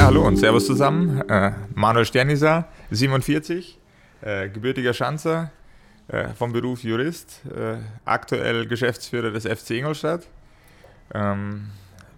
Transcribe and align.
Ja, 0.00 0.06
hallo 0.06 0.26
und 0.26 0.38
Servus 0.38 0.64
zusammen. 0.64 1.20
Äh, 1.28 1.52
Manuel 1.74 2.06
Sternisa, 2.06 2.66
47, 2.90 3.78
äh, 4.22 4.48
gebürtiger 4.48 4.94
Schanzer, 4.94 5.50
äh, 6.08 6.28
vom 6.28 6.54
Beruf 6.54 6.82
Jurist, 6.82 7.42
äh, 7.54 7.76
aktuell 8.06 8.66
Geschäftsführer 8.66 9.30
des 9.30 9.44
FC 9.44 9.72
Ingolstadt. 9.72 10.26
Ähm, 11.12 11.68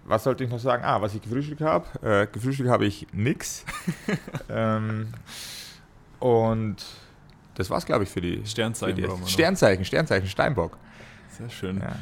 was 0.05 0.23
sollte 0.23 0.45
ich 0.45 0.49
noch 0.49 0.59
sagen? 0.59 0.85
Ah, 0.85 1.01
was 1.01 1.13
ich 1.13 1.23
gefrühstückt 1.23 1.59
habe. 1.59 1.85
Äh, 2.01 2.27
gefrühstückt 2.31 2.69
habe 2.69 2.85
ich 2.85 3.05
nix. 3.11 3.65
ähm, 4.49 5.09
und 6.19 6.77
das 7.55 7.69
war's, 7.69 7.85
glaube 7.85 8.05
ich, 8.05 8.09
für 8.09 8.21
die 8.21 8.45
Sternzeichen. 8.45 8.95
Für 8.95 9.17
die 9.25 9.29
Sternzeichen, 9.29 9.83
Sternzeichen, 9.83 10.29
Steinbock. 10.29 10.77
Sehr 11.37 11.49
schön. 11.49 11.81
Ja. 11.81 11.97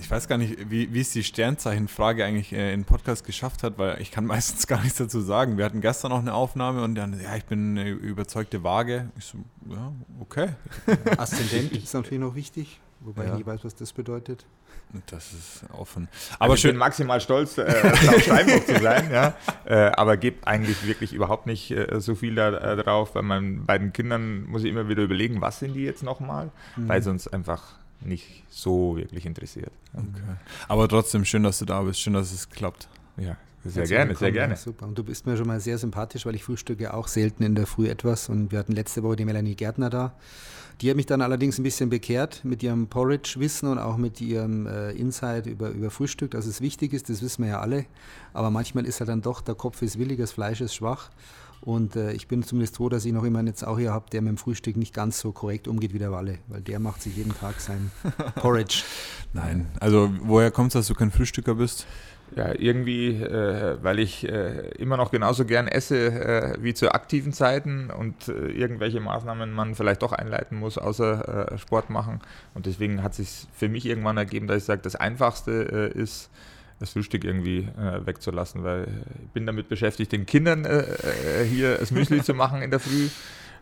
Ich 0.00 0.10
weiß 0.10 0.28
gar 0.28 0.38
nicht, 0.38 0.70
wie, 0.70 0.92
wie 0.92 1.00
es 1.00 1.12
die 1.12 1.22
Sternzeichenfrage 1.22 2.24
eigentlich 2.24 2.52
äh, 2.52 2.72
in 2.72 2.84
Podcast 2.84 3.24
geschafft 3.24 3.62
hat, 3.62 3.78
weil 3.78 4.00
ich 4.00 4.10
kann 4.10 4.24
meistens 4.26 4.66
gar 4.66 4.82
nichts 4.82 4.98
dazu 4.98 5.20
sagen. 5.20 5.58
Wir 5.58 5.64
hatten 5.64 5.80
gestern 5.80 6.10
noch 6.10 6.18
eine 6.18 6.34
Aufnahme 6.34 6.82
und 6.82 6.94
dann, 6.94 7.20
ja, 7.20 7.36
ich 7.36 7.44
bin 7.44 7.78
eine 7.78 7.90
überzeugte 7.90 8.64
Waage. 8.64 9.10
Ich 9.18 9.26
so, 9.26 9.38
ja, 9.68 9.92
okay. 10.20 10.48
Aszendent 11.18 11.72
ist 11.72 11.92
natürlich 11.92 12.20
noch 12.20 12.34
wichtig, 12.34 12.80
wobei 13.00 13.26
ja. 13.26 13.32
ich 13.32 13.38
nie 13.38 13.46
weiß, 13.46 13.64
was 13.64 13.74
das 13.74 13.92
bedeutet. 13.92 14.46
Das 15.06 15.32
ist 15.32 15.64
offen. 15.72 16.08
Also 16.10 16.34
aber 16.34 16.42
also 16.42 16.54
ich 16.54 16.60
schön. 16.62 16.70
bin 16.72 16.78
maximal 16.78 17.20
stolz, 17.20 17.58
äh, 17.58 17.62
auf 18.08 18.22
Steinbock 18.22 18.66
zu 18.66 18.80
sein, 18.80 19.10
ja. 19.12 19.34
Äh, 19.64 19.92
aber 19.92 20.16
gebe 20.16 20.44
eigentlich 20.46 20.84
wirklich 20.84 21.12
überhaupt 21.12 21.46
nicht 21.46 21.70
äh, 21.70 22.00
so 22.00 22.14
viel 22.16 22.34
da, 22.34 22.48
äh, 22.48 22.76
drauf. 22.76 23.12
Bei 23.12 23.22
meinen 23.22 23.66
beiden 23.66 23.92
Kindern 23.92 24.44
muss 24.46 24.64
ich 24.64 24.70
immer 24.70 24.88
wieder 24.88 25.02
überlegen, 25.02 25.40
was 25.40 25.60
sind 25.60 25.74
die 25.74 25.84
jetzt 25.84 26.02
nochmal, 26.02 26.50
mhm. 26.76 26.88
weil 26.88 27.02
sonst 27.02 27.28
einfach 27.28 27.79
nicht 28.02 28.44
so 28.48 28.96
wirklich 28.96 29.26
interessiert. 29.26 29.72
Okay. 29.92 30.08
Aber 30.68 30.88
trotzdem 30.88 31.24
schön, 31.24 31.42
dass 31.42 31.58
du 31.58 31.64
da 31.64 31.82
bist, 31.82 32.00
schön, 32.00 32.14
dass 32.14 32.32
es 32.32 32.48
klappt. 32.48 32.88
Ja, 33.16 33.36
sehr 33.64 33.82
Herzlich 33.82 33.88
gerne, 33.88 34.14
sehr 34.14 34.32
gerne. 34.32 34.56
super. 34.56 34.86
Und 34.86 34.96
du 34.96 35.04
bist 35.04 35.26
mir 35.26 35.36
schon 35.36 35.46
mal 35.46 35.60
sehr 35.60 35.78
sympathisch, 35.78 36.24
weil 36.24 36.34
ich 36.34 36.44
frühstücke 36.44 36.94
auch 36.94 37.08
selten 37.08 37.42
in 37.42 37.54
der 37.54 37.66
Früh 37.66 37.88
etwas. 37.88 38.28
Und 38.28 38.52
wir 38.52 38.58
hatten 38.58 38.72
letzte 38.72 39.02
Woche 39.02 39.16
die 39.16 39.24
Melanie 39.24 39.54
Gärtner 39.54 39.90
da. 39.90 40.14
Die 40.80 40.88
hat 40.88 40.96
mich 40.96 41.04
dann 41.04 41.20
allerdings 41.20 41.58
ein 41.58 41.62
bisschen 41.62 41.90
bekehrt 41.90 42.42
mit 42.42 42.62
ihrem 42.62 42.86
Porridge-Wissen 42.86 43.68
und 43.68 43.78
auch 43.78 43.98
mit 43.98 44.22
ihrem 44.22 44.66
äh, 44.66 44.92
Insight 44.92 45.44
über, 45.46 45.68
über 45.68 45.90
Frühstück, 45.90 46.30
dass 46.30 46.46
es 46.46 46.62
wichtig 46.62 46.94
ist, 46.94 47.10
das 47.10 47.20
wissen 47.20 47.42
wir 47.44 47.50
ja 47.50 47.60
alle. 47.60 47.84
Aber 48.32 48.50
manchmal 48.50 48.86
ist 48.86 49.00
halt 49.00 49.10
dann 49.10 49.20
doch, 49.20 49.42
der 49.42 49.54
Kopf 49.54 49.82
ist 49.82 49.98
willig, 49.98 50.18
das 50.18 50.32
Fleisch 50.32 50.62
ist 50.62 50.74
schwach. 50.74 51.10
Und 51.60 51.94
äh, 51.94 52.12
ich 52.12 52.26
bin 52.26 52.42
zumindest 52.42 52.76
froh, 52.76 52.88
dass 52.88 53.04
ich 53.04 53.12
noch 53.12 53.24
jemanden 53.24 53.48
jetzt 53.48 53.66
auch 53.66 53.78
hier 53.78 53.92
habe, 53.92 54.06
der 54.10 54.22
mit 54.22 54.30
dem 54.30 54.36
Frühstück 54.38 54.76
nicht 54.76 54.94
ganz 54.94 55.20
so 55.20 55.32
korrekt 55.32 55.68
umgeht 55.68 55.92
wie 55.92 55.98
der 55.98 56.10
Walle, 56.10 56.38
weil 56.48 56.62
der 56.62 56.78
macht 56.78 57.02
sich 57.02 57.16
jeden 57.16 57.34
Tag 57.34 57.60
sein 57.60 57.90
Porridge. 58.36 58.82
Nein, 59.34 59.66
also 59.78 60.10
woher 60.22 60.50
kommt 60.50 60.68
es, 60.68 60.72
dass 60.74 60.86
du 60.86 60.94
kein 60.94 61.10
Frühstücker 61.10 61.54
bist? 61.54 61.86
Ja, 62.36 62.52
irgendwie, 62.54 63.08
äh, 63.08 63.76
weil 63.82 63.98
ich 63.98 64.26
äh, 64.26 64.68
immer 64.78 64.96
noch 64.96 65.10
genauso 65.10 65.44
gern 65.44 65.66
esse 65.66 66.12
äh, 66.12 66.62
wie 66.62 66.74
zu 66.74 66.92
aktiven 66.92 67.32
Zeiten 67.32 67.90
und 67.90 68.28
äh, 68.28 68.52
irgendwelche 68.52 69.00
Maßnahmen 69.00 69.52
man 69.52 69.74
vielleicht 69.74 70.02
doch 70.02 70.12
einleiten 70.12 70.56
muss, 70.56 70.78
außer 70.78 71.52
äh, 71.52 71.58
Sport 71.58 71.90
machen. 71.90 72.20
Und 72.54 72.66
deswegen 72.66 73.02
hat 73.02 73.14
sich 73.14 73.48
für 73.52 73.68
mich 73.68 73.84
irgendwann 73.84 74.16
ergeben, 74.16 74.46
dass 74.46 74.58
ich 74.58 74.64
sage, 74.64 74.80
das 74.80 74.94
Einfachste 74.94 75.90
äh, 75.92 75.98
ist, 75.98 76.30
das 76.80 76.90
Frühstück 76.90 77.24
irgendwie 77.24 77.68
äh, 77.78 78.04
wegzulassen, 78.04 78.64
weil 78.64 78.88
ich 79.22 79.30
bin 79.30 79.46
damit 79.46 79.68
beschäftigt, 79.68 80.12
den 80.12 80.26
Kindern 80.26 80.64
äh, 80.64 80.80
äh, 80.80 81.44
hier 81.44 81.78
das 81.78 81.90
Müsli 81.90 82.22
zu 82.24 82.34
machen 82.34 82.62
in 82.62 82.70
der 82.70 82.80
Früh 82.80 83.08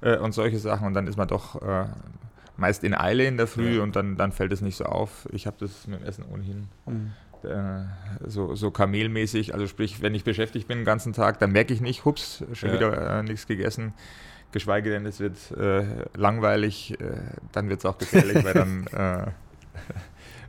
äh, 0.00 0.16
und 0.16 0.32
solche 0.32 0.58
Sachen 0.58 0.86
und 0.86 0.94
dann 0.94 1.06
ist 1.06 1.16
man 1.16 1.28
doch 1.28 1.60
äh, 1.60 1.86
meist 2.56 2.84
in 2.84 2.94
Eile 2.94 3.26
in 3.26 3.36
der 3.36 3.46
Früh 3.46 3.76
ja. 3.76 3.82
und 3.82 3.94
dann, 3.96 4.16
dann 4.16 4.32
fällt 4.32 4.52
es 4.52 4.60
nicht 4.60 4.76
so 4.76 4.84
auf. 4.84 5.28
Ich 5.32 5.46
habe 5.46 5.56
das 5.60 5.86
mit 5.86 6.00
dem 6.00 6.06
Essen 6.06 6.24
ohnehin 6.24 6.68
mhm. 6.86 7.12
Äh, 7.44 7.84
so, 8.26 8.56
so 8.56 8.72
kamelmäßig, 8.72 9.54
also 9.54 9.68
sprich, 9.68 10.02
wenn 10.02 10.12
ich 10.12 10.24
beschäftigt 10.24 10.66
bin 10.66 10.78
den 10.78 10.84
ganzen 10.84 11.12
Tag, 11.12 11.38
dann 11.38 11.52
merke 11.52 11.72
ich 11.72 11.80
nicht, 11.80 12.04
hups, 12.04 12.42
schon 12.52 12.70
ja. 12.70 12.74
wieder 12.74 13.22
nichts 13.22 13.46
gegessen 13.46 13.94
geschweige 14.52 14.90
denn, 14.90 15.06
es 15.06 15.20
wird 15.20 15.36
äh, 15.52 15.84
langweilig, 16.14 16.98
äh, 17.00 17.20
dann 17.52 17.68
wird 17.68 17.80
es 17.80 17.86
auch 17.86 17.98
gefährlich, 17.98 18.44
weil 18.44 18.54
dann 18.54 18.86
äh, 18.92 19.30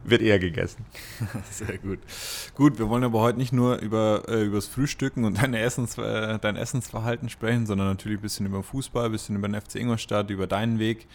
wird 0.04 0.22
eher 0.22 0.40
gegessen. 0.40 0.86
Sehr 1.52 1.78
gut. 1.78 2.00
Gut, 2.56 2.80
wir 2.80 2.90
wollen 2.90 3.04
aber 3.04 3.20
heute 3.20 3.38
nicht 3.38 3.54
nur 3.54 3.78
über 3.80 4.28
äh, 4.28 4.50
das 4.50 4.68
Frühstücken 4.68 5.26
und 5.26 5.42
dein, 5.42 5.54
Essens, 5.54 5.98
äh, 5.98 6.40
dein 6.40 6.56
Essensverhalten 6.56 7.30
sprechen, 7.30 7.66
sondern 7.66 7.88
natürlich 7.88 8.20
ein 8.20 8.22
bisschen 8.22 8.46
über 8.46 8.64
Fußball, 8.64 9.06
ein 9.06 9.12
bisschen 9.12 9.36
über 9.36 9.48
den 9.48 9.60
FC 9.60 9.76
Ingolstadt, 9.76 10.30
über 10.30 10.48
deinen 10.48 10.80
Weg. 10.80 11.08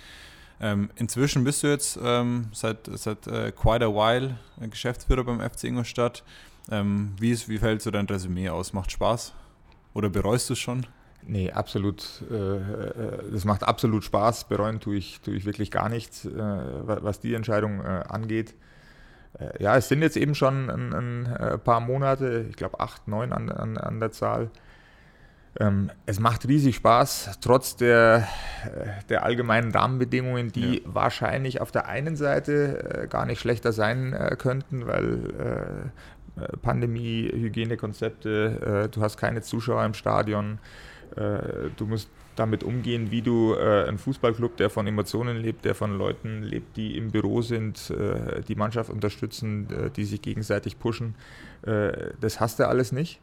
Ähm, 0.60 0.90
inzwischen 0.96 1.44
bist 1.44 1.62
du 1.62 1.66
jetzt 1.66 1.98
ähm, 2.02 2.46
seit, 2.52 2.88
seit 2.92 3.26
äh, 3.26 3.52
quite 3.52 3.84
a 3.84 3.88
while 3.88 4.38
Geschäftsführer 4.70 5.24
beim 5.24 5.40
FC 5.40 5.64
Ingolstadt. 5.64 6.22
Ähm, 6.70 7.12
wie, 7.18 7.30
ist, 7.30 7.48
wie 7.48 7.58
fällt 7.58 7.82
so 7.82 7.90
dein 7.90 8.06
Resümee 8.06 8.48
aus? 8.48 8.72
Macht 8.72 8.92
Spaß? 8.92 9.34
Oder 9.92 10.08
bereust 10.08 10.48
du 10.48 10.54
es 10.54 10.58
schon? 10.58 10.86
Nee, 11.26 11.50
absolut. 11.50 12.22
Äh, 12.30 12.34
äh, 12.34 13.30
das 13.32 13.44
macht 13.44 13.62
absolut 13.62 14.04
Spaß. 14.04 14.44
Bereuen 14.44 14.80
tue 14.80 14.96
ich, 14.96 15.20
tue 15.20 15.34
ich 15.34 15.44
wirklich 15.44 15.70
gar 15.70 15.88
nichts, 15.88 16.24
äh, 16.24 16.30
was 16.32 17.20
die 17.20 17.34
Entscheidung 17.34 17.80
angeht. 17.82 18.54
Äh, 19.38 19.62
ja, 19.62 19.76
es 19.76 19.88
sind 19.88 20.02
jetzt 20.02 20.16
eben 20.16 20.34
schon 20.34 20.70
ein, 20.70 20.92
ein 20.92 21.26
äh, 21.26 21.58
paar 21.58 21.80
Monate, 21.80 22.46
ich 22.48 22.56
glaube 22.56 22.80
acht, 22.80 23.08
neun 23.08 23.32
an, 23.32 23.50
an, 23.50 23.76
an 23.76 24.00
der 24.00 24.12
Zahl. 24.12 24.50
Ähm, 25.60 25.90
es 26.04 26.18
macht 26.18 26.48
riesig 26.48 26.76
Spaß, 26.76 27.38
trotz 27.40 27.76
der, 27.76 28.26
äh, 28.64 29.04
der 29.08 29.24
allgemeinen 29.24 29.70
Rahmenbedingungen, 29.70 30.50
die 30.50 30.78
ja. 30.78 30.80
wahrscheinlich 30.84 31.60
auf 31.60 31.70
der 31.70 31.86
einen 31.86 32.16
Seite 32.16 33.02
äh, 33.02 33.06
gar 33.06 33.24
nicht 33.24 33.40
schlechter 33.40 33.72
sein 33.72 34.12
äh, 34.12 34.36
könnten, 34.36 34.86
weil 34.86 35.90
äh, 36.36 36.56
Pandemie, 36.62 37.30
Hygienekonzepte, 37.32 38.88
du 38.90 39.00
hast 39.02 39.16
keine 39.16 39.42
Zuschauer 39.42 39.84
im 39.84 39.94
Stadion, 39.94 40.58
du 41.14 41.86
musst 41.86 42.10
damit 42.36 42.64
umgehen, 42.64 43.10
wie 43.10 43.22
du 43.22 43.54
äh, 43.54 43.88
ein 43.88 43.98
Fußballclub, 43.98 44.56
der 44.56 44.70
von 44.70 44.86
Emotionen 44.86 45.36
lebt, 45.36 45.64
der 45.64 45.74
von 45.74 45.96
Leuten 45.96 46.42
lebt, 46.42 46.76
die 46.76 46.96
im 46.96 47.10
Büro 47.10 47.42
sind, 47.42 47.90
äh, 47.90 48.42
die 48.42 48.54
Mannschaft 48.54 48.90
unterstützen, 48.90 49.68
äh, 49.70 49.90
die 49.90 50.04
sich 50.04 50.22
gegenseitig 50.22 50.78
pushen. 50.78 51.14
Äh, 51.62 52.12
das 52.20 52.40
hast 52.40 52.58
du 52.58 52.68
alles 52.68 52.92
nicht. 52.92 53.20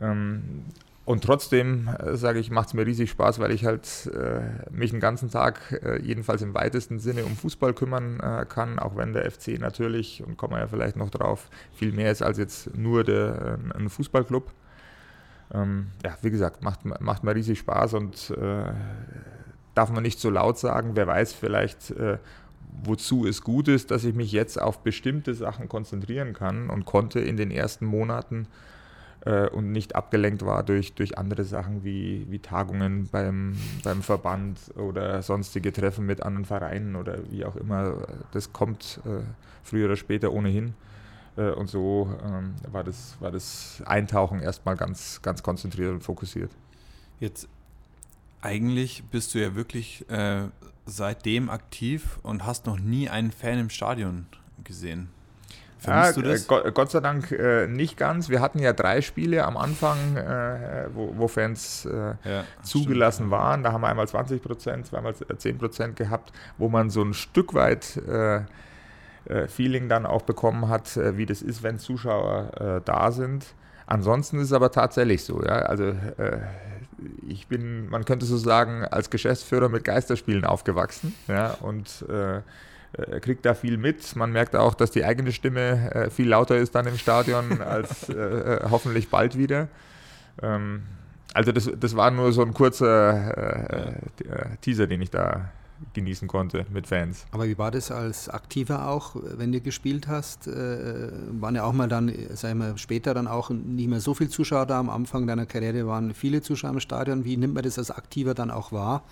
Ähm, 0.00 0.64
und 1.04 1.24
trotzdem, 1.24 1.88
äh, 1.88 2.16
sage 2.16 2.38
ich, 2.38 2.50
macht 2.50 2.68
es 2.68 2.74
mir 2.74 2.86
riesig 2.86 3.10
Spaß, 3.10 3.38
weil 3.38 3.50
ich 3.50 3.64
halt 3.64 4.10
äh, 4.14 4.70
mich 4.70 4.90
den 4.90 5.00
ganzen 5.00 5.30
Tag, 5.30 5.80
jedenfalls 6.02 6.42
im 6.42 6.54
weitesten 6.54 6.98
Sinne, 6.98 7.24
um 7.24 7.34
Fußball 7.34 7.72
kümmern 7.72 8.46
kann, 8.48 8.78
auch 8.78 8.96
wenn 8.96 9.12
der 9.12 9.30
FC 9.30 9.58
natürlich, 9.58 10.22
und 10.24 10.36
kommen 10.36 10.54
wir 10.54 10.60
ja 10.60 10.66
vielleicht 10.66 10.96
noch 10.96 11.10
drauf, 11.10 11.48
viel 11.72 11.92
mehr 11.92 12.12
ist 12.12 12.22
als 12.22 12.38
jetzt 12.38 12.76
nur 12.76 13.04
der, 13.04 13.58
ein 13.74 13.88
Fußballclub. 13.88 14.52
Ähm, 15.52 15.88
ja, 16.04 16.16
wie 16.22 16.30
gesagt, 16.30 16.62
macht, 16.62 16.84
macht 16.84 17.24
mir 17.24 17.34
riesig 17.34 17.58
Spaß 17.60 17.94
und 17.94 18.30
äh, 18.30 18.72
darf 19.74 19.90
man 19.90 20.02
nicht 20.02 20.20
so 20.20 20.30
laut 20.30 20.58
sagen. 20.58 20.90
Wer 20.94 21.06
weiß 21.06 21.32
vielleicht, 21.32 21.90
äh, 21.92 22.18
wozu 22.84 23.26
es 23.26 23.42
gut 23.42 23.68
ist, 23.68 23.90
dass 23.90 24.04
ich 24.04 24.14
mich 24.14 24.32
jetzt 24.32 24.60
auf 24.60 24.82
bestimmte 24.82 25.34
Sachen 25.34 25.68
konzentrieren 25.68 26.32
kann 26.32 26.70
und 26.70 26.84
konnte 26.84 27.20
in 27.20 27.36
den 27.36 27.50
ersten 27.50 27.86
Monaten 27.86 28.46
äh, 29.24 29.48
und 29.48 29.72
nicht 29.72 29.94
abgelenkt 29.96 30.44
war 30.44 30.62
durch, 30.62 30.94
durch 30.94 31.18
andere 31.18 31.44
Sachen 31.44 31.84
wie, 31.84 32.26
wie 32.28 32.38
Tagungen 32.38 33.08
beim, 33.10 33.56
beim 33.82 34.02
Verband 34.02 34.58
oder 34.76 35.22
sonstige 35.22 35.72
Treffen 35.72 36.06
mit 36.06 36.22
anderen 36.22 36.44
Vereinen 36.44 36.96
oder 36.96 37.18
wie 37.30 37.44
auch 37.44 37.56
immer. 37.56 38.06
Das 38.32 38.52
kommt 38.52 39.00
äh, 39.04 39.22
früher 39.62 39.86
oder 39.86 39.96
später 39.96 40.32
ohnehin. 40.32 40.74
Äh, 41.38 41.50
und 41.52 41.68
so 41.68 42.10
ähm, 42.24 42.54
war, 42.70 42.84
das, 42.84 43.16
war 43.20 43.30
das 43.30 43.82
Eintauchen 43.86 44.40
erstmal 44.40 44.76
ganz, 44.76 45.22
ganz 45.22 45.42
konzentriert 45.42 45.92
und 45.92 46.02
fokussiert. 46.02 46.50
Jetzt 47.20 47.48
eigentlich 48.42 49.04
bist 49.04 49.34
du 49.34 49.38
ja 49.40 49.54
wirklich 49.54 50.08
äh, 50.10 50.48
seitdem 50.86 51.48
aktiv 51.48 52.18
und 52.22 52.44
hast 52.44 52.66
noch 52.66 52.78
nie 52.78 53.08
einen 53.08 53.32
Fan 53.32 53.58
im 53.58 53.70
Stadion 53.70 54.26
gesehen. 54.64 55.10
Vermisst 55.78 56.16
ja, 56.16 56.22
du 56.22 56.28
das? 56.28 56.48
Gott, 56.48 56.74
Gott, 56.74 56.90
sei 56.90 56.98
Dank 56.98 57.30
äh, 57.30 57.68
nicht 57.68 57.96
ganz. 57.96 58.28
Wir 58.28 58.40
hatten 58.40 58.58
ja 58.58 58.72
drei 58.72 59.00
Spiele 59.00 59.44
am 59.44 59.56
Anfang, 59.56 60.16
äh, 60.16 60.88
wo, 60.92 61.14
wo, 61.16 61.28
Fans 61.28 61.84
äh, 61.84 62.14
ja, 62.24 62.44
zugelassen 62.62 63.26
stimmt. 63.26 63.30
waren. 63.30 63.62
Da 63.62 63.72
haben 63.72 63.82
wir 63.82 63.88
einmal 63.88 64.08
20 64.08 64.42
Prozent, 64.42 64.86
zweimal 64.86 65.14
10 65.14 65.56
Prozent 65.56 65.94
gehabt, 65.94 66.32
wo 66.56 66.68
man 66.68 66.90
so 66.90 67.02
ein 67.02 67.14
Stück 67.14 67.54
weit 67.54 67.96
äh, 68.08 68.38
äh, 68.38 68.40
Feeling 69.48 69.88
dann 69.88 70.06
auch 70.06 70.22
bekommen 70.22 70.68
hat, 70.68 70.96
äh, 70.96 71.16
wie 71.16 71.26
das 71.26 71.42
ist, 71.42 71.62
wenn 71.62 71.78
Zuschauer 71.78 72.78
äh, 72.78 72.80
da 72.84 73.12
sind. 73.12 73.46
Ansonsten 73.86 74.38
ist 74.38 74.46
es 74.46 74.52
aber 74.52 74.70
tatsächlich 74.70 75.24
so. 75.24 75.42
Ja? 75.42 75.60
Also 75.60 75.94
ich 77.26 77.46
bin, 77.46 77.88
man 77.88 78.04
könnte 78.04 78.26
so 78.26 78.36
sagen, 78.36 78.84
als 78.84 79.08
Geschäftsführer 79.08 79.70
mit 79.70 79.84
Geisterspielen 79.84 80.44
aufgewachsen 80.44 81.14
ja? 81.26 81.52
und 81.62 82.04
äh, 82.10 82.42
kriegt 83.20 83.46
da 83.46 83.54
viel 83.54 83.78
mit. 83.78 84.14
Man 84.14 84.30
merkt 84.30 84.56
auch, 84.56 84.74
dass 84.74 84.90
die 84.90 85.06
eigene 85.06 85.32
Stimme 85.32 85.94
äh, 85.94 86.10
viel 86.10 86.28
lauter 86.28 86.58
ist 86.58 86.74
dann 86.74 86.86
im 86.86 86.98
Stadion 86.98 87.62
als 87.66 88.10
äh, 88.10 88.60
hoffentlich 88.70 89.08
bald 89.08 89.38
wieder. 89.38 89.68
Ähm, 90.42 90.82
also 91.32 91.52
das, 91.52 91.70
das 91.80 91.96
war 91.96 92.10
nur 92.10 92.32
so 92.32 92.42
ein 92.42 92.52
kurzer 92.52 93.94
Teaser, 94.60 94.86
den 94.86 95.00
ich 95.00 95.10
da 95.10 95.50
genießen 95.94 96.28
konnte 96.28 96.66
mit 96.72 96.86
Fans. 96.86 97.26
Aber 97.30 97.46
wie 97.46 97.58
war 97.58 97.70
das 97.70 97.90
als 97.90 98.28
Aktiver 98.28 98.88
auch, 98.88 99.14
wenn 99.14 99.52
du 99.52 99.60
gespielt 99.60 100.08
hast? 100.08 100.46
Äh, 100.46 101.10
waren 101.40 101.54
ja 101.54 101.64
auch 101.64 101.72
mal 101.72 101.88
dann, 101.88 102.12
sagen 102.34 102.58
wir 102.58 102.78
später 102.78 103.14
dann 103.14 103.26
auch 103.26 103.50
nicht 103.50 103.88
mehr 103.88 104.00
so 104.00 104.14
viele 104.14 104.30
Zuschauer 104.30 104.66
da. 104.66 104.78
Am 104.78 104.90
Anfang 104.90 105.26
deiner 105.26 105.46
Karriere 105.46 105.86
waren 105.86 106.14
viele 106.14 106.42
Zuschauer 106.42 106.70
im 106.70 106.80
Stadion. 106.80 107.24
Wie 107.24 107.36
nimmt 107.36 107.54
man 107.54 107.62
das 107.62 107.78
als 107.78 107.90
Aktiver 107.90 108.34
dann 108.34 108.50
auch 108.50 108.72
wahr? 108.72 109.02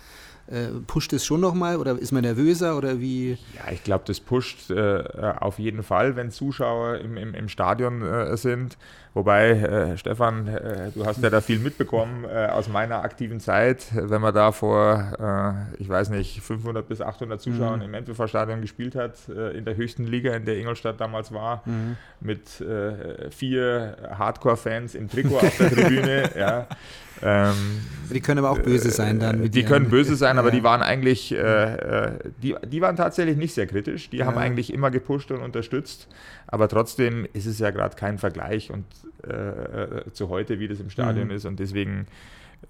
Äh, 0.48 0.68
pusht 0.86 1.12
es 1.12 1.26
schon 1.26 1.40
nochmal 1.40 1.76
oder 1.76 1.98
ist 1.98 2.12
man 2.12 2.22
nervöser 2.22 2.76
oder 2.78 3.00
wie? 3.00 3.32
Ja, 3.54 3.72
ich 3.72 3.82
glaube, 3.82 4.04
das 4.06 4.20
pusht 4.20 4.70
äh, 4.70 5.02
auf 5.40 5.58
jeden 5.58 5.82
Fall, 5.82 6.14
wenn 6.14 6.30
Zuschauer 6.30 6.98
im, 6.98 7.16
im, 7.16 7.34
im 7.34 7.48
Stadion 7.48 8.02
äh, 8.02 8.36
sind. 8.36 8.76
Wobei, 9.12 9.52
äh, 9.52 9.96
Stefan, 9.96 10.46
äh, 10.46 10.90
du 10.94 11.04
hast 11.04 11.22
ja 11.22 11.30
da 11.30 11.40
viel 11.40 11.58
mitbekommen 11.58 12.24
äh, 12.24 12.46
aus 12.46 12.68
meiner 12.68 13.02
aktiven 13.02 13.40
Zeit, 13.40 13.86
wenn 13.92 14.20
man 14.20 14.34
da 14.34 14.52
vor, 14.52 15.66
ich 15.78 15.88
weiß 15.88 16.10
nicht, 16.10 16.42
500 16.42 16.86
bis 16.86 17.00
800 17.00 17.40
Zuschauern 17.40 17.80
mhm. 17.80 17.94
im 17.94 18.02
MTV-Stadion 18.02 18.60
gespielt 18.60 18.94
hat, 18.94 19.28
in 19.28 19.64
der 19.64 19.76
höchsten 19.76 20.06
Liga, 20.06 20.34
in 20.34 20.44
der 20.44 20.58
Ingolstadt 20.58 21.00
damals 21.00 21.32
war, 21.32 21.62
mhm. 21.64 21.96
mit 22.20 22.48
vier 23.30 23.96
Hardcore-Fans 24.18 24.94
im 24.94 25.08
Trikot 25.08 25.38
auf 25.38 25.56
der 25.56 25.70
Tribüne. 25.70 26.30
ja. 26.38 26.66
Ähm, 27.22 27.54
die 28.12 28.20
können 28.20 28.38
aber 28.38 28.50
auch 28.50 28.58
böse 28.58 28.90
sein 28.90 29.18
dann. 29.18 29.50
die 29.50 29.64
können 29.64 29.88
böse 29.88 30.16
sein, 30.16 30.38
aber 30.38 30.50
die 30.50 30.62
waren 30.62 30.82
eigentlich, 30.82 31.32
äh, 31.32 31.36
äh, 31.36 32.18
die, 32.42 32.54
die 32.66 32.80
waren 32.80 32.96
tatsächlich 32.96 33.36
nicht 33.36 33.54
sehr 33.54 33.66
kritisch. 33.66 34.10
Die 34.10 34.18
ja. 34.18 34.26
haben 34.26 34.38
eigentlich 34.38 34.72
immer 34.72 34.90
gepusht 34.90 35.30
und 35.30 35.40
unterstützt. 35.40 36.08
Aber 36.46 36.68
trotzdem 36.68 37.26
ist 37.32 37.46
es 37.46 37.58
ja 37.58 37.70
gerade 37.70 37.96
kein 37.96 38.18
Vergleich 38.18 38.70
und 38.70 38.84
äh, 39.26 39.32
äh, 39.32 40.12
zu 40.12 40.28
heute, 40.28 40.60
wie 40.60 40.68
das 40.68 40.80
im 40.80 40.90
Stadion 40.90 41.28
mhm. 41.28 41.34
ist. 41.34 41.46
Und 41.46 41.58
deswegen 41.58 42.06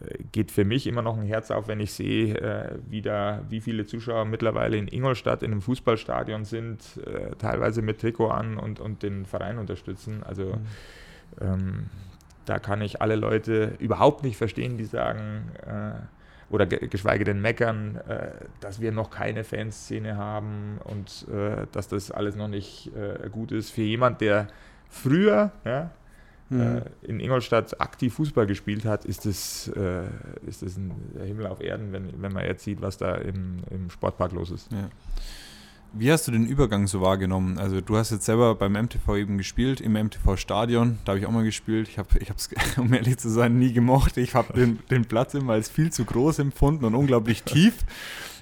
äh, 0.01 0.19
geht 0.33 0.51
für 0.51 0.65
mich 0.65 0.87
immer 0.87 1.03
noch 1.03 1.19
ein 1.19 1.27
Herz 1.27 1.51
auf, 1.51 1.69
wenn 1.69 1.81
ich 1.81 1.93
sehe, 1.93 2.35
äh, 2.37 2.79
wie, 2.89 3.03
da, 3.03 3.43
wie 3.49 3.61
viele 3.61 3.85
Zuschauer 3.85 4.25
mittlerweile 4.25 4.77
in 4.77 4.89
Ingolstadt 4.89 5.43
in 5.43 5.53
einem 5.53 5.63
Fußballstadion 5.63 6.45
sind, 6.45 6.81
äh, 7.05 7.35
teilweise 7.37 7.83
mit 7.83 8.01
Trikot 8.01 8.29
an 8.29 8.59
und, 8.59 8.81
und 8.81 9.03
den 9.03 9.27
Verein 9.27 9.59
unterstützen. 9.59 10.23
Also 10.25 10.45
mhm. 10.45 10.61
ähm, 11.41 11.87
da 12.47 12.59
kann 12.59 12.81
ich 12.81 13.03
alle 13.03 13.17
Leute 13.17 13.75
überhaupt 13.79 14.23
nicht 14.23 14.37
verstehen, 14.37 14.79
die 14.79 14.85
sagen, 14.85 15.51
äh, 15.67 15.93
oder 16.49 16.67
geschweige 16.67 17.25
denn 17.25 17.41
meckern, 17.41 17.97
äh, 18.09 18.29
dass 18.61 18.81
wir 18.81 18.93
noch 18.93 19.11
keine 19.11 19.45
Fanszene 19.45 20.17
haben 20.17 20.79
und 20.85 21.27
äh, 21.29 21.67
dass 21.73 21.89
das 21.89 22.11
alles 22.11 22.37
noch 22.37 22.49
nicht 22.49 22.93
äh, 22.95 23.29
gut 23.29 23.53
ist. 23.53 23.71
Für 23.71 23.83
jemand, 23.83 24.21
der 24.21 24.47
früher 24.89 25.51
ja, 25.65 25.91
mhm. 26.49 26.83
in 27.03 27.19
Ingolstadt 27.19 27.81
aktiv 27.81 28.15
Fußball 28.15 28.47
gespielt 28.47 28.85
hat, 28.85 29.05
ist 29.05 29.27
das, 29.27 29.69
äh, 29.77 30.05
ist 30.47 30.63
das 30.63 30.77
ein 30.77 30.95
Himmel 31.25 31.49
auf 31.49 31.61
Erden, 31.61 31.93
wenn, 31.93 32.23
wenn 32.23 32.33
man 32.33 32.45
jetzt 32.45 32.63
sieht, 32.63 32.81
was 32.81 32.97
da 32.97 33.17
im, 33.17 33.59
im 33.71 33.91
Sportpark 33.91 34.33
los 34.33 34.53
ist. 34.53 34.71
Ja. 34.71 34.89
Wie 35.99 36.13
hast 36.13 36.27
du 36.29 36.33
den 36.33 36.47
Übergang 36.47 36.87
so 36.87 37.01
wahrgenommen? 37.01 37.59
Also 37.59 37.81
du 37.81 37.97
hast 37.97 38.11
jetzt 38.11 38.27
selber 38.27 38.55
beim 38.55 38.73
MTV 38.73 39.17
eben 39.17 39.39
gespielt, 39.39 39.81
im 39.81 39.93
MTV-Stadion, 39.95 40.99
da 41.05 41.13
habe 41.13 41.21
ich 41.21 41.27
auch 41.27 41.31
mal 41.31 41.45
gespielt. 41.45 41.89
Ich 41.89 41.99
habe 41.99 42.09
es, 42.37 42.51
um 42.77 42.93
ehrlich 42.93 43.19
zu 43.19 43.31
sein, 43.31 43.59
nie 43.59 43.73
gemocht. 43.73 44.17
Ich 44.17 44.35
habe 44.35 44.53
den, 44.53 44.79
den 44.91 45.07
Platz 45.07 45.35
immer 45.35 45.55
als 45.55 45.69
viel 45.69 45.91
zu 45.91 46.05
groß 46.05 46.39
empfunden 46.41 46.85
und 46.85 46.95
unglaublich 46.95 47.43
tief. 47.45 47.75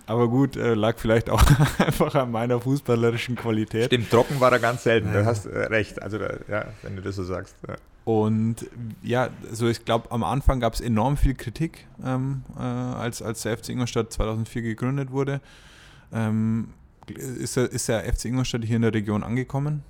Aber 0.06 0.28
gut, 0.28 0.56
äh, 0.56 0.74
lag 0.74 0.98
vielleicht 0.98 1.30
auch 1.30 1.42
einfach 1.78 2.14
an 2.14 2.30
meiner 2.30 2.60
fußballerischen 2.60 3.36
Qualität. 3.36 3.86
Stimmt, 3.86 4.10
trocken 4.10 4.40
war 4.40 4.52
er 4.52 4.58
ganz 4.58 4.82
selten, 4.82 5.08
ja. 5.08 5.20
du 5.20 5.26
hast 5.26 5.46
äh, 5.46 5.58
recht, 5.58 6.02
also 6.02 6.18
da, 6.18 6.34
ja, 6.48 6.66
wenn 6.82 6.96
du 6.96 7.02
das 7.02 7.16
so 7.16 7.24
sagst. 7.24 7.56
Ja. 7.66 7.76
Und 8.04 8.66
ja, 9.02 9.30
so 9.50 9.66
ich 9.68 9.84
glaube, 9.86 10.10
am 10.10 10.24
Anfang 10.24 10.60
gab 10.60 10.74
es 10.74 10.80
enorm 10.80 11.16
viel 11.16 11.34
Kritik, 11.34 11.86
ähm, 12.04 12.42
äh, 12.58 12.60
als, 12.60 13.22
als 13.22 13.42
der 13.42 13.56
FC 13.56 13.70
Ingolstadt 13.70 14.12
2004 14.12 14.60
gegründet 14.60 15.10
wurde. 15.10 15.40
Ähm, 16.12 16.68
ist 17.10 17.56
der, 17.56 17.70
ist 17.70 17.88
der 17.88 18.12
FC 18.12 18.26
Ingolstadt 18.26 18.64
hier 18.64 18.76
in 18.76 18.82
der 18.82 18.94
Region 18.94 19.22
angekommen? 19.22 19.82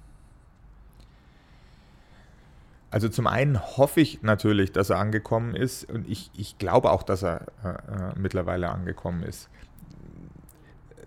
Also 2.91 3.09
zum 3.09 3.27
einen 3.27 3.61
hoffe 3.61 4.01
ich 4.01 4.23
natürlich, 4.23 4.71
dass 4.71 4.91
er 4.91 4.99
angekommen 4.99 5.57
ist 5.57 5.91
und 5.91 6.09
ich, 6.09 6.31
ich 6.37 6.59
glaube 6.59 6.93
auch, 6.93 7.03
dass 7.03 7.25
er 7.25 7.47
äh, 7.65 7.69
äh 7.69 8.13
mittlerweile 8.17 8.69
angekommen 8.69 9.25
ist. 9.25 9.49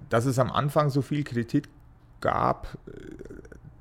Dass 0.10 0.26
es 0.26 0.38
am 0.38 0.52
Anfang 0.52 0.90
so 0.90 1.02
viel 1.02 1.24
Kritik 1.24 1.70
gab, 2.20 2.78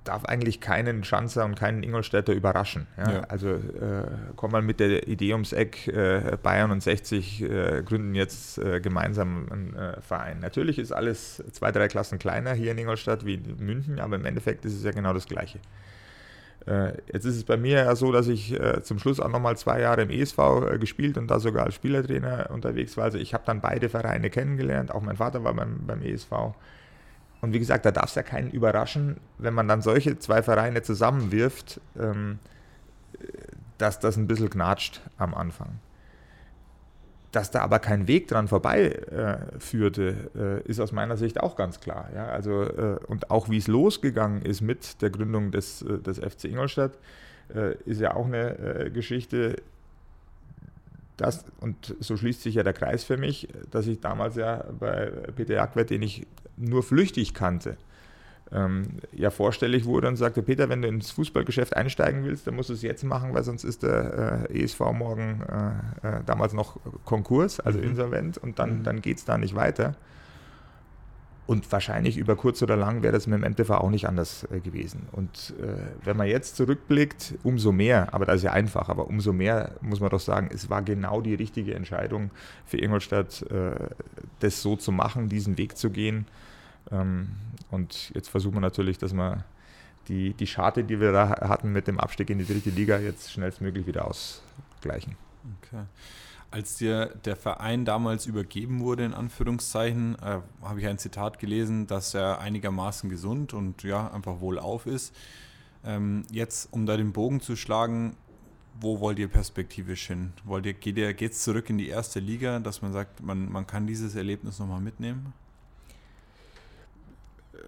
darf 0.09 0.25
eigentlich 0.25 0.61
keinen 0.61 1.05
Schanzer 1.05 1.45
und 1.45 1.57
keinen 1.57 1.83
Ingolstädter 1.83 2.33
überraschen. 2.33 2.87
Ja? 2.97 3.13
Ja. 3.13 3.21
Also 3.23 3.49
äh, 3.51 4.07
komm 4.37 4.53
mal 4.53 4.63
mit 4.63 4.81
der 4.81 5.09
Idee 5.09 5.33
ums 5.33 5.53
Eck, 5.53 5.89
äh, 5.89 6.37
Bayern 6.43 6.71
und 6.71 6.83
60 6.83 7.43
äh, 7.43 7.83
gründen 7.85 8.15
jetzt 8.15 8.59
äh, 8.59 8.81
gemeinsam 8.81 9.47
einen 9.51 9.77
äh, 9.77 10.01
Verein. 10.01 10.41
Natürlich 10.41 10.79
ist 10.79 10.93
alles 10.93 11.43
zwei, 11.53 11.73
drei 11.73 11.89
Klassen 11.89 12.19
kleiner 12.19 12.53
hier 12.53 12.73
in 12.73 12.79
Ingolstadt 12.79 13.25
wie 13.27 13.35
in 13.35 13.57
München, 13.65 14.01
aber 14.01 14.17
im 14.17 14.25
Endeffekt 14.25 14.65
ist 14.65 14.75
es 14.75 14.85
ja 14.85 14.93
genau 14.93 15.13
das 15.13 15.27
Gleiche. 15.27 15.59
Äh, 16.67 16.95
jetzt 17.13 17.25
ist 17.25 17.37
es 17.37 17.45
bei 17.45 17.57
mir 17.57 17.85
ja 17.85 17.97
so, 17.97 18.13
dass 18.13 18.29
ich 18.29 18.59
zum 18.83 18.99
Schluss 18.99 19.21
auch 19.21 19.29
nochmal 19.29 19.57
zwei 19.57 19.81
Jahre 19.81 20.03
im 20.03 20.11
ESV 20.11 20.39
gespielt 20.81 21.19
und 21.19 21.29
da 21.29 21.41
sogar 21.41 21.67
als 21.67 21.75
Spielertrainer 21.75 22.51
unterwegs 22.51 22.97
war. 22.97 23.05
Also 23.05 23.19
ich 23.19 23.35
habe 23.35 23.45
dann 23.47 23.61
beide 23.61 23.89
Vereine 23.89 24.31
kennengelernt, 24.31 24.93
auch 24.93 25.03
mein 25.03 25.17
Vater 25.17 25.45
war 25.45 25.55
beim, 25.55 25.87
beim 25.87 26.03
ESV. 26.03 26.55
Und 27.41 27.53
wie 27.53 27.59
gesagt, 27.59 27.85
da 27.85 27.91
darf 27.91 28.07
es 28.07 28.15
ja 28.15 28.23
keinen 28.23 28.51
überraschen, 28.51 29.19
wenn 29.39 29.55
man 29.55 29.69
dann 29.69 29.83
solche 29.83 30.19
zwei 30.19 30.43
Vereine 30.43 30.83
zusammenwirft, 30.83 31.81
ähm, 31.99 32.39
dass 33.79 34.01
das 34.01 34.17
ein 34.17 34.27
bisschen 34.27 34.51
knatscht 34.51 35.01
am 35.19 35.35
Anfang. 35.35 35.79
Dass 37.33 37.51
da 37.51 37.61
aber 37.61 37.79
kein 37.79 38.09
Weg 38.09 38.29
dran 38.29 38.49
vorbei 38.49 38.85
äh, 38.85 39.37
äh, 39.77 40.63
ist 40.63 40.81
aus 40.81 40.93
meiner 40.93 41.17
Sicht 41.17 41.41
auch 41.41 41.57
ganz 41.57 41.81
klar. 41.81 42.09
Ja? 42.15 42.27
Also, 42.29 42.63
äh, 42.63 42.99
und 43.07 43.31
auch 43.31 43.51
wie 43.51 43.59
es 43.59 43.67
losgegangen 43.67 44.43
ist 44.43 44.63
mit 44.63 45.03
der 45.03 45.11
Gründung 45.11 45.51
des, 45.51 45.83
äh, 45.83 45.99
des 45.99 46.19
FC 46.19 46.45
Ingolstadt, 46.45 46.99
äh, 47.55 47.75
ist 47.85 48.01
ja 48.01 48.15
auch 48.15 48.27
eine 48.27 48.59
äh, 48.59 48.91
Geschichte, 48.91 49.57
das, 51.17 51.45
und 51.61 51.97
so 52.01 52.17
schließt 52.17 52.43
sich 52.43 52.55
ja 52.57 52.63
der 52.63 52.75
Kreis 52.75 53.05
für 53.05 53.17
mich, 53.17 53.49
dass 53.71 53.87
ich 53.87 54.01
damals 54.01 54.37
ja 54.37 54.65
bei 54.79 55.07
Peter 55.35 55.55
Jagwert, 55.55 55.91
den 55.91 56.03
ich 56.03 56.27
nur 56.57 56.83
flüchtig 56.83 57.35
kannte, 57.35 57.77
ähm, 58.53 58.85
ja 59.13 59.31
vorstellig 59.31 59.85
wurde 59.87 60.09
und 60.09 60.17
sagte, 60.17 60.43
Peter, 60.43 60.69
wenn 60.69 60.83
du 60.83 60.89
ins 60.89 61.11
Fußballgeschäft 61.11 61.77
einsteigen 61.77 62.25
willst, 62.25 62.47
dann 62.47 62.55
musst 62.55 62.69
du 62.69 62.75
es 62.75 62.83
jetzt 62.83 63.05
machen, 63.05 63.35
weil 63.35 63.43
sonst 63.43 63.65
ist 63.65 63.83
der 63.83 64.47
äh, 64.51 64.63
ESV 64.63 64.81
morgen 64.93 65.43
äh, 65.43 66.09
äh, 66.09 66.21
damals 66.25 66.53
noch 66.53 66.79
Konkurs, 67.05 67.61
also 67.61 67.79
mhm. 67.79 67.85
insolvent 67.85 68.39
und 68.39 68.59
dann, 68.59 68.79
mhm. 68.79 68.83
dann 68.85 69.03
geht 69.03 69.19
es 69.19 69.25
da 69.25 69.39
nicht 69.39 69.55
weiter. 69.55 69.97
Und 71.47 71.71
wahrscheinlich 71.71 72.17
über 72.17 72.35
kurz 72.35 72.61
oder 72.63 72.75
lang 72.77 73.05
wäre 73.05 73.13
das 73.13 73.29
mit 73.29 73.41
dem 73.41 73.45
NTV 73.45 73.71
auch 73.71 73.91
nicht 73.91 74.09
anders 74.09 74.49
äh, 74.51 74.59
gewesen. 74.59 75.07
Und 75.13 75.55
äh, 75.61 76.05
wenn 76.05 76.17
man 76.17 76.27
jetzt 76.27 76.57
zurückblickt, 76.57 77.35
umso 77.45 77.71
mehr, 77.71 78.13
aber 78.13 78.27
das 78.27 78.37
ist 78.37 78.43
ja 78.43 78.53
einfach, 78.53 78.89
aber 78.89 79.07
umso 79.07 79.33
mehr 79.33 79.71
muss 79.81 80.01
man 80.01 80.11
doch 80.11 80.21
sagen, 80.21 80.51
es 80.53 80.71
war 80.71 80.83
genau 80.83 81.21
die 81.21 81.35
richtige 81.35 81.75
Entscheidung 81.75 82.31
für 82.65 82.79
Ingolstadt, 82.79 83.43
äh, 83.43 83.77
das 84.41 84.61
so 84.61 84.75
zu 84.75 84.91
machen, 84.91 85.29
diesen 85.29 85.57
Weg 85.57 85.77
zu 85.77 85.91
gehen. 85.91 86.27
Ähm, 86.91 87.29
und 87.71 88.11
jetzt 88.15 88.29
versuchen 88.29 88.55
wir 88.55 88.61
natürlich, 88.61 88.99
dass 88.99 89.13
wir 89.13 89.45
die, 90.09 90.35
die 90.35 90.47
Scharte, 90.47 90.85
die 90.85 91.01
wir 91.01 91.13
da 91.13 91.29
hatten 91.49 91.73
mit 91.73 91.89
dem 91.89 91.99
Abstieg 91.99 92.31
in 92.31 92.39
die 92.39 92.47
dritte 92.47 92.71
Liga, 92.71 92.99
jetzt 92.99 93.33
schnellstmöglich 93.33 93.87
wieder 93.87 94.07
ausgleichen. 94.07 95.17
Okay. 95.63 95.83
Als 96.51 96.77
dir 96.77 97.07
der 97.25 97.37
Verein 97.37 97.85
damals 97.85 98.27
übergeben 98.27 98.81
wurde, 98.81 99.05
in 99.05 99.15
Anführungszeichen, 99.15 100.17
äh, 100.23 100.39
habe 100.63 100.81
ich 100.81 100.87
ein 100.87 100.99
Zitat 100.99 101.39
gelesen, 101.39 101.87
dass 101.87 102.15
er 102.15 102.41
einigermaßen 102.41 103.11
gesund 103.11 103.53
und 103.53 103.83
ja, 103.83 104.11
einfach 104.13 104.41
wohlauf 104.41 104.87
ist. 104.87 105.15
Ähm, 105.85 106.23
jetzt, 106.31 106.73
um 106.73 106.87
da 106.87 106.97
den 106.97 107.13
Bogen 107.13 107.41
zu 107.41 107.57
schlagen, 107.57 108.17
wo 108.81 109.01
wollt 109.01 109.19
ihr 109.19 109.29
perspektivisch 109.29 110.07
hin? 110.07 110.33
Wollt 110.45 110.67
ihr, 110.67 110.75
geht 110.75 111.17
geht's 111.17 111.43
zurück 111.43 111.71
in 111.71 111.79
die 111.79 111.89
erste 111.89 112.21
Liga, 112.21 112.61
dass 112.61 112.83
man 112.83 112.93
sagt, 112.93 113.23
man, 113.23 113.51
man 113.51 113.67
kann 113.67 113.87
dieses 113.87 114.15
Erlebnis 114.15 114.59
nochmal 114.59 114.81
mitnehmen? 114.81 115.33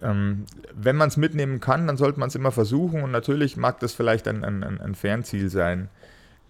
Ähm, 0.01 0.45
wenn 0.73 0.95
man 0.95 1.09
es 1.09 1.17
mitnehmen 1.17 1.59
kann, 1.59 1.87
dann 1.87 1.97
sollte 1.97 2.19
man 2.19 2.29
es 2.29 2.35
immer 2.35 2.51
versuchen 2.51 3.03
und 3.03 3.11
natürlich 3.11 3.57
mag 3.57 3.79
das 3.79 3.93
vielleicht 3.93 4.27
ein, 4.27 4.43
ein, 4.43 4.63
ein 4.63 4.95
Fernziel 4.95 5.49
sein. 5.49 5.89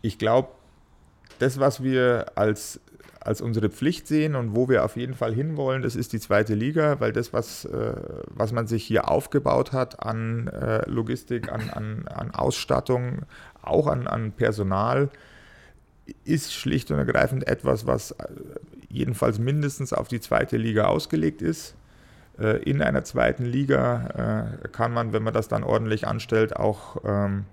Ich 0.01 0.17
glaube, 0.17 0.49
das, 1.39 1.59
was 1.59 1.83
wir 1.83 2.33
als, 2.35 2.79
als 3.19 3.41
unsere 3.41 3.69
Pflicht 3.69 4.07
sehen 4.07 4.35
und 4.35 4.55
wo 4.55 4.69
wir 4.69 4.85
auf 4.85 4.95
jeden 4.95 5.13
Fall 5.13 5.33
hinwollen, 5.33 5.81
das 5.81 5.95
ist 5.95 6.13
die 6.13 6.19
zweite 6.19 6.53
Liga, 6.53 6.99
weil 6.99 7.11
das, 7.11 7.33
was, 7.33 7.65
äh, 7.65 7.93
was 8.27 8.51
man 8.51 8.67
sich 8.67 8.85
hier 8.85 9.09
aufgebaut 9.09 9.71
hat 9.71 10.03
an 10.03 10.47
äh, 10.47 10.89
Logistik, 10.89 11.51
an, 11.51 11.69
an, 11.69 12.07
an 12.07 12.31
Ausstattung, 12.31 13.23
auch 13.61 13.87
an, 13.87 14.07
an 14.07 14.31
Personal, 14.31 15.09
ist 16.25 16.53
schlicht 16.53 16.91
und 16.91 16.97
ergreifend 16.97 17.47
etwas, 17.47 17.85
was 17.85 18.11
äh, 18.11 18.27
jedenfalls 18.89 19.39
mindestens 19.39 19.93
auf 19.93 20.07
die 20.07 20.19
zweite 20.19 20.57
Liga 20.57 20.85
ausgelegt 20.85 21.41
ist. 21.41 21.75
In 22.39 22.81
einer 22.81 23.03
zweiten 23.03 23.43
Liga 23.43 24.57
kann 24.71 24.93
man, 24.93 25.11
wenn 25.11 25.23
man 25.23 25.33
das 25.33 25.49
dann 25.49 25.63
ordentlich 25.63 26.07
anstellt, 26.07 26.55
auch 26.55 26.97
ähm, 27.03 27.45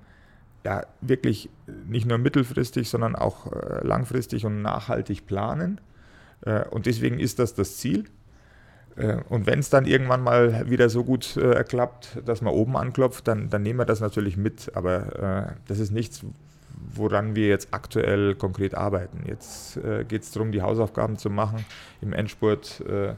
ja, 0.66 0.84
wirklich 1.00 1.48
nicht 1.86 2.08
nur 2.08 2.18
mittelfristig, 2.18 2.90
sondern 2.90 3.14
auch 3.14 3.52
äh, 3.52 3.86
langfristig 3.86 4.44
und 4.44 4.62
nachhaltig 4.62 5.24
planen. 5.24 5.80
Äh, 6.40 6.64
und 6.64 6.86
deswegen 6.86 7.20
ist 7.20 7.38
das 7.38 7.54
das 7.54 7.76
Ziel. 7.76 8.06
Äh, 8.96 9.18
und 9.28 9.46
wenn 9.46 9.60
es 9.60 9.70
dann 9.70 9.86
irgendwann 9.86 10.24
mal 10.24 10.68
wieder 10.68 10.88
so 10.88 11.04
gut 11.04 11.36
äh, 11.36 11.62
klappt, 11.62 12.18
dass 12.24 12.42
man 12.42 12.52
oben 12.52 12.76
anklopft, 12.76 13.28
dann, 13.28 13.48
dann 13.48 13.62
nehmen 13.62 13.78
wir 13.78 13.84
das 13.84 14.00
natürlich 14.00 14.36
mit. 14.36 14.72
Aber 14.74 15.50
äh, 15.50 15.52
das 15.68 15.78
ist 15.78 15.92
nichts, 15.92 16.26
woran 16.96 17.36
wir 17.36 17.46
jetzt 17.46 17.68
aktuell 17.70 18.34
konkret 18.34 18.74
arbeiten. 18.74 19.22
Jetzt 19.24 19.76
äh, 19.76 20.04
geht 20.04 20.22
es 20.22 20.32
darum, 20.32 20.50
die 20.50 20.62
Hausaufgaben 20.62 21.16
zu 21.16 21.30
machen, 21.30 21.64
im 22.00 22.12
Endspurt 22.12 22.82
äh, 22.88 23.10
äh, 23.10 23.14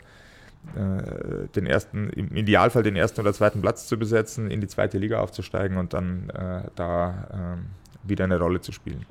den 0.74 1.66
ersten, 1.66 2.10
im 2.10 2.36
Idealfall 2.36 2.82
den 2.82 2.94
ersten 2.94 3.20
oder 3.20 3.32
zweiten 3.32 3.60
Platz 3.60 3.86
zu 3.86 3.98
besetzen, 3.98 4.50
in 4.50 4.60
die 4.60 4.68
zweite 4.68 4.98
Liga 4.98 5.20
aufzusteigen 5.20 5.78
und 5.78 5.94
dann 5.94 6.28
äh, 6.30 6.62
da 6.74 7.56
ähm, 7.56 7.66
wieder 8.02 8.24
eine 8.24 8.38
Rolle 8.38 8.60
zu 8.60 8.72
spielen. 8.72 9.06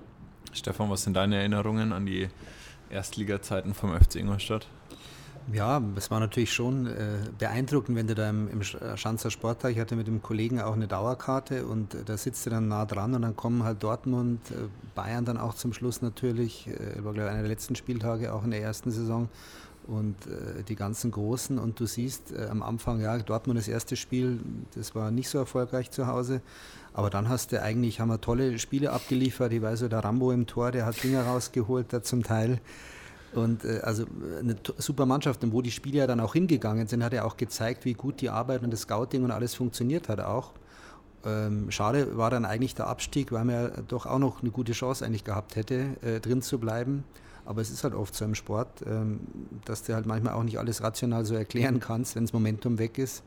Stefan, 0.54 0.90
was 0.90 1.04
sind 1.04 1.16
deine 1.16 1.38
Erinnerungen 1.38 1.94
an 1.94 2.06
die 2.06 2.30
Erstliga-Zeiten 2.90 3.74
vom 3.74 4.00
FC 4.00 4.16
Ingolstadt? 4.18 4.68
Ja, 5.54 5.82
es 5.96 6.12
war 6.12 6.20
natürlich 6.20 6.52
schon 6.52 6.88
äh, 6.88 7.20
beeindruckend, 7.40 7.98
wenn 7.98 8.08
du 8.08 8.16
da 8.16 8.30
im, 8.30 8.50
im 8.50 8.64
Schanzer 8.64 9.32
Sporttag, 9.32 9.72
ich 9.72 9.80
hatte 9.80 9.96
mit 9.96 10.06
dem 10.06 10.22
Kollegen 10.22 10.60
auch 10.60 10.74
eine 10.74 10.88
Dauerkarte 10.88 11.66
und 11.66 11.94
äh, 11.94 12.04
da 12.04 12.18
sitzt 12.18 12.46
du 12.46 12.50
dann 12.50 12.68
nah 12.68 12.86
dran 12.86 13.14
und 13.14 13.22
dann 13.22 13.36
kommen 13.38 13.64
halt 13.64 13.82
Dortmund, 13.82 14.42
äh, 14.52 14.68
Bayern 14.94 15.24
dann 15.24 15.38
auch 15.38 15.54
zum 15.54 15.72
Schluss 15.72 16.02
natürlich, 16.02 16.68
äh, 16.68 17.02
war 17.02 17.14
glaube 17.14 17.30
ich 17.30 17.34
einer 17.34 17.42
der 17.44 17.50
letzten 17.50 17.76
Spieltage 17.76 18.34
auch 18.34 18.44
in 18.44 18.52
der 18.52 18.62
ersten 18.62 18.92
Saison 18.92 19.30
und 19.88 20.16
äh, 20.28 20.64
die 20.64 20.76
ganzen 20.76 21.12
Großen. 21.12 21.58
Und 21.58 21.80
du 21.80 21.86
siehst 21.86 22.32
äh, 22.32 22.48
am 22.50 22.62
Anfang, 22.62 23.02
ja, 23.02 23.18
Dortmund 23.18 23.58
das 23.58 23.68
erste 23.68 23.96
Spiel, 23.96 24.40
das 24.76 24.96
war 24.96 25.12
nicht 25.12 25.30
so 25.30 25.38
erfolgreich 25.38 25.92
zu 25.92 26.08
Hause, 26.08 26.42
aber 26.94 27.10
dann 27.10 27.30
hast 27.30 27.52
du 27.52 27.62
eigentlich, 27.62 28.00
haben 28.00 28.10
wir 28.10 28.22
tolle 28.22 28.60
Spiele 28.60 28.92
abgeliefert, 28.92 29.54
ich 29.54 29.62
weiß 29.62 29.80
der 29.88 30.04
Rambo 30.04 30.32
im 30.32 30.48
Tor, 30.48 30.72
der 30.72 30.86
hat 30.86 31.02
Dinger 31.04 31.24
rausgeholt 31.24 31.94
da 31.94 32.02
zum 32.02 32.24
Teil. 32.24 32.60
Und 33.34 33.66
äh, 33.66 33.80
also 33.84 34.06
eine 34.40 34.56
super 34.78 35.06
Mannschaft, 35.06 35.44
und 35.44 35.54
wo 35.54 35.62
die 35.62 35.72
Spieler 35.72 36.08
dann 36.08 36.20
auch 36.20 36.34
hingegangen 36.34 36.88
sind, 36.88 37.04
hat 37.04 37.14
er 37.14 37.26
auch 37.26 37.38
gezeigt, 37.38 37.86
wie 37.86 37.94
gut 37.94 38.22
die 38.22 38.30
Arbeit 38.30 38.64
und 38.64 38.72
das 38.72 38.82
Scouting 38.82 39.24
und 39.24 39.32
alles 39.32 39.56
funktioniert 39.56 40.10
hat 40.10 40.20
auch. 40.20 40.54
Ähm, 41.26 41.72
schade 41.72 42.18
war 42.18 42.30
dann 42.30 42.46
eigentlich 42.46 42.76
der 42.76 42.88
Abstieg, 42.88 43.32
weil 43.32 43.44
man 43.44 43.56
ja 43.56 43.68
doch 43.88 44.06
auch 44.06 44.20
noch 44.20 44.42
eine 44.42 44.52
gute 44.52 44.72
Chance 44.72 45.06
eigentlich 45.06 45.24
gehabt 45.24 45.56
hätte, 45.56 45.98
äh, 46.02 46.20
drin 46.20 46.42
zu 46.42 46.60
bleiben. 46.60 47.04
Aber 47.48 47.62
es 47.62 47.70
ist 47.70 47.84
halt 47.84 47.94
oft 47.94 48.14
so 48.14 48.26
im 48.26 48.36
Sport, 48.36 48.84
ähm, 48.86 49.22
dass 49.64 49.84
du 49.84 49.94
halt 49.94 50.06
manchmal 50.06 50.34
auch 50.34 50.44
nicht 50.44 50.60
alles 50.60 50.84
rational 50.84 51.26
so 51.26 51.34
erklären 51.34 51.80
kannst, 51.80 52.16
wenn 52.16 52.26
das 52.26 52.34
Momentum 52.34 52.78
weg 52.78 52.98
ist. 52.98 53.24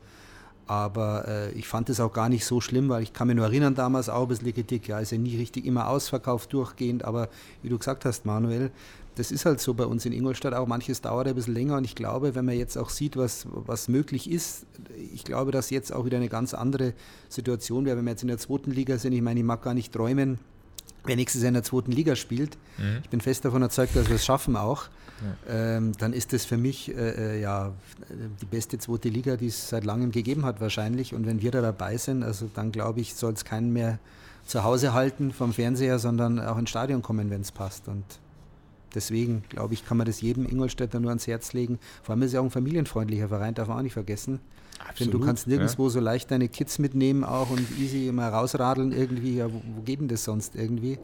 Aber 0.67 1.27
äh, 1.27 1.51
ich 1.53 1.67
fand 1.67 1.89
es 1.89 1.99
auch 1.99 2.13
gar 2.13 2.29
nicht 2.29 2.45
so 2.45 2.61
schlimm, 2.61 2.87
weil 2.87 3.01
ich 3.01 3.13
kann 3.13 3.27
mich 3.27 3.35
nur 3.35 3.45
erinnern, 3.45 3.73
damals 3.73 4.09
auch 4.09 4.21
ein 4.21 4.27
bisschen 4.27 4.53
Kritik, 4.53 4.87
ja, 4.87 4.99
ist 4.99 5.11
ja 5.11 5.17
nie 5.17 5.35
richtig 5.37 5.65
immer 5.65 5.89
ausverkauft 5.89 6.53
durchgehend, 6.53 7.03
aber 7.03 7.29
wie 7.63 7.69
du 7.69 7.79
gesagt 7.79 8.05
hast, 8.05 8.25
Manuel, 8.25 8.71
das 9.15 9.31
ist 9.31 9.45
halt 9.45 9.59
so 9.59 9.73
bei 9.73 9.85
uns 9.85 10.05
in 10.05 10.13
Ingolstadt 10.13 10.53
auch. 10.53 10.67
Manches 10.67 11.01
dauert 11.01 11.27
ein 11.27 11.35
bisschen 11.35 11.55
länger 11.55 11.77
und 11.77 11.83
ich 11.83 11.95
glaube, 11.95 12.35
wenn 12.35 12.45
man 12.45 12.55
jetzt 12.55 12.77
auch 12.77 12.89
sieht, 12.89 13.17
was, 13.17 13.47
was 13.51 13.87
möglich 13.87 14.29
ist, 14.29 14.65
ich 15.13 15.25
glaube, 15.25 15.51
dass 15.51 15.71
jetzt 15.71 15.91
auch 15.91 16.05
wieder 16.05 16.17
eine 16.17 16.29
ganz 16.29 16.53
andere 16.53 16.93
Situation 17.27 17.85
wäre, 17.85 17.97
wenn 17.97 18.05
wir 18.05 18.11
jetzt 18.11 18.21
in 18.21 18.29
der 18.29 18.37
zweiten 18.37 18.71
Liga 18.71 18.97
sind. 18.97 19.13
Ich 19.13 19.21
meine, 19.21 19.39
ich 19.39 19.45
mag 19.45 19.61
gar 19.63 19.73
nicht 19.73 19.91
träumen, 19.91 20.39
wer 21.05 21.15
nächstes 21.15 21.41
Jahr 21.41 21.49
in 21.49 21.55
der 21.55 21.63
zweiten 21.63 21.91
Liga 21.91 22.15
spielt. 22.15 22.57
Mhm. 22.77 22.99
Ich 23.03 23.09
bin 23.09 23.21
fest 23.21 23.45
davon 23.45 23.61
überzeugt, 23.61 23.95
dass 23.95 24.07
wir 24.07 24.15
es 24.15 24.25
schaffen 24.25 24.55
auch. 24.55 24.85
Ja. 25.47 25.77
Ähm, 25.77 25.91
dann 25.97 26.13
ist 26.13 26.33
das 26.33 26.45
für 26.45 26.57
mich 26.57 26.95
äh, 26.95 27.35
äh, 27.35 27.41
ja 27.41 27.73
die 28.41 28.45
beste 28.45 28.79
zweite 28.79 29.09
Liga, 29.09 29.37
die 29.37 29.47
es 29.47 29.69
seit 29.69 29.83
langem 29.83 30.11
gegeben 30.11 30.45
hat 30.45 30.61
wahrscheinlich. 30.61 31.13
Und 31.13 31.25
wenn 31.25 31.41
wir 31.41 31.51
da 31.51 31.61
dabei 31.61 31.97
sind, 31.97 32.23
also 32.23 32.49
dann 32.53 32.71
glaube 32.71 33.01
ich, 33.01 33.13
soll 33.13 33.33
es 33.33 33.45
keinen 33.45 33.71
mehr 33.71 33.99
zu 34.45 34.63
Hause 34.63 34.93
halten 34.93 35.31
vom 35.31 35.53
Fernseher, 35.53 35.99
sondern 35.99 36.39
auch 36.39 36.57
ins 36.57 36.71
Stadion 36.71 37.01
kommen, 37.01 37.29
wenn 37.29 37.41
es 37.41 37.51
passt. 37.51 37.87
Und 37.87 38.03
Deswegen, 38.93 39.43
glaube 39.49 39.73
ich, 39.73 39.85
kann 39.85 39.97
man 39.97 40.05
das 40.05 40.21
jedem 40.21 40.45
Ingolstädter 40.45 40.99
nur 40.99 41.11
ans 41.11 41.27
Herz 41.27 41.53
legen. 41.53 41.79
Vor 42.03 42.13
allem 42.13 42.21
ist 42.23 42.27
es 42.27 42.33
ja 42.33 42.41
auch 42.41 42.45
ein 42.45 42.51
familienfreundlicher 42.51 43.29
Verein, 43.29 43.53
darf 43.53 43.67
man 43.67 43.77
auch 43.77 43.83
nicht 43.83 43.93
vergessen. 43.93 44.39
Absolut, 44.87 45.13
denn 45.13 45.19
du 45.19 45.25
kannst 45.25 45.47
nirgendwo 45.47 45.83
ja. 45.83 45.89
so 45.89 45.99
leicht 45.99 46.31
deine 46.31 46.49
Kids 46.49 46.79
mitnehmen 46.79 47.23
auch 47.23 47.49
und 47.49 47.65
easy 47.79 48.11
mal 48.11 48.29
rausradeln 48.29 48.91
irgendwie. 48.91 49.37
Ja, 49.37 49.51
wo, 49.51 49.61
wo 49.75 49.81
geht 49.81 49.99
denn 49.99 50.07
das 50.07 50.23
sonst 50.23 50.55
irgendwie? 50.55 50.99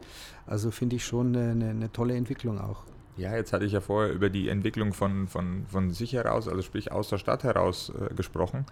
Also 0.45 0.71
finde 0.71 0.95
ich 0.95 1.05
schon 1.05 1.35
eine, 1.35 1.69
eine, 1.69 1.91
tolle 1.91 2.15
Entwicklung 2.15 2.59
auch. 2.59 2.83
Ja, 3.17 3.35
jetzt 3.35 3.53
hatte 3.53 3.65
ich 3.65 3.71
ja 3.71 3.81
vorher 3.81 4.13
über 4.13 4.29
die 4.29 4.47
Entwicklung 4.49 4.93
von, 4.93 5.27
von, 5.27 5.65
von 5.67 5.91
sich 5.91 6.13
heraus, 6.13 6.47
also 6.47 6.61
sprich 6.61 6.91
aus 6.91 7.09
der 7.09 7.17
Stadt 7.17 7.43
heraus 7.43 7.91
äh, 7.91 8.13
gesprochen. 8.13 8.65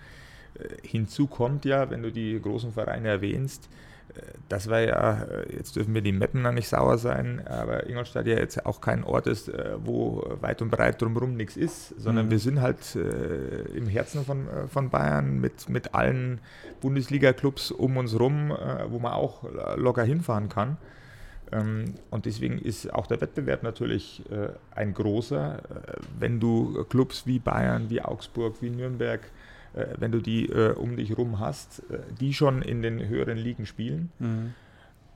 Äh, 0.55 0.88
hinzu 0.88 1.27
kommt 1.27 1.65
ja, 1.65 1.89
wenn 1.89 2.03
du 2.03 2.12
die 2.12 2.39
großen 2.39 2.71
Vereine 2.71 3.07
erwähnst, 3.07 3.69
das 4.50 4.69
war 4.69 4.79
ja, 4.79 5.24
äh, 5.24 5.55
jetzt 5.55 5.75
dürfen 5.75 5.93
wir 5.93 6.01
die 6.01 6.12
Meppen 6.12 6.41
nicht 6.53 6.67
sauer 6.67 6.98
sein, 6.98 7.45
aber 7.48 7.88
Ingolstadt 7.88 8.27
ja 8.27 8.38
jetzt 8.38 8.65
auch 8.65 8.81
kein 8.81 9.03
Ort 9.03 9.27
ist, 9.27 9.50
äh, 9.50 9.75
wo 9.84 10.24
weit 10.41 10.62
und 10.62 10.69
breit 10.69 11.01
drumherum 11.01 11.36
nichts 11.36 11.57
ist, 11.57 12.00
sondern 12.00 12.27
mhm. 12.27 12.31
wir 12.31 12.39
sind 12.39 12.62
halt 12.62 12.95
äh, 12.95 13.62
im 13.75 13.88
Herzen 13.88 14.25
von, 14.25 14.48
von 14.72 14.89
Bayern 14.89 15.39
mit, 15.39 15.69
mit 15.69 15.95
allen 15.95 16.39
Bundesliga-Clubs 16.81 17.72
um 17.72 17.98
uns 17.98 18.19
rum, 18.19 18.51
äh, 18.51 18.89
wo 18.89 19.00
man 19.00 19.13
auch 19.13 19.43
locker 19.75 20.03
hinfahren 20.03 20.50
kann. 20.50 20.77
Ähm, 21.51 21.95
und 22.12 22.25
deswegen 22.25 22.60
ist 22.60 22.93
auch 22.93 23.07
der 23.07 23.22
Wettbewerb 23.22 23.63
natürlich 23.63 24.24
äh, 24.31 24.50
ein 24.75 24.93
großer. 24.93 25.62
wenn 26.19 26.39
du 26.39 26.84
Clubs 26.89 27.25
wie 27.25 27.39
Bayern, 27.39 27.89
wie 27.89 28.01
Augsburg, 28.01 28.62
wie 28.62 28.69
Nürnberg, 28.69 29.22
wenn 29.98 30.12
du 30.12 30.20
die 30.20 30.48
äh, 30.48 30.74
um 30.74 30.96
dich 30.96 31.17
rum 31.17 31.39
hast, 31.39 31.79
äh, 31.89 32.00
die 32.20 32.34
schon 32.34 32.62
in 32.62 32.82
den 32.82 33.08
höheren 33.08 33.38
Ligen 33.38 33.65
spielen. 33.65 34.12
Mhm. 34.20 34.53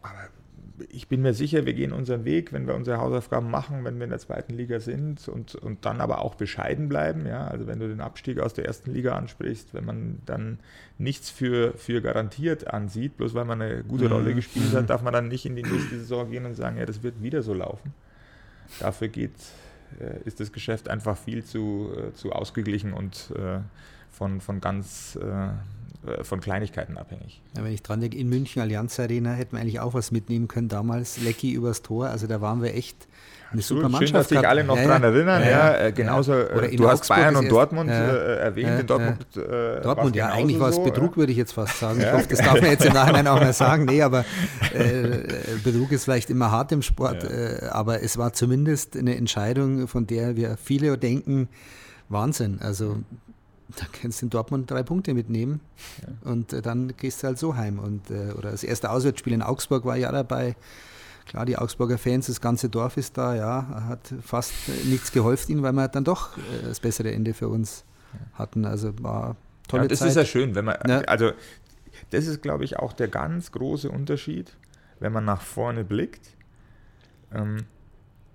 Aber 0.02 0.30
ich 0.90 1.08
bin 1.08 1.22
mir 1.22 1.34
sicher, 1.34 1.66
wir 1.66 1.74
gehen 1.74 1.92
unseren 1.92 2.26
Weg, 2.26 2.54
wenn 2.54 2.68
wir 2.68 2.76
unsere 2.76 2.98
Hausaufgaben 2.98 3.50
machen, 3.50 3.84
wenn 3.84 3.98
wir 3.98 4.06
in 4.06 4.10
der 4.10 4.20
zweiten 4.20 4.54
Liga 4.54 4.80
sind 4.80 5.28
und, 5.28 5.56
und 5.56 5.86
dann 5.86 6.02
aber 6.02 6.20
auch 6.20 6.36
bescheiden 6.36 6.90
bleiben. 6.90 7.26
Ja? 7.26 7.48
Also 7.48 7.68
wenn 7.68 7.80
du 7.80 7.88
den 7.88 8.02
Abstieg 8.02 8.40
aus 8.40 8.54
der 8.54 8.66
ersten 8.66 8.94
Liga 8.94 9.16
ansprichst, 9.16 9.74
wenn 9.74 9.86
man 9.86 10.22
dann 10.26 10.60
nichts 10.98 11.30
für, 11.30 11.74
für 11.74 12.02
garantiert 12.02 12.72
ansieht, 12.72 13.18
bloß 13.18 13.34
weil 13.34 13.46
man 13.46 13.62
eine 13.62 13.84
gute 13.84 14.06
mhm. 14.06 14.12
Rolle 14.12 14.36
gespielt 14.36 14.74
hat, 14.74 14.90
darf 14.90 15.02
man 15.02 15.14
dann 15.14 15.28
nicht 15.28 15.46
in 15.46 15.56
die 15.56 15.64
nächste 15.64 16.00
Saison 16.00 16.30
gehen 16.30 16.46
und 16.46 16.56
sagen, 16.56 16.78
ja, 16.78 16.86
das 16.86 17.04
wird 17.04 17.22
wieder 17.22 17.42
so 17.42 17.54
laufen. 17.54 17.94
Dafür 18.80 19.08
geht, 19.08 19.36
äh, 20.00 20.20
ist 20.26 20.40
das 20.40 20.52
Geschäft 20.52 20.90
einfach 20.90 21.18
viel 21.18 21.44
zu, 21.44 21.92
äh, 21.96 22.14
zu 22.14 22.32
ausgeglichen 22.32 22.94
und 22.94 23.34
äh, 23.36 23.60
von, 24.12 24.42
von 24.42 24.62
ganz 24.62 25.18
äh, 25.22 25.50
äh, 26.06 26.24
von 26.24 26.40
Kleinigkeiten 26.40 26.98
abhängig. 26.98 27.42
Ja, 27.58 27.64
wenn 27.64 27.74
ich 27.74 27.84
dran 27.84 28.00
denke, 28.00 28.18
in 28.18 28.30
München 28.30 28.62
Allianz 28.62 29.00
Arena 29.00 29.32
hätten 29.32 29.54
wir 29.56 29.62
eigentlich 29.62 29.80
auch 29.82 29.94
was 29.94 30.12
mitnehmen 30.12 30.48
können 30.48 30.70
damals. 30.70 31.22
Lecky 31.22 31.52
übers 31.52 31.82
Tor, 31.82 32.08
also 32.08 32.26
da 32.26 32.40
waren 32.40 32.62
wir 32.62 32.74
echt 32.74 33.08
eine 33.52 33.62
super 33.62 33.90
Mannschaft. 33.90 34.08
Schön, 34.08 34.14
dass 34.14 34.30
sich 34.30 34.48
alle 34.48 34.64
noch 34.64 34.78
ja, 34.78 34.84
daran 34.84 35.04
erinnern. 35.04 35.42
Ja, 35.42 35.50
ja, 35.50 35.78
äh, 35.88 35.92
genauso, 35.92 36.34
äh, 36.34 36.74
du 36.76 36.88
hast 36.88 37.08
Bayern 37.10 37.36
und 37.36 37.50
Dortmund 37.52 37.90
äh, 37.90 38.38
erwähnt. 38.38 38.80
in 38.80 38.88
Dortmund, 38.88 39.26
äh, 39.36 39.82
Dortmund 39.82 40.16
ja, 40.16 40.28
eigentlich 40.28 40.60
war 40.60 40.70
es 40.70 40.82
Betrug, 40.82 41.18
würde 41.18 41.32
ich 41.34 41.38
jetzt 41.38 41.54
fast 41.54 41.80
sagen. 41.80 42.00
Ich 42.00 42.12
hoffe, 42.12 42.28
das 42.30 42.40
darf 42.40 42.62
man 42.62 42.70
jetzt 42.70 42.86
im 42.86 42.94
Nachhinein 43.00 43.28
auch 43.28 43.40
mehr 43.40 43.54
sagen. 43.54 43.86
Nee, 43.86 44.02
aber 44.02 44.24
äh, 44.74 45.24
Betrug 45.64 45.92
ist 45.92 46.06
vielleicht 46.06 46.30
immer 46.30 46.52
hart 46.52 46.72
im 46.72 46.82
Sport. 46.82 47.28
aber 47.72 48.04
es 48.04 48.18
war 48.18 48.32
zumindest 48.32 48.96
eine 48.96 49.18
Entscheidung, 49.18 49.88
von 49.88 50.08
der 50.08 50.38
wir 50.38 50.56
viele 50.58 50.98
denken, 50.98 51.50
Wahnsinn. 52.08 52.60
Also 52.62 52.98
da 53.76 53.86
kannst 53.92 54.22
du 54.22 54.26
in 54.26 54.30
Dortmund 54.30 54.70
drei 54.70 54.84
Punkte 54.84 55.14
mitnehmen 55.14 55.60
ja. 56.02 56.32
und 56.32 56.54
äh, 56.54 56.62
dann 56.62 56.94
gehst 56.98 57.24
du 57.24 57.28
halt 57.28 57.38
so 57.38 57.56
heim. 57.56 57.80
Und, 57.80 58.10
äh, 58.10 58.34
oder 58.34 58.52
das 58.52 58.64
erste 58.64 58.90
Auswärtsspiel 58.90 59.34
in 59.34 59.42
Augsburg 59.42 59.86
war 59.86 59.96
ja 59.96 60.12
dabei. 60.12 60.56
Klar, 61.26 61.46
die 61.46 61.58
Augsburger 61.58 62.00
Fans, 62.00 62.26
das 62.26 62.42
ganze 62.42 62.70
Dorf 62.70 62.98
ist 62.98 63.18
da, 63.18 63.36
ja, 63.36 63.86
hat 63.88 64.14
fast 64.22 64.54
nichts 64.86 65.12
geholfen 65.12 65.52
ihnen, 65.52 65.64
weil 65.64 65.74
wir 65.74 65.88
dann 65.88 66.04
doch 66.04 66.38
äh, 66.38 66.42
das 66.64 66.80
bessere 66.80 67.12
Ende 67.12 67.34
für 67.34 67.48
uns 67.48 67.84
hatten. 68.34 68.66
Also 68.66 68.94
war 69.04 69.36
tolle 69.68 69.84
ja, 69.84 69.88
das 69.90 70.00
Zeit. 70.00 70.10
ist 70.10 70.16
ja 70.16 70.26
schön, 70.26 70.56
wenn 70.56 70.66
man, 70.66 70.78
ja. 70.88 71.02
also 71.02 71.32
das 72.10 72.26
ist, 72.26 72.42
glaube 72.42 72.64
ich, 72.64 72.80
auch 72.80 72.94
der 72.94 73.08
ganz 73.08 73.52
große 73.52 73.90
Unterschied, 73.90 74.56
wenn 75.00 75.14
man 75.14 75.26
nach 75.26 75.42
vorne 75.42 75.84
blickt. 75.84 76.32
Ähm, 77.32 77.66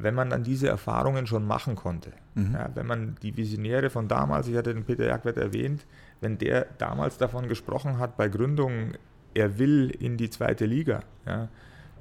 wenn 0.04 0.14
man 0.14 0.30
dann 0.30 0.44
diese 0.44 0.68
Erfahrungen 0.68 1.26
schon 1.26 1.46
machen 1.46 1.74
konnte. 1.76 2.12
Mhm. 2.34 2.52
Ja, 2.52 2.70
wenn 2.74 2.86
man 2.86 3.16
die 3.22 3.36
Visionäre 3.36 3.88
von 3.88 4.06
damals, 4.06 4.46
ich 4.46 4.56
hatte 4.56 4.74
den 4.74 4.84
Peter 4.84 5.06
Jagwert 5.06 5.38
erwähnt, 5.38 5.86
wenn 6.20 6.38
der 6.38 6.66
damals 6.78 7.16
davon 7.16 7.48
gesprochen 7.48 7.98
hat 7.98 8.16
bei 8.16 8.28
Gründung, 8.28 8.92
er 9.32 9.58
will 9.58 9.90
in 9.90 10.16
die 10.16 10.30
zweite 10.30 10.66
Liga, 10.66 11.00
ja, 11.26 11.48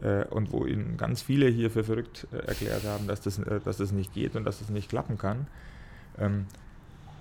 äh, 0.02 0.26
und 0.26 0.52
wo 0.52 0.66
ihn 0.66 0.98
ganz 0.98 1.22
viele 1.22 1.48
hier 1.48 1.72
für 1.72 1.86
verrückt 1.86 2.28
äh, 2.34 2.46
erklärt 2.46 2.84
haben, 2.84 3.08
dass 3.08 3.22
das, 3.22 3.40
äh, 3.40 3.62
dass 3.64 3.78
das 3.78 3.94
nicht 3.94 4.14
geht 4.14 4.36
und 4.36 4.44
dass 4.44 4.60
das 4.60 4.70
nicht 4.70 4.90
klappen 4.90 5.18
kann, 5.18 5.48
ähm, 6.20 6.46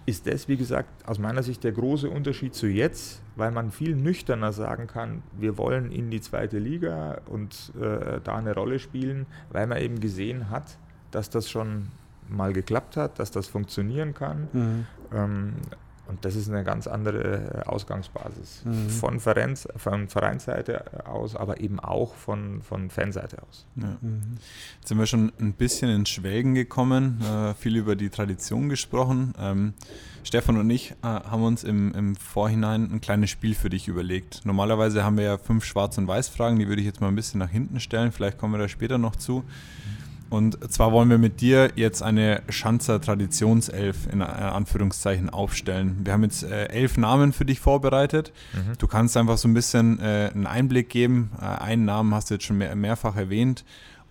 ist 0.04 0.26
das, 0.26 0.49
wie 0.49 0.56
gesagt, 0.56 1.06
aus 1.06 1.18
meiner 1.18 1.42
Sicht 1.42 1.62
der 1.64 1.73
große 1.73 2.11
Unterschied 2.11 2.54
zu 2.54 2.66
jetzt, 2.66 3.23
weil 3.37 3.50
man 3.50 3.71
viel 3.71 3.94
nüchterner 3.94 4.52
sagen 4.52 4.87
kann, 4.87 5.23
wir 5.38 5.59
wollen 5.59 5.90
in 5.92 6.11
die 6.11 6.21
zweite 6.21 6.59
Liga 6.59 7.21
und 7.26 7.73
äh, 7.80 8.21
da 8.23 8.37
eine 8.37 8.54
Rolle 8.54 8.78
spielen, 8.78 9.26
weil 9.50 9.66
man 9.66 9.78
eben 9.78 10.00
gesehen 10.00 10.50
hat, 10.50 10.76
dass 11.11 11.30
das 11.30 11.49
schon 11.49 11.88
mal 12.28 12.52
geklappt 12.52 12.97
hat, 12.97 13.18
dass 13.18 13.30
das 13.30 13.47
funktionieren 13.47 14.14
kann. 14.14 14.49
Mhm. 14.52 14.87
Ähm, 15.14 15.52
und 16.09 16.25
das 16.25 16.35
ist 16.35 16.49
eine 16.49 16.64
ganz 16.64 16.87
andere 16.87 17.62
Ausgangsbasis. 17.66 18.62
Mhm. 18.64 18.88
Von, 18.90 19.21
Vereins, 19.21 19.68
von 19.76 20.09
Vereinsseite 20.09 21.06
aus, 21.06 21.37
aber 21.37 21.61
eben 21.61 21.78
auch 21.80 22.14
von, 22.14 22.61
von 22.62 22.90
Fanseite 22.90 23.42
aus. 23.42 23.66
Ja. 23.76 23.97
Mhm. 24.00 24.38
Jetzt 24.78 24.88
sind 24.88 24.99
wir 24.99 25.06
schon 25.06 25.32
ein 25.40 25.52
bisschen 25.52 25.90
ins 25.90 26.11
Schwelgen 26.11 26.54
gekommen, 26.54 27.21
äh, 27.23 27.54
viel 27.54 27.76
über 27.76 27.94
die 27.97 28.11
Tradition 28.11 28.68
gesprochen. 28.68 29.32
Ähm, 29.38 29.75
Stefan 30.25 30.56
und 30.56 30.68
ich 30.71 30.90
äh, 30.90 30.94
haben 31.02 31.44
uns 31.44 31.64
im, 31.64 31.94
im 31.94 32.16
Vorhinein 32.16 32.90
ein 32.92 33.00
kleines 33.00 33.30
Spiel 33.30 33.54
für 33.54 33.71
dich 33.71 33.88
überlegt. 33.88 34.44
Normalerweise 34.44 35.04
haben 35.04 35.16
wir 35.16 35.25
ja 35.25 35.38
fünf 35.38 35.64
Schwarz- 35.64 35.99
und 35.99 36.09
Weiß-Fragen, 36.09 36.59
die 36.59 36.68
würde 36.68 36.80
ich 36.80 36.87
jetzt 36.87 37.00
mal 37.00 37.09
ein 37.09 37.16
bisschen 37.16 37.38
nach 37.38 37.50
hinten 37.50 37.80
stellen, 37.80 38.12
vielleicht 38.12 38.38
kommen 38.38 38.54
wir 38.54 38.59
da 38.59 38.68
später 38.68 38.99
noch 38.99 39.16
zu. 39.16 39.44
Und 40.32 40.72
zwar 40.72 40.92
wollen 40.92 41.10
wir 41.10 41.18
mit 41.18 41.42
dir 41.42 41.72
jetzt 41.76 42.02
eine 42.02 42.40
Schanzer 42.48 43.02
Traditionself 43.02 44.10
in 44.10 44.22
Anführungszeichen 44.22 45.28
aufstellen. 45.28 46.00
Wir 46.04 46.14
haben 46.14 46.22
jetzt 46.22 46.42
äh, 46.42 46.68
elf 46.70 46.96
Namen 46.96 47.34
für 47.34 47.44
dich 47.44 47.60
vorbereitet. 47.60 48.32
Mhm. 48.54 48.78
Du 48.78 48.86
kannst 48.86 49.14
einfach 49.18 49.36
so 49.36 49.46
ein 49.46 49.52
bisschen 49.52 50.00
äh, 50.00 50.30
einen 50.32 50.46
Einblick 50.46 50.88
geben. 50.88 51.32
Äh, 51.38 51.44
einen 51.44 51.84
Namen 51.84 52.14
hast 52.14 52.30
du 52.30 52.34
jetzt 52.36 52.46
schon 52.46 52.56
mehr, 52.56 52.74
mehrfach 52.74 53.14
erwähnt. 53.14 53.62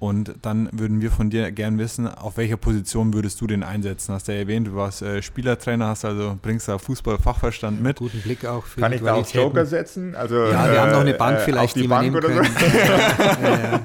Und 0.02 0.34
dann 0.42 0.68
würden 0.72 1.00
wir 1.00 1.12
von 1.12 1.30
dir 1.30 1.52
gern 1.52 1.78
wissen, 1.78 2.08
auf 2.08 2.38
welcher 2.38 2.58
Position 2.58 3.14
würdest 3.14 3.40
du 3.40 3.46
den 3.46 3.62
einsetzen? 3.62 4.16
Hast 4.16 4.28
du 4.28 4.32
ja 4.32 4.40
erwähnt, 4.40 4.66
du 4.66 4.74
warst 4.74 5.04
äh, 5.04 5.22
Spielertrainer, 5.22 5.90
hast 5.90 6.06
also 6.06 6.40
bringst 6.42 6.68
da 6.68 6.80
Fußball-Fachverstand 6.80 7.84
mit. 7.84 8.00
Guten 8.00 8.20
Blick 8.20 8.44
auch 8.44 8.66
für 8.66 8.82
Kann 8.82 8.94
ich 8.94 9.02
da 9.04 9.14
auf 9.14 9.32
Joker 9.32 9.64
setzen? 9.64 10.16
Also, 10.16 10.38
ja, 10.46 10.72
wir 10.72 10.82
haben 10.82 10.92
noch 10.92 11.02
eine 11.02 11.14
Bank 11.14 11.38
äh, 11.38 11.42
vielleicht, 11.42 11.76
die, 11.76 11.84
die 11.84 11.88
Bank 11.88 12.12
wir 12.12 12.20
nehmen 12.20 12.44
können. 12.44 12.52
So. 12.52 12.94
ja, 13.44 13.80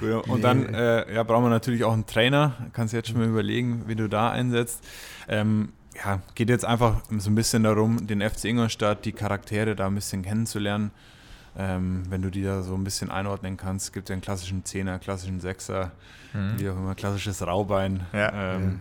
ja, 0.00 0.08
ja. 0.08 0.16
Und 0.32 0.44
dann 0.44 0.72
äh, 0.72 1.12
ja, 1.12 1.24
brauchen 1.24 1.46
wir 1.46 1.50
natürlich 1.50 1.82
auch 1.82 1.92
einen 1.92 2.06
Trainer. 2.06 2.52
Kannst 2.72 2.94
jetzt 2.94 3.08
schon 3.08 3.18
mal 3.18 3.26
überlegen, 3.26 3.82
wie 3.88 3.96
du 3.96 4.08
da 4.08 4.30
einsetzt. 4.30 4.84
Ähm, 5.26 5.70
ja, 5.96 6.20
geht 6.36 6.50
jetzt 6.50 6.64
einfach 6.64 7.00
so 7.18 7.30
ein 7.30 7.34
bisschen 7.34 7.64
darum, 7.64 8.06
den 8.06 8.20
FC 8.20 8.44
Ingolstadt, 8.44 9.04
die 9.04 9.12
Charaktere 9.12 9.74
da 9.74 9.88
ein 9.88 9.96
bisschen 9.96 10.22
kennenzulernen. 10.22 10.92
Ähm, 11.56 12.02
wenn 12.08 12.22
du 12.22 12.30
die 12.30 12.42
da 12.42 12.62
so 12.62 12.74
ein 12.74 12.84
bisschen 12.84 13.10
einordnen 13.10 13.56
kannst, 13.56 13.92
gibt 13.92 14.06
es 14.06 14.10
ja 14.10 14.14
einen 14.14 14.22
klassischen 14.22 14.64
Zehner, 14.64 14.98
klassischen 14.98 15.40
Sechser, 15.40 15.92
mhm. 16.32 16.58
wie 16.58 16.68
auch 16.68 16.76
immer, 16.76 16.94
klassisches 16.94 17.46
Raubein. 17.46 18.06
Ja. 18.12 18.56
Ähm, 18.56 18.80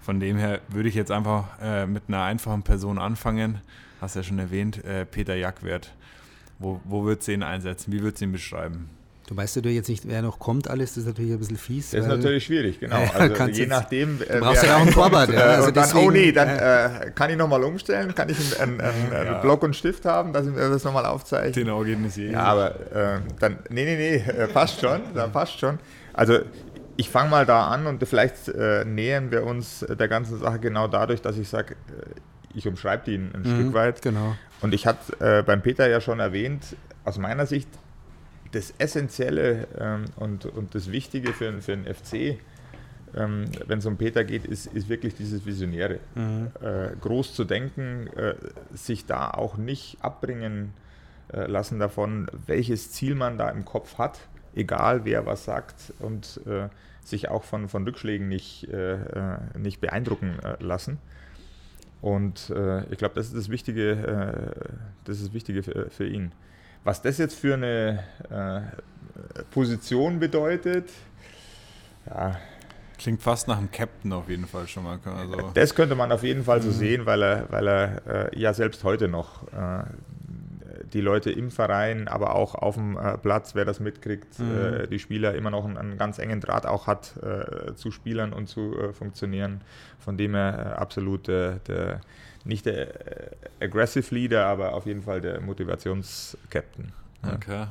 von 0.00 0.20
dem 0.20 0.36
her 0.36 0.60
würde 0.68 0.88
ich 0.88 0.94
jetzt 0.94 1.10
einfach 1.10 1.46
äh, 1.62 1.86
mit 1.86 2.04
einer 2.08 2.22
einfachen 2.22 2.62
Person 2.62 2.98
anfangen. 2.98 3.60
Hast 4.00 4.16
ja 4.16 4.22
schon 4.22 4.38
erwähnt, 4.38 4.84
äh, 4.84 5.06
Peter 5.06 5.34
Jackwert. 5.34 5.94
Wo, 6.58 6.80
wo 6.84 7.04
würdest 7.04 7.28
du 7.28 7.32
ihn 7.32 7.42
einsetzen? 7.42 7.92
Wie 7.92 8.00
würdest 8.00 8.20
du 8.20 8.26
ihn 8.26 8.32
beschreiben? 8.32 8.90
Du 9.26 9.34
weißt 9.34 9.56
ja 9.56 9.62
jetzt 9.62 9.88
nicht, 9.88 10.06
wer 10.06 10.20
noch 10.20 10.38
kommt, 10.38 10.68
alles, 10.68 10.90
das 10.90 10.98
ist 10.98 11.06
natürlich 11.06 11.32
ein 11.32 11.38
bisschen 11.38 11.56
fies. 11.56 11.90
Das 11.92 12.02
ist 12.02 12.08
natürlich 12.08 12.44
schwierig, 12.44 12.78
genau. 12.78 13.02
Also 13.14 13.44
je 13.52 13.66
nachdem. 13.66 14.18
Du 14.18 14.40
brauchst 14.40 14.64
ja 14.64 14.76
auch 14.76 14.82
einen 14.82 14.90
Torwart. 14.90 15.32
Ja. 15.32 15.40
Also 15.40 15.70
dann, 15.70 15.84
deswegen, 15.84 16.06
oh 16.06 16.10
nee, 16.10 16.30
dann 16.30 16.48
äh, 16.48 17.10
kann 17.14 17.30
ich 17.30 17.36
nochmal 17.36 17.64
umstellen, 17.64 18.14
kann 18.14 18.28
ich 18.28 18.60
einen, 18.60 18.80
einen, 18.80 19.10
einen 19.10 19.26
ja. 19.26 19.40
Block 19.40 19.62
und 19.62 19.74
Stift 19.74 20.04
haben, 20.04 20.34
dass 20.34 20.46
ich 20.46 20.52
mir 20.52 20.68
das 20.68 20.84
nochmal 20.84 21.06
aufzeichne. 21.06 21.52
Den 21.52 21.70
organisieren. 21.70 22.32
Ja, 22.32 22.44
aber 22.44 22.74
äh, 22.92 23.20
dann, 23.40 23.58
nee, 23.70 23.84
nee, 23.84 23.96
nee, 23.96 24.16
äh, 24.16 24.46
passt 24.46 24.80
schon, 24.80 25.00
dann 25.14 25.32
passt 25.32 25.58
schon. 25.58 25.78
Also 26.12 26.40
ich 26.96 27.08
fange 27.08 27.30
mal 27.30 27.46
da 27.46 27.68
an 27.68 27.86
und 27.86 28.06
vielleicht 28.06 28.48
äh, 28.48 28.84
nähern 28.84 29.30
wir 29.30 29.44
uns 29.44 29.86
der 29.88 30.08
ganzen 30.08 30.38
Sache 30.38 30.58
genau 30.58 30.86
dadurch, 30.86 31.22
dass 31.22 31.38
ich 31.38 31.48
sage, 31.48 31.76
äh, 31.88 32.20
ich 32.54 32.68
umschreibe 32.68 33.04
die 33.06 33.16
ein, 33.16 33.32
ein 33.34 33.40
mhm, 33.40 33.54
Stück 33.54 33.74
weit. 33.74 34.02
Genau. 34.02 34.36
Und 34.60 34.74
ich 34.74 34.86
hatte 34.86 35.38
äh, 35.38 35.42
beim 35.42 35.62
Peter 35.62 35.88
ja 35.88 36.00
schon 36.00 36.20
erwähnt, 36.20 36.76
aus 37.04 37.18
meiner 37.18 37.46
Sicht 37.46 37.68
das 38.54 38.72
Essentielle 38.78 39.66
ähm, 39.78 40.04
und, 40.16 40.46
und 40.46 40.74
das 40.74 40.90
Wichtige 40.90 41.32
für, 41.32 41.60
für 41.60 41.76
den 41.76 41.92
FC, 41.92 42.38
ähm, 43.16 43.44
wenn 43.66 43.78
es 43.78 43.86
um 43.86 43.96
Peter 43.96 44.24
geht, 44.24 44.44
ist, 44.44 44.66
ist 44.66 44.88
wirklich 44.88 45.14
dieses 45.14 45.44
Visionäre. 45.46 45.98
Mhm. 46.14 46.50
Äh, 46.60 46.96
groß 47.00 47.34
zu 47.34 47.44
denken, 47.44 48.08
äh, 48.16 48.34
sich 48.72 49.06
da 49.06 49.30
auch 49.30 49.56
nicht 49.56 49.98
abbringen 50.00 50.72
äh, 51.32 51.46
lassen 51.46 51.78
davon, 51.78 52.28
welches 52.46 52.92
Ziel 52.92 53.14
man 53.14 53.38
da 53.38 53.50
im 53.50 53.64
Kopf 53.64 53.98
hat, 53.98 54.20
egal 54.54 55.04
wer 55.04 55.26
was 55.26 55.44
sagt 55.44 55.92
und 55.98 56.40
äh, 56.46 56.68
sich 57.04 57.28
auch 57.28 57.44
von, 57.44 57.68
von 57.68 57.84
Rückschlägen 57.84 58.28
nicht, 58.28 58.68
äh, 58.68 58.94
äh, 58.94 59.36
nicht 59.58 59.80
beeindrucken 59.80 60.38
lassen. 60.60 60.98
Und 62.00 62.52
ich 62.90 62.98
glaube, 62.98 63.14
das 63.14 63.28
ist 63.28 63.34
das 63.34 63.48
Wichtige, 63.48 64.52
das 65.04 65.16
ist 65.16 65.28
das 65.28 65.32
Wichtige 65.32 65.62
für, 65.62 65.88
für 65.88 66.06
ihn. 66.06 66.32
Was 66.84 67.00
das 67.00 67.18
jetzt 67.18 67.38
für 67.38 67.54
eine 67.54 68.04
äh, 68.30 69.42
Position 69.50 70.20
bedeutet, 70.20 70.90
ja. 72.08 72.36
Klingt 72.96 73.22
fast 73.22 73.48
nach 73.48 73.58
einem 73.58 73.70
Captain 73.70 74.12
auf 74.12 74.28
jeden 74.28 74.46
Fall 74.46 74.68
schon 74.68 74.84
mal. 74.84 74.98
Also 75.04 75.50
das 75.52 75.74
könnte 75.74 75.94
man 75.94 76.12
auf 76.12 76.22
jeden 76.22 76.44
Fall 76.44 76.62
so 76.62 76.68
mhm. 76.68 76.74
sehen, 76.74 77.06
weil 77.06 77.22
er, 77.22 77.50
weil 77.50 77.66
er 77.66 78.32
äh, 78.32 78.38
ja 78.38 78.54
selbst 78.54 78.84
heute 78.84 79.08
noch 79.08 79.42
äh, 79.48 79.84
die 80.92 81.00
Leute 81.00 81.30
im 81.30 81.50
Verein, 81.50 82.06
aber 82.06 82.36
auch 82.36 82.54
auf 82.54 82.76
dem 82.76 82.96
äh, 82.96 83.18
Platz, 83.18 83.54
wer 83.54 83.64
das 83.64 83.80
mitkriegt, 83.80 84.38
mhm. 84.38 84.82
Äh, 84.84 84.86
die 84.86 85.00
Spieler 85.00 85.34
immer 85.34 85.50
noch 85.50 85.64
einen, 85.64 85.76
einen, 85.76 85.98
ganz 85.98 86.18
engen 86.18 86.40
Draht 86.40 86.66
auch 86.66 86.86
hat 86.86 87.14
äh, 87.22 87.74
zu 87.74 87.90
Spielern 87.90 88.32
und 88.32 88.48
zu 88.48 88.74
funktionieren. 88.92 89.62
Von 89.98 90.16
dem 90.16 90.34
er 90.34 90.78
absolut 90.78 91.26
der 91.26 92.00
nicht 92.44 92.66
der 92.66 93.32
äh, 93.32 93.36
Aggressive 93.60 94.14
Leader, 94.14 94.46
aber 94.46 94.74
auf 94.74 94.86
jeden 94.86 95.02
Fall 95.02 95.20
der 95.20 95.40
Motivations-Captain. 95.40 96.92
Ja. 97.24 97.32
Okay. 97.32 97.66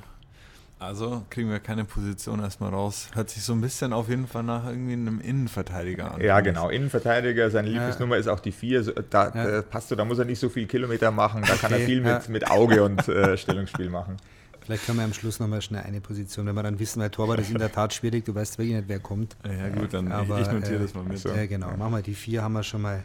Also 0.80 1.24
kriegen 1.30 1.50
wir 1.50 1.60
keine 1.60 1.86
Position 1.86 2.42
erstmal 2.42 2.72
raus. 2.72 3.08
Hört 3.14 3.30
sich 3.30 3.44
so 3.44 3.54
ein 3.54 3.62
bisschen 3.62 3.94
auf 3.94 4.10
jeden 4.10 4.28
Fall 4.28 4.44
nach 4.44 4.68
irgendwie 4.68 4.94
einem 4.94 5.22
Innenverteidiger 5.22 6.16
an. 6.16 6.22
Ja, 6.22 6.42
genau. 6.42 6.70
Innenverteidiger, 6.70 7.50
seine 7.50 7.70
Lieblingsnummer 7.70 8.16
ja. 8.16 8.20
ist 8.20 8.28
auch 8.28 8.42
die 8.42 8.52
4. 8.52 8.94
Da 9.10 9.32
ja. 9.34 9.60
äh, 9.60 9.64
passt 9.64 9.92
du, 9.92 9.96
da 9.96 10.04
muss 10.04 10.20
er 10.20 10.26
nicht 10.26 10.40
so 10.40 10.50
viel 10.50 10.68
Kilometer 10.68 11.12
machen. 11.12 11.44
Da 11.44 11.54
okay. 11.54 11.62
kann 11.62 11.72
er 11.72 11.80
viel 11.80 12.02
mit, 12.02 12.28
mit 12.28 12.52
Auge 12.52 12.84
und 12.84 13.08
äh, 13.08 13.38
Stellungsspiel 13.38 13.90
machen. 13.90 14.18
Vielleicht 14.60 14.86
können 14.86 14.98
wir 14.98 15.06
am 15.06 15.14
Schluss 15.14 15.40
nochmal 15.40 15.62
schnell 15.62 15.84
eine 15.84 16.00
Position, 16.02 16.46
wenn 16.48 16.56
wir 16.56 16.64
dann 16.64 16.80
wissen, 16.80 17.02
weil 17.02 17.10
Torwart 17.10 17.40
ist 17.40 17.52
in 17.52 17.60
der 17.60 17.72
Tat 17.72 17.94
schwierig, 17.94 18.24
du 18.26 18.34
weißt 18.34 18.58
wirklich 18.58 18.76
nicht, 18.76 18.88
wer 18.88 19.00
kommt. 19.00 19.36
Ja, 19.46 19.70
gut, 19.70 19.94
dann 19.94 20.10
Aber, 20.12 20.40
ich 20.40 20.50
notiere 20.50 20.76
äh, 20.76 20.80
das 20.80 20.94
mal 20.94 21.04
mit. 21.04 21.22
Ja, 21.24 21.46
genau. 21.46 21.76
Machen 21.76 21.94
wir 21.94 22.02
die 22.02 22.14
4, 22.14 22.42
haben 22.42 22.54
wir 22.54 22.64
schon 22.64 22.82
mal 22.82 23.04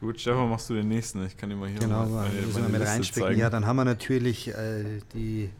Gut, 0.00 0.18
Stefan, 0.18 0.48
machst 0.48 0.70
du 0.70 0.74
den 0.74 0.88
nächsten? 0.88 1.26
Ich 1.26 1.36
kann 1.36 1.50
dir 1.50 1.56
mal 1.56 1.68
hier 1.68 1.78
genau, 1.78 2.06
meine, 2.06 2.32
müssen 2.32 2.62
wir 2.62 2.78
mit 2.78 2.88
reinspicken. 2.88 3.36
Ja, 3.36 3.50
dann 3.50 3.66
haben 3.66 3.76
wir 3.76 3.84
natürlich 3.84 4.48
äh, 4.48 5.02
die, 5.12 5.50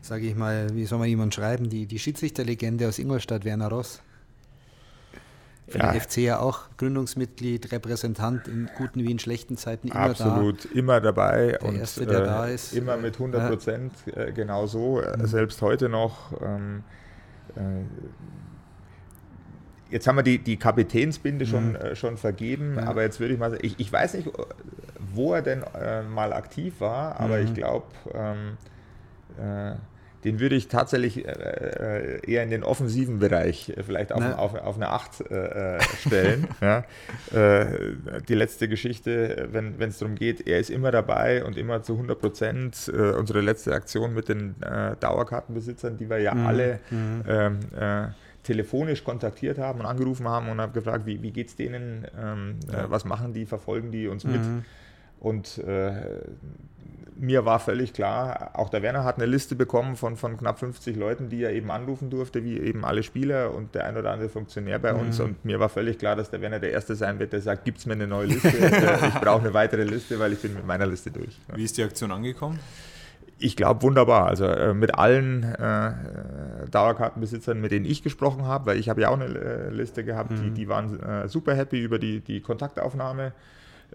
sage 0.00 0.26
ich 0.26 0.34
mal, 0.34 0.66
wie 0.74 0.84
soll 0.84 0.98
man 0.98 1.06
jemand 1.06 1.32
schreiben, 1.32 1.70
die, 1.70 1.86
die 1.86 2.00
Schiedsrichterlegende 2.00 2.88
aus 2.88 2.98
Ingolstadt, 2.98 3.44
Werner 3.44 3.68
Ross. 3.68 4.02
Für 5.68 5.78
ja. 5.78 5.92
den 5.92 6.00
FC 6.00 6.16
ja 6.16 6.40
auch 6.40 6.62
Gründungsmitglied, 6.76 7.70
Repräsentant 7.70 8.48
in 8.48 8.68
guten 8.76 9.04
wie 9.04 9.12
in 9.12 9.20
schlechten 9.20 9.56
Zeiten 9.56 9.88
immer 9.88 10.00
Absolut, 10.00 10.64
da. 10.64 10.68
immer 10.76 11.00
dabei 11.00 11.56
der 11.60 11.68
und 11.68 11.76
Erste, 11.76 12.04
der 12.04 12.22
äh, 12.22 12.24
da 12.24 12.46
ist. 12.48 12.72
immer 12.72 12.96
mit 12.96 13.14
100 13.14 13.48
Prozent, 13.48 13.92
ja. 14.06 14.24
äh, 14.24 14.32
genau 14.32 14.66
so, 14.66 15.00
mhm. 15.00 15.24
selbst 15.24 15.62
heute 15.62 15.88
noch. 15.88 16.32
Ähm, 16.42 16.82
äh, 17.54 17.60
Jetzt 19.90 20.06
haben 20.06 20.16
wir 20.16 20.22
die, 20.22 20.38
die 20.38 20.56
Kapitänsbinde 20.56 21.46
schon, 21.46 21.70
mhm. 21.70 21.76
äh, 21.76 21.96
schon 21.96 22.16
vergeben, 22.16 22.76
ja. 22.76 22.84
aber 22.84 23.02
jetzt 23.02 23.20
würde 23.20 23.34
ich 23.34 23.40
mal 23.40 23.50
sagen, 23.50 23.62
ich, 23.64 23.78
ich 23.78 23.92
weiß 23.92 24.14
nicht, 24.14 24.28
wo 25.14 25.34
er 25.34 25.42
denn 25.42 25.62
äh, 25.62 26.02
mal 26.02 26.32
aktiv 26.32 26.80
war, 26.80 27.18
aber 27.20 27.38
mhm. 27.38 27.44
ich 27.44 27.54
glaube, 27.54 27.86
ähm, 28.14 28.56
äh, 29.38 29.76
den 30.24 30.40
würde 30.40 30.56
ich 30.56 30.66
tatsächlich 30.66 31.26
äh, 31.26 31.30
äh, 31.30 32.30
eher 32.30 32.42
in 32.42 32.50
den 32.50 32.64
offensiven 32.64 33.20
Bereich, 33.20 33.70
äh, 33.70 33.82
vielleicht 33.84 34.12
auf, 34.12 34.22
auf, 34.36 34.54
auf 34.56 34.76
eine 34.76 34.90
8 34.90 35.24
stellen. 36.00 36.48
ja. 36.60 36.84
die 38.28 38.34
letzte 38.34 38.68
Geschichte, 38.68 39.48
wenn 39.52 39.80
es 39.80 39.98
darum 39.98 40.16
geht, 40.16 40.46
er 40.46 40.58
ist 40.58 40.70
immer 40.70 40.90
dabei 40.90 41.44
und 41.44 41.56
immer 41.56 41.82
zu 41.82 41.92
100 41.94 42.18
Prozent. 42.18 42.92
unsere 43.16 43.40
letzte 43.40 43.72
Aktion 43.72 44.14
mit 44.14 44.28
den 44.28 44.56
Dauerkartenbesitzern, 45.00 45.96
die 45.96 46.10
wir 46.10 46.18
ja 46.18 46.34
mhm. 46.34 46.46
alle 46.46 46.80
mhm. 46.90 47.24
ähm, 47.28 47.60
telefonisch 48.48 49.04
kontaktiert 49.04 49.58
haben 49.58 49.80
und 49.80 49.86
angerufen 49.86 50.26
haben 50.26 50.48
und 50.48 50.58
habe 50.58 50.72
gefragt, 50.72 51.04
wie, 51.04 51.22
wie 51.22 51.32
geht 51.32 51.48
es 51.48 51.56
denen, 51.56 52.06
ähm, 52.18 52.54
ja. 52.72 52.84
äh, 52.84 52.90
was 52.90 53.04
machen 53.04 53.34
die, 53.34 53.44
verfolgen 53.44 53.90
die 53.92 54.08
uns 54.08 54.24
mit. 54.24 54.40
Mhm. 54.40 54.64
Und 55.20 55.58
äh, 55.58 55.92
mir 57.18 57.44
war 57.44 57.58
völlig 57.58 57.92
klar, 57.92 58.52
auch 58.54 58.70
der 58.70 58.80
Werner 58.80 59.04
hat 59.04 59.16
eine 59.16 59.26
Liste 59.26 59.54
bekommen 59.54 59.96
von, 59.96 60.16
von 60.16 60.38
knapp 60.38 60.60
50 60.60 60.96
Leuten, 60.96 61.28
die 61.28 61.42
er 61.42 61.52
eben 61.52 61.70
anrufen 61.70 62.08
durfte, 62.08 62.42
wie 62.42 62.58
eben 62.58 62.86
alle 62.86 63.02
Spieler 63.02 63.52
und 63.52 63.74
der 63.74 63.84
ein 63.84 63.98
oder 63.98 64.12
andere 64.12 64.30
Funktionär 64.30 64.78
bei 64.78 64.94
mhm. 64.94 65.00
uns. 65.00 65.20
Und 65.20 65.44
mir 65.44 65.60
war 65.60 65.68
völlig 65.68 65.98
klar, 65.98 66.16
dass 66.16 66.30
der 66.30 66.40
Werner 66.40 66.58
der 66.58 66.70
Erste 66.70 66.94
sein 66.94 67.18
wird, 67.18 67.34
der 67.34 67.42
sagt, 67.42 67.66
gibt 67.66 67.78
es 67.78 67.84
mir 67.84 67.92
eine 67.92 68.06
neue 68.06 68.28
Liste? 68.28 68.48
ich 69.08 69.20
brauche 69.20 69.42
eine 69.42 69.52
weitere 69.52 69.84
Liste, 69.84 70.18
weil 70.18 70.32
ich 70.32 70.40
bin 70.40 70.54
mit 70.54 70.66
meiner 70.66 70.86
Liste 70.86 71.10
durch. 71.10 71.38
Wie 71.54 71.64
ist 71.64 71.76
die 71.76 71.82
Aktion 71.82 72.12
angekommen? 72.12 72.58
Ich 73.38 73.56
glaube, 73.56 73.82
wunderbar. 73.82 74.26
Also 74.26 74.46
äh, 74.46 74.74
mit 74.74 74.94
allen 74.94 75.42
äh, 75.44 75.92
Dauerkartenbesitzern, 76.70 77.60
mit 77.60 77.72
denen 77.72 77.86
ich 77.86 78.02
gesprochen 78.02 78.44
habe, 78.44 78.66
weil 78.66 78.78
ich 78.78 78.88
habe 78.88 79.00
ja 79.00 79.08
auch 79.08 79.18
eine 79.18 79.26
äh, 79.26 79.70
Liste 79.70 80.04
gehabt, 80.04 80.30
mhm. 80.30 80.42
die, 80.42 80.50
die 80.50 80.68
waren 80.68 81.00
äh, 81.00 81.28
super 81.28 81.54
happy 81.54 81.80
über 81.80 81.98
die, 81.98 82.20
die 82.20 82.40
Kontaktaufnahme. 82.40 83.32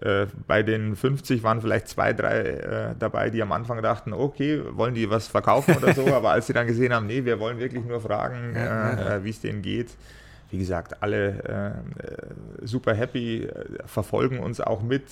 Äh, 0.00 0.26
bei 0.46 0.62
den 0.62 0.96
50 0.96 1.42
waren 1.42 1.60
vielleicht 1.60 1.88
zwei, 1.88 2.12
drei 2.12 2.40
äh, 2.40 2.94
dabei, 2.98 3.30
die 3.30 3.42
am 3.42 3.52
Anfang 3.52 3.80
dachten, 3.82 4.12
okay, 4.12 4.60
wollen 4.70 4.94
die 4.94 5.08
was 5.10 5.28
verkaufen 5.28 5.76
oder 5.76 5.94
so, 5.94 6.06
aber 6.14 6.30
als 6.30 6.46
sie 6.46 6.52
dann 6.52 6.66
gesehen 6.66 6.92
haben, 6.92 7.06
nee, 7.06 7.24
wir 7.24 7.38
wollen 7.38 7.58
wirklich 7.58 7.84
nur 7.84 8.00
fragen, 8.00 8.54
wie 9.22 9.30
es 9.30 9.40
denen 9.40 9.62
geht, 9.62 9.90
wie 10.50 10.58
gesagt, 10.58 11.02
alle 11.02 11.74
äh, 12.60 12.66
super 12.66 12.94
happy, 12.94 13.48
verfolgen 13.86 14.40
uns 14.40 14.60
auch 14.60 14.82
mit 14.82 15.04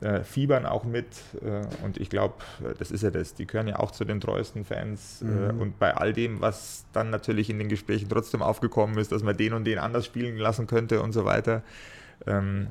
äh, 0.00 0.24
fiebern 0.24 0.66
auch 0.66 0.84
mit. 0.84 1.06
Äh, 1.42 1.84
und 1.84 1.98
ich 1.98 2.10
glaube, 2.10 2.34
das 2.78 2.90
ist 2.90 3.02
ja 3.02 3.10
das. 3.10 3.34
Die 3.34 3.46
gehören 3.46 3.68
ja 3.68 3.78
auch 3.78 3.90
zu 3.90 4.04
den 4.04 4.20
treuesten 4.20 4.64
Fans. 4.64 5.22
Äh, 5.22 5.24
mhm. 5.24 5.60
und 5.60 5.78
bei 5.78 5.96
all 5.96 6.12
dem, 6.12 6.40
was 6.40 6.84
dann 6.92 7.10
natürlich 7.10 7.50
in 7.50 7.58
den 7.58 7.68
Gesprächen 7.68 8.08
trotzdem 8.08 8.42
aufgekommen 8.42 8.98
ist, 8.98 9.12
dass 9.12 9.22
man 9.22 9.36
den 9.36 9.52
und 9.52 9.64
den 9.64 9.78
anders 9.78 10.06
spielen 10.06 10.36
lassen 10.36 10.66
könnte 10.66 11.02
und 11.02 11.12
so 11.12 11.24
weiter, 11.24 11.62
ähm, 12.26 12.68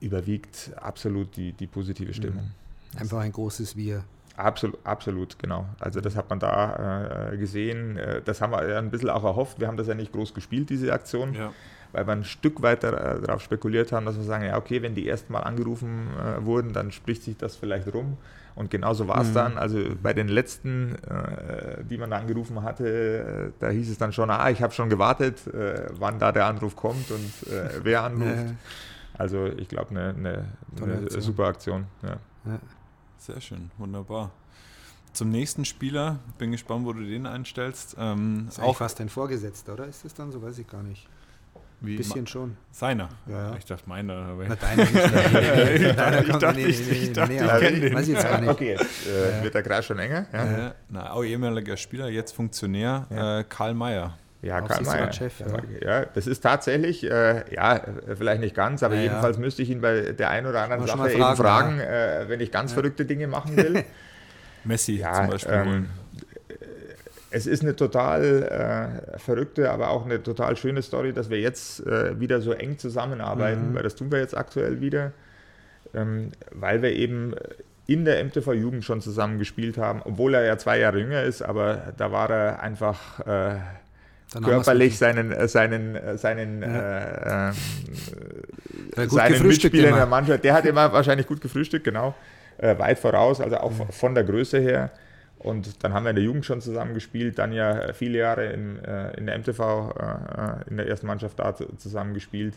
überwiegt 0.00 0.72
absolut 0.80 1.36
die, 1.36 1.52
die 1.52 1.66
positive 1.66 2.14
Stimmung. 2.14 2.50
Mhm. 2.94 3.00
Einfach 3.00 3.18
ein 3.18 3.32
großes 3.32 3.76
Wir. 3.76 4.04
Absolut, 4.36 4.78
absolut, 4.84 5.38
genau. 5.38 5.66
Also 5.80 6.00
das 6.00 6.14
hat 6.14 6.30
man 6.30 6.38
da 6.38 7.32
äh, 7.32 7.36
gesehen. 7.36 7.96
Äh, 7.96 8.22
das 8.24 8.40
haben 8.40 8.52
wir 8.52 8.68
ja 8.68 8.78
ein 8.78 8.90
bisschen 8.90 9.10
auch 9.10 9.24
erhofft. 9.24 9.58
Wir 9.58 9.66
haben 9.66 9.76
das 9.76 9.88
ja 9.88 9.94
nicht 9.94 10.12
groß 10.12 10.32
gespielt, 10.32 10.70
diese 10.70 10.92
Aktion. 10.92 11.34
Ja 11.34 11.52
weil 11.92 12.06
wir 12.06 12.12
ein 12.12 12.24
Stück 12.24 12.62
weiter 12.62 13.16
äh, 13.16 13.20
darauf 13.20 13.42
spekuliert 13.42 13.92
haben, 13.92 14.06
dass 14.06 14.16
wir 14.16 14.24
sagen, 14.24 14.44
ja, 14.44 14.56
okay, 14.56 14.82
wenn 14.82 14.94
die 14.94 15.08
ersten 15.08 15.32
Mal 15.32 15.40
angerufen 15.40 16.08
äh, 16.18 16.44
wurden, 16.44 16.72
dann 16.72 16.92
spricht 16.92 17.22
sich 17.22 17.36
das 17.36 17.56
vielleicht 17.56 17.92
rum. 17.92 18.16
Und 18.54 18.72
genauso 18.72 19.06
war 19.06 19.20
es 19.20 19.28
mhm. 19.28 19.34
dann. 19.34 19.58
Also 19.58 19.78
bei 20.02 20.12
den 20.12 20.26
letzten, 20.26 20.96
äh, 20.96 21.84
die 21.84 21.96
man 21.96 22.10
da 22.10 22.18
angerufen 22.18 22.62
hatte, 22.62 23.52
äh, 23.54 23.60
da 23.60 23.70
hieß 23.70 23.88
es 23.88 23.98
dann 23.98 24.12
schon, 24.12 24.30
ah, 24.30 24.50
ich 24.50 24.62
habe 24.62 24.72
schon 24.72 24.90
gewartet, 24.90 25.46
äh, 25.46 25.86
wann 25.92 26.18
da 26.18 26.32
der 26.32 26.46
Anruf 26.46 26.74
kommt 26.74 27.08
und 27.10 27.52
äh, 27.52 27.70
wer 27.84 28.02
anruft. 28.02 28.54
Also 29.16 29.46
ich 29.46 29.68
glaube, 29.68 29.90
eine 29.90 30.12
ne, 30.12 30.44
ne 30.80 31.20
super 31.20 31.46
Aktion. 31.46 31.86
Ja. 32.02 32.16
Ja. 32.46 32.58
Sehr 33.18 33.40
schön, 33.40 33.70
wunderbar. 33.78 34.30
Zum 35.12 35.30
nächsten 35.30 35.64
Spieler, 35.64 36.18
bin 36.38 36.52
gespannt, 36.52 36.84
wo 36.84 36.92
du 36.92 37.04
den 37.04 37.26
einstellst. 37.26 37.96
Ähm, 37.98 38.46
ist 38.48 38.60
auch 38.60 38.76
fast 38.76 39.00
dein 39.00 39.08
Vorgesetzter, 39.08 39.74
oder? 39.74 39.86
Ist 39.86 40.04
das 40.04 40.14
dann 40.14 40.30
so? 40.30 40.42
Weiß 40.42 40.58
ich 40.58 40.68
gar 40.68 40.82
nicht. 40.82 41.08
Wie 41.80 41.96
bisschen 41.96 42.26
schon. 42.26 42.56
Seiner? 42.72 43.08
Ja, 43.26 43.50
ja. 43.50 43.56
Ich 43.56 43.64
dachte 43.64 43.88
meiner. 43.88 44.14
Aber 44.14 44.44
Na, 44.48 44.56
deiner 44.56 44.82
nicht. 44.82 44.94
ich 44.94 46.36
dachte, 46.36 46.60
ich, 46.60 46.90
ich, 46.90 47.12
dachte, 47.12 47.32
ich 47.32 47.38
kenne 47.38 47.80
den. 47.80 47.94
Weiß 47.94 48.08
ich 48.08 48.14
jetzt 48.14 48.28
gar 48.28 48.40
nicht. 48.40 48.50
Okay, 48.50 48.70
jetzt 48.70 49.06
äh, 49.06 49.44
wird 49.44 49.54
der 49.54 49.62
Kreis 49.62 49.84
schon 49.86 49.98
enger. 49.98 50.26
Ja. 50.32 50.58
Ja. 50.58 50.74
Na, 50.88 51.12
auch 51.12 51.22
ehemaliger 51.22 51.76
Spieler, 51.76 52.08
jetzt 52.08 52.32
Funktionär, 52.32 53.06
äh, 53.10 53.44
Karl 53.48 53.74
Mayer. 53.74 54.18
Ja, 54.42 54.60
Karl 54.60 54.82
Mayer. 54.82 55.12
Chef, 55.12 55.34
ja. 55.80 56.04
das 56.04 56.26
ist 56.26 56.40
tatsächlich, 56.40 57.08
äh, 57.08 57.42
ja, 57.52 57.80
vielleicht 58.16 58.40
nicht 58.40 58.54
ganz, 58.54 58.82
aber 58.82 58.94
jedenfalls 58.94 59.36
müsste 59.38 59.62
ich 59.62 59.70
ihn 59.70 59.80
bei 59.80 60.12
der 60.12 60.30
einen 60.30 60.46
oder 60.46 60.62
anderen 60.62 60.86
Sache 60.86 61.10
fragen, 61.10 61.12
eben 61.12 61.36
fragen, 61.36 61.80
äh, 61.80 62.24
wenn 62.28 62.40
ich 62.40 62.52
ganz 62.52 62.72
verrückte 62.72 63.04
Dinge 63.04 63.26
machen 63.26 63.56
will. 63.56 63.84
Messi 64.64 65.04
zum 65.14 65.28
Beispiel 65.28 65.52
ähm, 65.52 65.90
es 67.30 67.46
ist 67.46 67.62
eine 67.62 67.76
total 67.76 69.02
äh, 69.14 69.18
verrückte, 69.18 69.70
aber 69.70 69.90
auch 69.90 70.04
eine 70.04 70.22
total 70.22 70.56
schöne 70.56 70.82
Story, 70.82 71.12
dass 71.12 71.30
wir 71.30 71.40
jetzt 71.40 71.86
äh, 71.86 72.18
wieder 72.18 72.40
so 72.40 72.52
eng 72.52 72.78
zusammenarbeiten, 72.78 73.70
mhm. 73.70 73.74
weil 73.74 73.82
das 73.82 73.94
tun 73.94 74.10
wir 74.10 74.18
jetzt 74.18 74.36
aktuell 74.36 74.80
wieder, 74.80 75.12
ähm, 75.94 76.32
weil 76.52 76.82
wir 76.82 76.92
eben 76.92 77.34
in 77.86 78.04
der 78.04 78.22
MTV 78.24 78.52
Jugend 78.52 78.84
schon 78.84 79.00
zusammen 79.00 79.38
gespielt 79.38 79.78
haben, 79.78 80.02
obwohl 80.04 80.34
er 80.34 80.44
ja 80.44 80.58
zwei 80.58 80.78
Jahre 80.78 81.00
jünger 81.00 81.22
ist, 81.22 81.42
aber 81.42 81.94
da 81.96 82.12
war 82.12 82.30
er 82.30 82.60
einfach 82.60 83.20
äh, 83.20 83.56
körperlich 84.42 84.98
seinen, 84.98 85.32
äh, 85.32 85.48
seinen, 85.48 85.96
äh, 85.96 86.18
seinen, 86.18 86.62
ja. 86.62 87.48
äh, 87.48 87.52
äh 88.96 89.08
seinen 89.08 89.46
Mitspieler 89.46 89.88
in 89.88 89.94
der 89.94 90.06
Mannschaft, 90.06 90.44
der 90.44 90.54
hat 90.54 90.66
immer 90.66 90.92
wahrscheinlich 90.92 91.26
gut 91.26 91.40
gefrühstückt, 91.40 91.84
genau, 91.84 92.14
weit 92.58 92.98
voraus, 92.98 93.40
also 93.40 93.56
auch 93.58 93.70
mhm. 93.70 93.92
von 93.92 94.14
der 94.14 94.24
Größe 94.24 94.58
her. 94.58 94.90
Und 95.38 95.84
dann 95.84 95.92
haben 95.92 96.04
wir 96.04 96.10
in 96.10 96.16
der 96.16 96.24
Jugend 96.24 96.44
schon 96.44 96.60
zusammen 96.60 96.94
gespielt, 96.94 97.38
dann 97.38 97.52
ja 97.52 97.78
äh, 97.78 97.92
viele 97.92 98.18
Jahre 98.18 98.46
in, 98.52 98.82
äh, 98.84 99.16
in 99.16 99.26
der 99.26 99.38
MTV, 99.38 99.60
äh, 99.60 100.70
in 100.70 100.76
der 100.76 100.88
ersten 100.88 101.06
Mannschaft 101.06 101.38
da 101.38 101.54
zusammen 101.54 102.14
gespielt. 102.14 102.54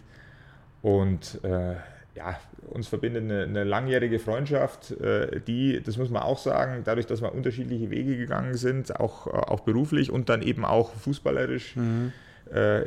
Und 0.81 1.39
äh, 1.43 1.75
ja, 2.15 2.39
uns 2.69 2.87
verbindet 2.87 3.23
eine, 3.23 3.43
eine 3.43 3.63
langjährige 3.63 4.17
Freundschaft, 4.19 4.91
äh, 4.99 5.39
die, 5.41 5.81
das 5.81 5.97
muss 5.97 6.09
man 6.09 6.23
auch 6.23 6.39
sagen, 6.39 6.81
dadurch, 6.83 7.05
dass 7.05 7.21
wir 7.21 7.33
unterschiedliche 7.33 7.91
Wege 7.91 8.17
gegangen 8.17 8.55
sind, 8.55 8.99
auch, 8.99 9.27
auch 9.27 9.61
beruflich 9.61 10.11
und 10.11 10.29
dann 10.29 10.41
eben 10.41 10.65
auch 10.65 10.93
fußballerisch. 10.93 11.75
Mhm. 11.75 12.13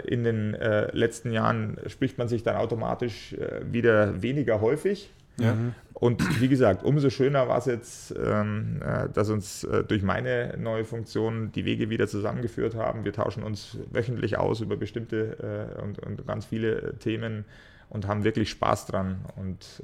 In 0.06 0.24
den 0.24 0.54
letzten 0.92 1.32
Jahren 1.32 1.78
spricht 1.86 2.18
man 2.18 2.28
sich 2.28 2.42
dann 2.42 2.56
automatisch 2.56 3.34
wieder 3.62 4.20
weniger 4.20 4.60
häufig. 4.60 5.08
Ja. 5.38 5.54
Mhm. 5.54 5.74
Und 5.94 6.40
wie 6.40 6.48
gesagt, 6.48 6.84
umso 6.84 7.08
schöner 7.08 7.48
war 7.48 7.58
es 7.58 7.66
jetzt, 7.66 8.14
ähm, 8.22 8.80
äh, 8.84 9.08
dass 9.08 9.30
uns 9.30 9.64
äh, 9.64 9.84
durch 9.84 10.02
meine 10.02 10.56
neue 10.58 10.84
Funktion 10.84 11.52
die 11.52 11.64
Wege 11.64 11.88
wieder 11.88 12.08
zusammengeführt 12.08 12.74
haben. 12.74 13.04
Wir 13.04 13.12
tauschen 13.12 13.42
uns 13.42 13.78
wöchentlich 13.90 14.36
aus 14.36 14.60
über 14.60 14.76
bestimmte 14.76 15.78
äh, 15.78 15.82
und, 15.82 16.00
und, 16.00 16.26
ganz 16.26 16.46
viele 16.46 16.98
Themen 16.98 17.44
und 17.90 18.08
haben 18.08 18.24
wirklich 18.24 18.50
Spaß 18.50 18.86
dran. 18.86 19.24
Und 19.36 19.82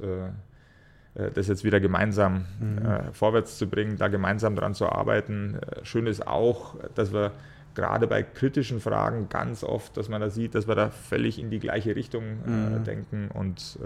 das 1.35 1.49
jetzt 1.49 1.65
wieder 1.65 1.81
gemeinsam 1.81 2.47
mhm. 2.61 3.13
vorwärts 3.13 3.59
zu 3.59 3.69
bringen, 3.69 3.97
da 3.99 4.09
gemeinsam 4.09 4.57
dran 4.57 4.75
zu 4.75 4.89
arbeiten. 4.89 5.59
schön 5.83 6.07
ist 6.07 6.27
auch, 6.27 6.77
dass 6.95 7.13
wir 7.13 7.33
gerade 7.75 8.07
bei 8.07 8.23
kritischen 8.23 8.81
Fragen 8.81 9.29
ganz 9.29 9.65
oft, 9.65 9.97
dass 9.97 10.09
man 10.09 10.21
da 10.21 10.31
sieht, 10.31 10.55
dass 10.55 10.67
wir 10.67 10.75
da 10.75 10.91
völlig 10.91 11.39
in 11.39 11.51
die 11.51 11.59
gleiche 11.61 11.95
Richtung 11.97 12.25
mhm. 12.45 12.85
denken 12.85 13.29
und 13.33 13.79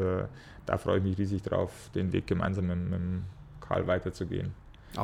da 0.66 0.78
freue 0.78 0.98
ich 0.98 1.04
mich 1.04 1.18
riesig 1.18 1.42
drauf, 1.42 1.70
den 1.94 2.12
Weg 2.12 2.26
gemeinsam 2.26 2.66
mit, 2.66 2.90
mit 2.90 3.00
Karl 3.60 3.86
weiterzugehen. 3.86 4.52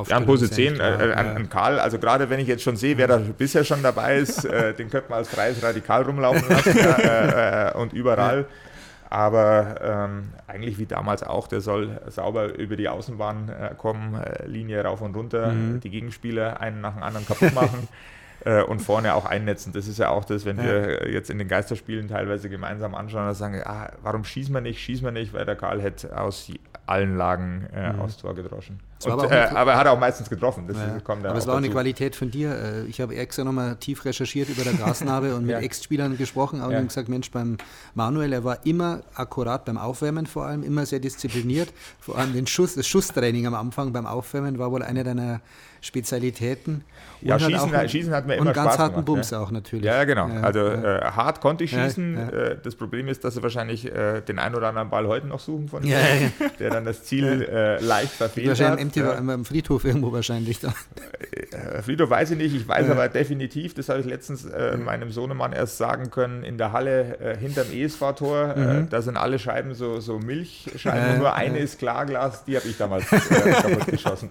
Ja, 0.07 0.15
an 0.15 0.25
Position, 0.25 0.79
äh, 0.79 1.13
an, 1.15 1.35
an, 1.35 1.49
Karl, 1.49 1.77
also 1.77 1.99
gerade 1.99 2.29
wenn 2.29 2.39
ich 2.39 2.47
jetzt 2.47 2.63
schon 2.63 2.77
sehe, 2.77 2.97
wer 2.97 3.07
da 3.07 3.17
bisher 3.17 3.65
schon 3.65 3.83
dabei 3.83 4.17
ist, 4.17 4.45
äh, 4.45 4.73
den 4.73 4.89
könnte 4.89 5.09
man 5.09 5.19
als 5.19 5.29
freies 5.29 5.61
Radikal 5.61 6.03
rumlaufen 6.03 6.47
lassen 6.47 6.77
äh, 6.77 7.69
äh, 7.69 7.73
und 7.73 7.91
überall. 7.91 8.45
Aber 9.09 9.75
ähm, 9.81 10.29
eigentlich 10.47 10.77
wie 10.77 10.85
damals 10.85 11.23
auch, 11.23 11.47
der 11.47 11.59
soll 11.59 11.99
sauber 12.07 12.57
über 12.57 12.77
die 12.77 12.87
Außenbahn 12.87 13.49
äh, 13.49 13.75
kommen, 13.77 14.15
äh, 14.15 14.47
Linie 14.47 14.81
rauf 14.85 15.01
und 15.01 15.13
runter, 15.13 15.51
mhm. 15.51 15.81
die 15.81 15.89
Gegenspieler 15.89 16.61
einen 16.61 16.79
nach 16.79 16.93
dem 16.93 17.03
anderen 17.03 17.27
kaputt 17.27 17.53
machen. 17.53 17.89
äh, 18.45 18.63
und 18.63 18.81
vorne 18.81 19.13
auch 19.15 19.25
einnetzen. 19.25 19.73
Das 19.73 19.87
ist 19.87 19.99
ja 19.99 20.09
auch 20.09 20.25
das, 20.25 20.45
wenn 20.45 20.57
ja. 20.57 20.63
wir 20.63 21.11
jetzt 21.11 21.29
in 21.29 21.37
den 21.37 21.47
Geisterspielen 21.47 22.07
teilweise 22.07 22.49
gemeinsam 22.49 22.95
anschauen 22.95 23.27
und 23.27 23.35
sagen, 23.35 23.61
ah, 23.65 23.91
warum 24.01 24.23
schießen 24.23 24.53
wir 24.53 24.61
nicht, 24.61 24.79
schießen 24.79 25.05
wir 25.05 25.11
nicht, 25.11 25.33
weil 25.33 25.45
der 25.45 25.55
Karl 25.55 25.81
hätte 25.81 26.17
aus 26.17 26.51
allen 26.85 27.15
Lagen 27.15 27.67
äh, 27.73 27.93
mhm. 27.93 28.01
aufs 28.01 28.17
Tor 28.17 28.35
gedroschen. 28.35 28.79
Und, 29.05 29.31
äh, 29.31 29.49
aber 29.53 29.71
er 29.71 29.77
hat 29.77 29.87
auch 29.87 29.99
meistens 29.99 30.29
getroffen. 30.29 30.65
Das 30.67 30.77
ja. 30.77 30.99
kommt 30.99 31.25
aber 31.25 31.37
es 31.37 31.47
war 31.47 31.55
auch 31.55 31.59
eine 31.59 31.69
Qualität 31.69 32.15
von 32.15 32.29
dir. 32.29 32.51
Äh, 32.51 32.83
ich 32.85 33.01
habe 33.01 33.15
extra 33.15 33.43
nochmal 33.43 33.75
tief 33.77 34.05
recherchiert 34.05 34.49
über 34.49 34.63
der 34.63 34.73
Grasnarbe 34.73 35.35
und 35.35 35.43
mit 35.43 35.51
ja. 35.53 35.59
Ex-Spielern 35.59 36.17
gesprochen 36.17 36.61
und 36.61 36.71
ja. 36.71 36.81
gesagt, 36.81 37.09
Mensch, 37.09 37.31
beim 37.31 37.57
Manuel, 37.95 38.33
er 38.33 38.43
war 38.43 38.65
immer 38.65 39.01
akkurat 39.15 39.65
beim 39.65 39.77
Aufwärmen 39.77 40.27
vor 40.27 40.45
allem, 40.45 40.63
immer 40.63 40.85
sehr 40.85 40.99
diszipliniert. 40.99 41.73
Vor 41.99 42.17
allem 42.17 42.33
den 42.33 42.45
Schuss, 42.45 42.75
das 42.75 42.87
Schusstraining 42.87 43.47
am 43.47 43.55
Anfang 43.55 43.91
beim 43.91 44.05
Aufwärmen 44.05 44.59
war 44.59 44.71
wohl 44.71 44.83
eine 44.83 45.03
deiner 45.03 45.41
Spezialitäten. 45.81 46.83
Ja, 47.21 47.39
Schießen, 47.39 47.71
hat, 47.71 47.91
Schießen 47.91 48.13
hat 48.13 48.25
mir 48.27 48.35
immer 48.35 48.47
und 48.47 48.53
ganz 48.53 48.77
harten 48.77 48.93
gemacht, 48.93 49.05
Bums 49.05 49.29
ja. 49.31 49.39
auch 49.39 49.51
natürlich. 49.51 49.85
Ja, 49.85 50.03
genau. 50.05 50.27
also 50.41 50.59
äh, 50.67 51.01
hart 51.01 51.41
konnte 51.41 51.63
ich 51.63 51.71
schießen. 51.71 52.17
Äh, 52.17 52.57
das 52.63 52.75
Problem 52.75 53.07
ist, 53.07 53.23
dass 53.23 53.35
sie 53.35 53.43
wahrscheinlich 53.43 53.91
äh, 53.91 54.21
den 54.21 54.39
einen 54.39 54.55
oder 54.55 54.69
anderen 54.69 54.89
Ball 54.89 55.07
heute 55.07 55.27
noch 55.27 55.39
suchen 55.39 55.69
von 55.69 55.83
mir, 55.83 55.97
der 56.59 56.69
dann 56.69 56.85
das 56.85 57.03
Ziel 57.03 57.47
äh, 57.51 57.79
leicht 57.83 58.11
verfehlt 58.11 58.47
wahrscheinlich 58.47 58.95
hat. 58.95 59.05
Wahrscheinlich 59.05 59.35
im 59.35 59.45
Friedhof 59.45 59.85
irgendwo 59.85 60.11
wahrscheinlich 60.11 60.59
da. 60.59 60.73
Äh, 61.51 61.81
Friedhof 61.81 62.09
weiß 62.09 62.31
ich 62.31 62.37
nicht. 62.37 62.55
Ich 62.55 62.67
weiß 62.67 62.89
aber 62.89 63.07
definitiv, 63.07 63.73
das 63.73 63.89
habe 63.89 63.99
ich 63.99 64.05
letztens 64.05 64.45
äh, 64.45 64.77
meinem 64.77 65.11
Sohnemann 65.11 65.53
erst 65.53 65.77
sagen 65.77 66.09
können, 66.09 66.43
in 66.43 66.57
der 66.57 66.71
Halle 66.71 67.37
hinterm 67.39 67.67
ESV-Tor, 67.71 68.55
mhm. 68.55 68.89
da 68.89 69.01
sind 69.01 69.17
alle 69.17 69.37
Scheiben 69.39 69.73
so, 69.73 69.99
so 69.99 70.19
Milchscheiben 70.19 71.13
und 71.13 71.19
nur 71.19 71.33
eine 71.33 71.59
ist 71.59 71.79
Klarglas, 71.79 72.45
die 72.45 72.55
habe 72.55 72.67
ich 72.67 72.77
damals 72.77 73.07
kaputt 73.07 73.87
geschossen. 73.87 74.29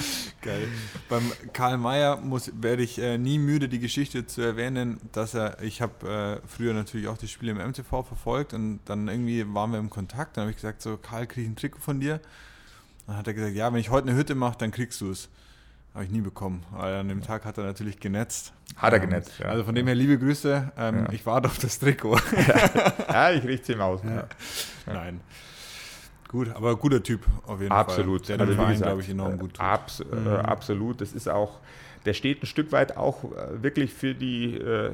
Geil. 0.42 0.68
Beim 1.08 1.32
Karl 1.52 1.78
Mayer 1.78 2.16
muss, 2.16 2.50
werde 2.60 2.82
ich 2.82 2.98
äh, 2.98 3.18
nie 3.18 3.38
müde, 3.38 3.68
die 3.68 3.78
Geschichte 3.78 4.26
zu 4.26 4.40
erwähnen, 4.40 5.00
dass 5.12 5.34
er, 5.34 5.62
ich 5.62 5.82
habe 5.82 6.40
äh, 6.42 6.48
früher 6.48 6.74
natürlich 6.74 7.08
auch 7.08 7.18
die 7.18 7.28
Spiele 7.28 7.52
im 7.52 7.58
MTV 7.58 8.02
verfolgt 8.02 8.54
und 8.54 8.80
dann 8.86 9.08
irgendwie 9.08 9.44
waren 9.54 9.72
wir 9.72 9.78
im 9.78 9.90
Kontakt. 9.90 10.36
Dann 10.36 10.42
habe 10.42 10.50
ich 10.50 10.56
gesagt, 10.56 10.82
so 10.82 10.96
Karl, 10.96 11.26
kriege 11.26 11.42
ich 11.42 11.52
ein 11.52 11.56
Trikot 11.56 11.80
von 11.80 12.00
dir? 12.00 12.20
Dann 13.06 13.16
hat 13.16 13.26
er 13.26 13.34
gesagt, 13.34 13.54
ja, 13.54 13.72
wenn 13.72 13.80
ich 13.80 13.90
heute 13.90 14.08
eine 14.08 14.16
Hütte 14.16 14.34
mache, 14.34 14.58
dann 14.58 14.70
kriegst 14.70 15.00
du 15.00 15.10
es. 15.10 15.28
Habe 15.94 16.04
ich 16.04 16.10
nie 16.10 16.22
bekommen. 16.22 16.64
Aber 16.72 16.86
an 16.86 17.08
dem 17.08 17.22
Tag 17.22 17.44
hat 17.44 17.58
er 17.58 17.64
natürlich 17.64 18.00
genetzt. 18.00 18.54
Hat 18.76 18.94
er 18.94 19.00
genetzt, 19.00 19.38
ja. 19.38 19.46
Also 19.46 19.64
von 19.64 19.74
dem 19.74 19.86
her 19.86 19.94
liebe 19.94 20.18
Grüße. 20.18 20.72
Ähm, 20.78 21.04
ja. 21.04 21.12
Ich 21.12 21.26
warte 21.26 21.48
auf 21.48 21.58
das 21.58 21.78
Trikot. 21.78 22.16
ja, 23.08 23.32
ich 23.32 23.44
richte 23.44 23.74
ihm 23.74 23.82
aus. 23.82 24.00
Ja. 24.02 24.26
Nein. 24.86 25.20
Gut, 26.32 26.48
aber 26.54 26.74
guter 26.76 27.02
Typ 27.02 27.20
auf 27.46 27.60
jeden 27.60 27.72
absolut. 27.72 28.26
Fall. 28.26 28.38
Der 28.38 28.46
also, 28.46 28.58
Verein, 28.58 28.80
glaube 28.80 29.02
ich, 29.02 29.10
enorm 29.10 29.38
gut. 29.38 29.60
Abs 29.60 30.00
äh, 30.00 30.04
mhm. 30.04 30.28
Absolut. 30.36 31.02
Das 31.02 31.12
ist 31.12 31.28
auch, 31.28 31.58
der 32.06 32.14
steht 32.14 32.42
ein 32.42 32.46
Stück 32.46 32.72
weit 32.72 32.96
auch 32.96 33.24
äh, 33.24 33.62
wirklich 33.62 33.92
für 33.92 34.14
die, 34.14 34.56
äh, 34.56 34.90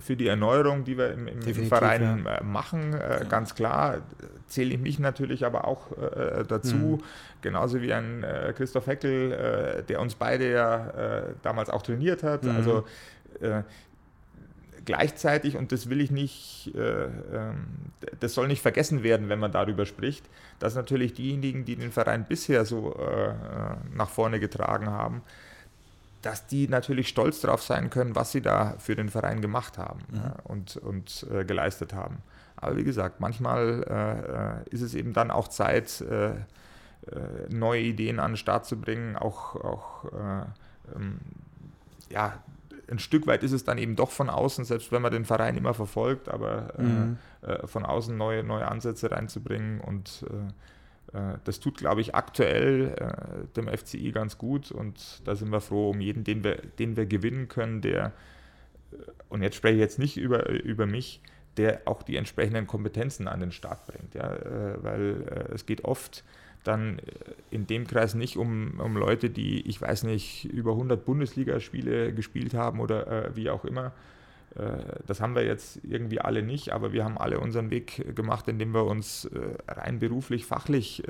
für 0.00 0.16
die 0.16 0.26
Erneuerung, 0.26 0.84
die 0.84 0.96
wir 0.96 1.12
im, 1.12 1.28
im 1.28 1.66
Verein 1.66 2.24
ja. 2.24 2.42
machen. 2.42 2.92
Ja. 2.92 3.24
Ganz 3.24 3.54
klar 3.54 3.98
zähle 4.48 4.74
ich 4.74 4.80
mich 4.80 4.98
natürlich 4.98 5.44
aber 5.44 5.64
auch 5.68 5.92
dazu. 6.48 6.74
Mhm. 6.74 6.98
Genauso 7.40 7.80
wie 7.82 7.92
ein 7.92 8.24
Christoph 8.56 8.88
Heckel, 8.88 9.84
der 9.88 10.00
uns 10.00 10.16
beide 10.16 10.50
ja 10.50 11.32
damals 11.42 11.70
auch 11.70 11.82
trainiert 11.82 12.24
hat. 12.24 12.42
Mhm. 12.42 12.56
Also 12.56 12.84
gleichzeitig, 14.90 15.56
und 15.56 15.70
das 15.70 15.88
will 15.88 16.00
ich 16.00 16.10
nicht, 16.10 16.72
äh, 16.74 17.04
äh, 17.04 17.52
das 18.18 18.34
soll 18.34 18.48
nicht 18.48 18.60
vergessen 18.60 19.04
werden, 19.04 19.28
wenn 19.28 19.38
man 19.38 19.52
darüber 19.52 19.86
spricht, 19.86 20.28
dass 20.58 20.74
natürlich 20.74 21.14
diejenigen, 21.14 21.64
die 21.64 21.76
den 21.76 21.92
Verein 21.92 22.24
bisher 22.24 22.64
so 22.64 22.96
äh, 22.96 23.34
nach 23.94 24.10
vorne 24.10 24.40
getragen 24.40 24.90
haben, 24.90 25.22
dass 26.22 26.48
die 26.48 26.66
natürlich 26.66 27.06
stolz 27.06 27.40
darauf 27.40 27.62
sein 27.62 27.88
können, 27.88 28.16
was 28.16 28.32
sie 28.32 28.40
da 28.40 28.74
für 28.78 28.96
den 28.96 29.10
Verein 29.10 29.40
gemacht 29.40 29.78
haben 29.78 30.00
mhm. 30.10 30.32
und, 30.42 30.76
und 30.78 31.24
äh, 31.32 31.44
geleistet 31.44 31.94
haben. 31.94 32.18
Aber 32.56 32.76
wie 32.76 32.84
gesagt, 32.84 33.20
manchmal 33.20 34.64
äh, 34.66 34.70
ist 34.74 34.82
es 34.82 34.94
eben 34.94 35.12
dann 35.12 35.30
auch 35.30 35.46
Zeit, 35.46 36.00
äh, 36.00 36.32
neue 37.48 37.80
Ideen 37.80 38.18
an 38.18 38.32
den 38.32 38.36
Start 38.36 38.66
zu 38.66 38.78
bringen, 38.78 39.16
auch, 39.16 39.54
auch 39.56 40.04
ähm, 40.94 41.18
ja, 42.10 42.34
ein 42.90 42.98
Stück 42.98 43.26
weit 43.26 43.42
ist 43.42 43.52
es 43.52 43.64
dann 43.64 43.78
eben 43.78 43.96
doch 43.96 44.10
von 44.10 44.28
außen, 44.28 44.64
selbst 44.64 44.92
wenn 44.92 45.02
man 45.02 45.12
den 45.12 45.24
Verein 45.24 45.56
immer 45.56 45.74
verfolgt, 45.74 46.28
aber 46.28 46.74
äh, 46.78 46.82
mhm. 46.82 47.18
äh, 47.42 47.66
von 47.66 47.84
außen 47.84 48.16
neue, 48.16 48.42
neue 48.42 48.66
Ansätze 48.68 49.10
reinzubringen. 49.10 49.80
Und 49.80 50.24
äh, 51.14 51.18
äh 51.18 51.38
das 51.44 51.60
tut, 51.60 51.78
glaube 51.78 52.00
ich, 52.00 52.14
aktuell 52.14 52.94
äh, 52.98 53.46
dem 53.56 53.68
FCI 53.68 54.12
ganz 54.12 54.38
gut. 54.38 54.70
Und 54.72 55.22
da 55.24 55.36
sind 55.36 55.50
wir 55.50 55.60
froh 55.60 55.90
um 55.90 56.00
jeden, 56.00 56.24
den 56.24 56.44
wir, 56.44 56.56
den 56.78 56.96
wir 56.96 57.06
gewinnen 57.06 57.48
können, 57.48 57.80
der, 57.80 58.12
äh, 58.92 58.96
und 59.28 59.42
jetzt 59.42 59.56
spreche 59.56 59.74
ich 59.74 59.80
jetzt 59.80 59.98
nicht 59.98 60.16
über, 60.16 60.48
über 60.48 60.86
mich, 60.86 61.22
der 61.56 61.82
auch 61.84 62.02
die 62.02 62.16
entsprechenden 62.16 62.66
Kompetenzen 62.66 63.28
an 63.28 63.40
den 63.40 63.52
Start 63.52 63.86
bringt. 63.86 64.14
Ja? 64.14 64.36
weil 64.82 65.50
es 65.52 65.66
geht 65.66 65.84
oft 65.84 66.24
dann 66.64 66.98
äh, 66.98 67.02
in 67.50 67.66
dem 67.66 67.86
Kreis 67.86 68.14
nicht 68.14 68.36
um, 68.36 68.80
um 68.80 68.96
Leute, 68.96 69.30
die, 69.30 69.66
ich 69.66 69.80
weiß 69.80 70.04
nicht, 70.04 70.44
über 70.44 70.72
100 70.72 71.04
Bundesligaspiele 71.04 72.12
gespielt 72.12 72.54
haben 72.54 72.80
oder 72.80 73.06
äh, 73.26 73.36
wie 73.36 73.50
auch 73.50 73.64
immer. 73.64 73.92
Äh, 74.54 74.78
das 75.06 75.20
haben 75.20 75.34
wir 75.34 75.44
jetzt 75.44 75.80
irgendwie 75.84 76.20
alle 76.20 76.42
nicht, 76.42 76.72
aber 76.72 76.92
wir 76.92 77.04
haben 77.04 77.18
alle 77.18 77.40
unseren 77.40 77.70
Weg 77.70 78.14
gemacht, 78.14 78.48
indem 78.48 78.72
wir 78.72 78.84
uns 78.84 79.24
äh, 79.26 79.38
rein 79.68 79.98
beruflich, 79.98 80.44
fachlich 80.46 81.02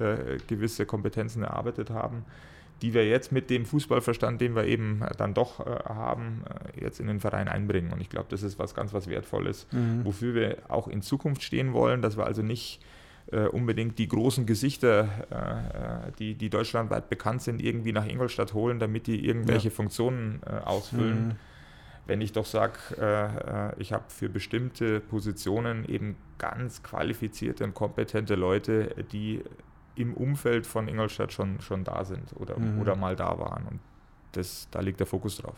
gewisse 0.47 0.87
Kompetenzen 0.87 1.43
erarbeitet 1.43 1.91
haben, 1.91 2.25
die 2.83 2.95
wir 2.95 3.07
jetzt 3.07 3.33
mit 3.33 3.51
dem 3.51 3.67
Fußballverstand, 3.67 4.41
den 4.41 4.55
wir 4.55 4.65
eben 4.65 5.03
dann 5.19 5.35
doch 5.35 5.65
haben, 5.67 6.43
jetzt 6.81 7.01
in 7.01 7.07
den 7.09 7.21
Verein 7.21 7.49
einbringen. 7.49 7.93
Und 7.93 8.01
ich 8.01 8.09
glaube, 8.09 8.27
das 8.31 8.43
ist 8.43 8.59
was 8.59 8.75
ganz 8.75 8.95
was 8.95 9.09
Wertvolles, 9.09 9.67
mhm. 9.73 10.05
wofür 10.05 10.35
wir 10.35 10.59
auch 10.69 10.89
in 10.89 11.03
Zukunft 11.03 11.43
stehen 11.43 11.73
wollen, 11.73 12.01
dass 12.01 12.17
wir 12.17 12.25
also 12.25 12.43
nicht 12.43 12.81
äh, 13.31 13.47
unbedingt 13.47 13.99
die 13.99 14.09
großen 14.09 14.47
Gesichter, 14.47 15.09
äh, 15.31 16.09
äh, 16.09 16.13
die, 16.19 16.35
die 16.35 16.51
deutschlandweit 16.51 17.09
bekannt 17.09 17.43
sind, 17.43 17.63
irgendwie 17.63 17.93
nach 17.93 18.07
Ingolstadt 18.07 18.55
holen, 18.55 18.79
damit 18.79 19.07
die 19.07 19.25
irgendwelche 19.25 19.69
ja. 19.69 19.75
Funktionen 19.75 20.41
äh, 20.45 20.51
ausfüllen. 20.65 21.29
Mhm. 21.29 21.37
Wenn 22.07 22.21
ich 22.23 22.33
doch 22.33 22.47
sage, 22.47 22.73
ich 23.79 23.93
habe 23.93 24.05
für 24.09 24.29
bestimmte 24.29 24.99
Positionen 24.99 25.85
eben 25.89 26.17
ganz 26.39 26.83
qualifizierte 26.83 27.63
und 27.63 27.73
kompetente 27.75 28.35
Leute, 28.35 28.97
die 29.13 29.45
im 29.95 30.15
Umfeld 30.15 30.67
von 30.67 30.89
Ingolstadt 30.89 31.33
schon, 31.33 31.61
schon 31.61 31.85
da 31.85 32.05
sind 32.05 32.35
oder, 32.35 32.59
mhm. 32.59 32.81
oder 32.81 32.97
mal 32.97 33.15
da 33.15 33.39
waren. 33.39 33.65
Und 33.67 33.81
das, 34.33 34.67
da 34.73 34.81
liegt 34.81 34.99
der 34.99 35.07
Fokus 35.07 35.37
drauf. 35.37 35.57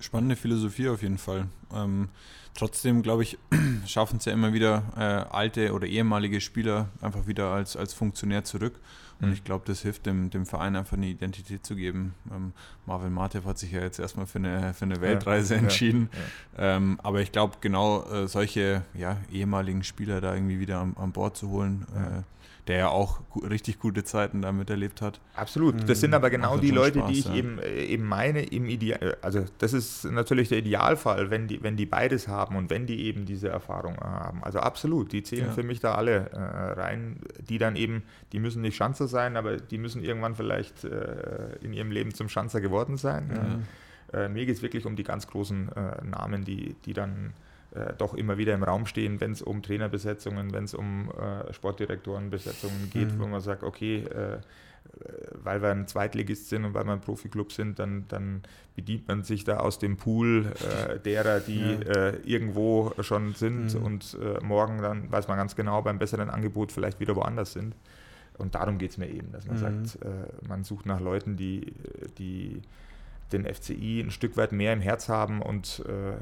Spannende 0.00 0.36
Philosophie 0.36 0.88
auf 0.88 1.02
jeden 1.02 1.18
Fall. 1.18 1.46
Ähm, 1.74 2.08
trotzdem, 2.54 3.02
glaube 3.02 3.22
ich, 3.22 3.38
schaffen 3.86 4.18
es 4.18 4.24
ja 4.24 4.32
immer 4.32 4.52
wieder 4.52 4.82
äh, 4.96 5.34
alte 5.34 5.72
oder 5.72 5.86
ehemalige 5.86 6.40
Spieler 6.40 6.88
einfach 7.00 7.26
wieder 7.26 7.50
als, 7.50 7.76
als 7.76 7.94
Funktionär 7.94 8.44
zurück. 8.44 8.74
Und 9.20 9.28
mhm. 9.28 9.34
ich 9.34 9.44
glaube, 9.44 9.64
das 9.66 9.80
hilft 9.80 10.06
dem, 10.06 10.30
dem 10.30 10.46
Verein 10.46 10.76
einfach 10.76 10.96
eine 10.96 11.08
Identität 11.08 11.66
zu 11.66 11.74
geben. 11.74 12.14
Ähm, 12.30 12.52
Marvin 12.86 13.12
Matev 13.12 13.46
hat 13.46 13.58
sich 13.58 13.72
ja 13.72 13.80
jetzt 13.80 13.98
erstmal 13.98 14.26
für 14.26 14.38
eine, 14.38 14.74
für 14.74 14.84
eine 14.84 15.00
Weltreise 15.00 15.54
ja, 15.54 15.60
entschieden. 15.60 16.08
Ja, 16.56 16.62
ja. 16.62 16.76
Ähm, 16.76 17.00
aber 17.02 17.20
ich 17.20 17.32
glaube, 17.32 17.56
genau 17.60 18.04
äh, 18.04 18.28
solche 18.28 18.82
ja, 18.94 19.16
ehemaligen 19.32 19.82
Spieler 19.82 20.20
da 20.20 20.34
irgendwie 20.34 20.60
wieder 20.60 20.78
an, 20.78 20.94
an 20.96 21.10
Bord 21.12 21.36
zu 21.36 21.48
holen, 21.48 21.86
äh, 21.96 22.22
der 22.68 22.76
ja 22.76 22.88
auch 22.88 23.20
richtig 23.48 23.78
gute 23.78 24.04
Zeiten 24.04 24.42
damit 24.42 24.68
erlebt 24.68 25.00
hat. 25.00 25.20
Absolut. 25.34 25.88
Das 25.88 26.00
sind 26.00 26.14
aber 26.14 26.28
genau 26.28 26.58
die 26.58 26.70
Leute, 26.70 26.98
Spaß, 26.98 27.10
die 27.10 27.18
ich 27.18 27.24
ja. 27.24 27.34
eben, 27.34 27.58
äh, 27.58 27.84
eben 27.84 28.04
meine, 28.04 28.42
im 28.42 28.68
Ideal, 28.68 29.02
äh, 29.02 29.16
also 29.22 29.44
das 29.58 29.72
ist 29.72 30.04
natürlich 30.04 30.50
der 30.50 30.58
Idealfall, 30.58 31.30
wenn 31.30 31.48
die, 31.48 31.62
wenn 31.62 31.76
die 31.76 31.86
beides 31.86 32.28
haben 32.28 32.56
und 32.56 32.68
wenn 32.68 32.86
die 32.86 33.06
eben 33.06 33.24
diese 33.24 33.48
Erfahrung 33.48 33.94
äh, 33.94 34.04
haben. 34.04 34.44
Also 34.44 34.60
absolut, 34.60 35.12
die 35.12 35.22
zählen 35.22 35.46
ja. 35.46 35.52
für 35.52 35.62
mich 35.62 35.80
da 35.80 35.94
alle 35.94 36.30
äh, 36.30 36.38
rein, 36.38 37.20
die 37.48 37.56
dann 37.56 37.74
eben, 37.74 38.02
die 38.32 38.38
müssen 38.38 38.60
nicht 38.60 38.76
Schanzer 38.76 39.08
sein, 39.08 39.36
aber 39.36 39.56
die 39.56 39.78
müssen 39.78 40.04
irgendwann 40.04 40.34
vielleicht 40.34 40.84
äh, 40.84 41.56
in 41.62 41.72
ihrem 41.72 41.90
Leben 41.90 42.12
zum 42.12 42.28
Schanzer 42.28 42.60
geworden 42.60 42.98
sein. 42.98 43.64
Ja. 44.12 44.20
Äh, 44.20 44.28
mir 44.28 44.44
geht 44.44 44.56
es 44.56 44.62
wirklich 44.62 44.84
um 44.84 44.94
die 44.94 45.04
ganz 45.04 45.26
großen 45.26 45.70
Namen, 46.02 46.44
die, 46.44 46.76
die 46.84 46.92
dann 46.92 47.32
äh, 47.74 47.92
doch 47.98 48.14
immer 48.14 48.38
wieder 48.38 48.54
im 48.54 48.62
Raum 48.62 48.86
stehen, 48.86 49.20
wenn 49.20 49.32
es 49.32 49.42
um 49.42 49.62
Trainerbesetzungen, 49.62 50.52
wenn 50.52 50.64
es 50.64 50.74
um 50.74 51.10
äh, 51.10 51.52
Sportdirektorenbesetzungen 51.52 52.90
geht, 52.90 53.12
mhm. 53.12 53.20
wo 53.20 53.26
man 53.26 53.40
sagt, 53.40 53.62
okay, 53.62 54.04
äh, 54.04 54.38
weil 55.42 55.60
wir 55.60 55.70
ein 55.70 55.86
Zweitligist 55.86 56.48
sind 56.48 56.64
und 56.64 56.72
weil 56.72 56.84
wir 56.84 56.92
ein 56.92 57.00
Profiklub 57.00 57.52
sind, 57.52 57.78
dann, 57.78 58.06
dann 58.08 58.42
bedient 58.74 59.06
man 59.06 59.22
sich 59.22 59.44
da 59.44 59.58
aus 59.58 59.78
dem 59.78 59.98
Pool 59.98 60.46
äh, 60.66 60.98
derer, 60.98 61.40
die 61.40 61.60
ja. 61.60 61.92
äh, 61.92 62.16
irgendwo 62.24 62.92
schon 63.00 63.34
sind 63.34 63.74
mhm. 63.74 63.82
und 63.82 64.16
äh, 64.20 64.42
morgen 64.42 64.80
dann 64.80 65.12
weiß 65.12 65.28
man 65.28 65.36
ganz 65.36 65.54
genau 65.54 65.82
beim 65.82 65.98
besseren 65.98 66.30
Angebot 66.30 66.72
vielleicht 66.72 67.00
wieder 67.00 67.16
woanders 67.16 67.52
sind. 67.52 67.74
Und 68.38 68.54
darum 68.54 68.78
geht 68.78 68.92
es 68.92 68.98
mir 68.98 69.08
eben, 69.08 69.30
dass 69.32 69.46
man 69.46 69.56
mhm. 69.56 69.84
sagt, 69.84 69.98
man 70.46 70.62
sucht 70.62 70.86
nach 70.86 71.00
Leuten, 71.00 71.36
die, 71.36 71.74
die 72.18 72.62
den 73.32 73.44
FCI 73.44 74.00
ein 74.00 74.10
Stück 74.10 74.36
weit 74.36 74.52
mehr 74.52 74.72
im 74.72 74.80
Herz 74.80 75.08
haben 75.08 75.42
und 75.42 75.82
äh, 75.86 76.10
ähm, 76.10 76.16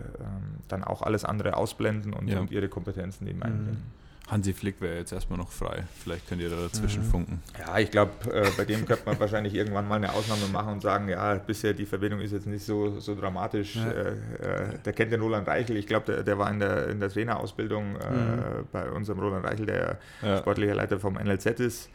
dann 0.69 0.85
auch 0.85 1.03
alles 1.03 1.25
andere 1.25 1.57
ausblenden 1.57 2.13
und, 2.13 2.29
ja. 2.29 2.41
und 2.41 2.51
ihre 2.51 2.69
Kompetenzen 2.69 3.27
eben 3.27 3.43
einbringen. 3.43 3.83
Mhm. 3.83 4.07
Hansi 4.29 4.53
Flick 4.53 4.81
wäre 4.81 4.97
jetzt 4.99 5.13
erstmal 5.13 5.39
noch 5.39 5.53
frei. 5.53 5.85
Vielleicht 6.03 6.29
könnt 6.29 6.43
ihr 6.43 6.51
da 6.51 6.57
dazwischen 6.57 7.05
mhm. 7.05 7.11
funken. 7.11 7.43
Ja, 7.59 7.79
ich 7.79 7.93
glaube, 7.93 8.11
äh, 8.33 8.51
bei 8.57 8.65
dem 8.65 8.85
könnte 8.85 9.05
man 9.07 9.21
wahrscheinlich 9.21 9.55
irgendwann 9.55 9.87
mal 9.87 9.97
eine 9.97 10.13
Ausnahme 10.13 10.49
machen 10.53 10.73
und 10.73 10.83
sagen, 10.83 11.09
ja, 11.09 11.35
bisher 11.35 11.75
die 11.75 11.87
Verbindung 11.87 12.21
ist 12.21 12.33
jetzt 12.33 12.47
nicht 12.47 12.65
so, 12.65 12.99
so 12.99 13.15
dramatisch. 13.15 13.77
Ja. 13.77 13.89
Äh, 13.89 14.11
äh, 14.11 14.79
der 14.85 14.93
kennt 14.95 15.13
den 15.13 15.21
Roland 15.21 15.47
Reichel. 15.47 15.77
Ich 15.77 15.87
glaube, 15.87 16.07
der, 16.07 16.23
der, 16.25 16.39
war 16.39 16.51
in 16.51 16.59
der, 16.59 16.89
in 16.89 16.99
der 16.99 17.09
Trainerausbildung 17.09 17.97
äh, 17.97 18.11
mhm. 18.11 18.67
bei 18.73 18.91
unserem 18.91 19.21
Roland 19.21 19.45
Reichel, 19.45 19.67
der 19.67 19.99
ja. 20.23 20.39
sportlicher 20.39 20.75
Leiter 20.75 20.99
vom 20.99 21.15
NLZ 21.15 21.47
ist. 21.61 21.89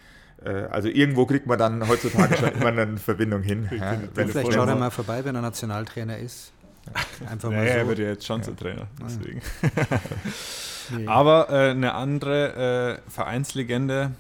Äh, 0.44 0.50
also 0.72 0.88
irgendwo 0.88 1.26
kriegt 1.26 1.46
man 1.46 1.58
dann 1.60 1.88
heutzutage 1.88 2.38
schon 2.38 2.50
immer 2.54 2.68
eine 2.68 2.98
Verbindung 2.98 3.44
hin. 3.44 3.70
Ja, 3.72 3.98
vielleicht 4.14 4.54
schaut 4.54 4.68
er 4.68 4.76
mal 4.76 4.90
vorbei, 4.90 5.24
wenn 5.24 5.36
er 5.36 5.42
Nationaltrainer 5.42 6.18
ist. 6.18 6.52
Einfach 7.30 7.50
mal 7.50 7.58
naja, 7.58 7.74
so. 7.74 7.80
Er 7.80 7.88
wird 7.88 8.00
ja 8.00 8.06
jetzt 8.06 8.26
schon 8.26 8.42
ja. 8.42 8.52
Trainer, 8.54 8.88
deswegen. 9.04 9.42
nee. 10.98 11.08
Aber 11.08 11.50
äh, 11.50 11.72
eine 11.72 11.94
andere 11.94 13.00
äh, 13.06 13.12
Vereinslegende, 13.12 14.12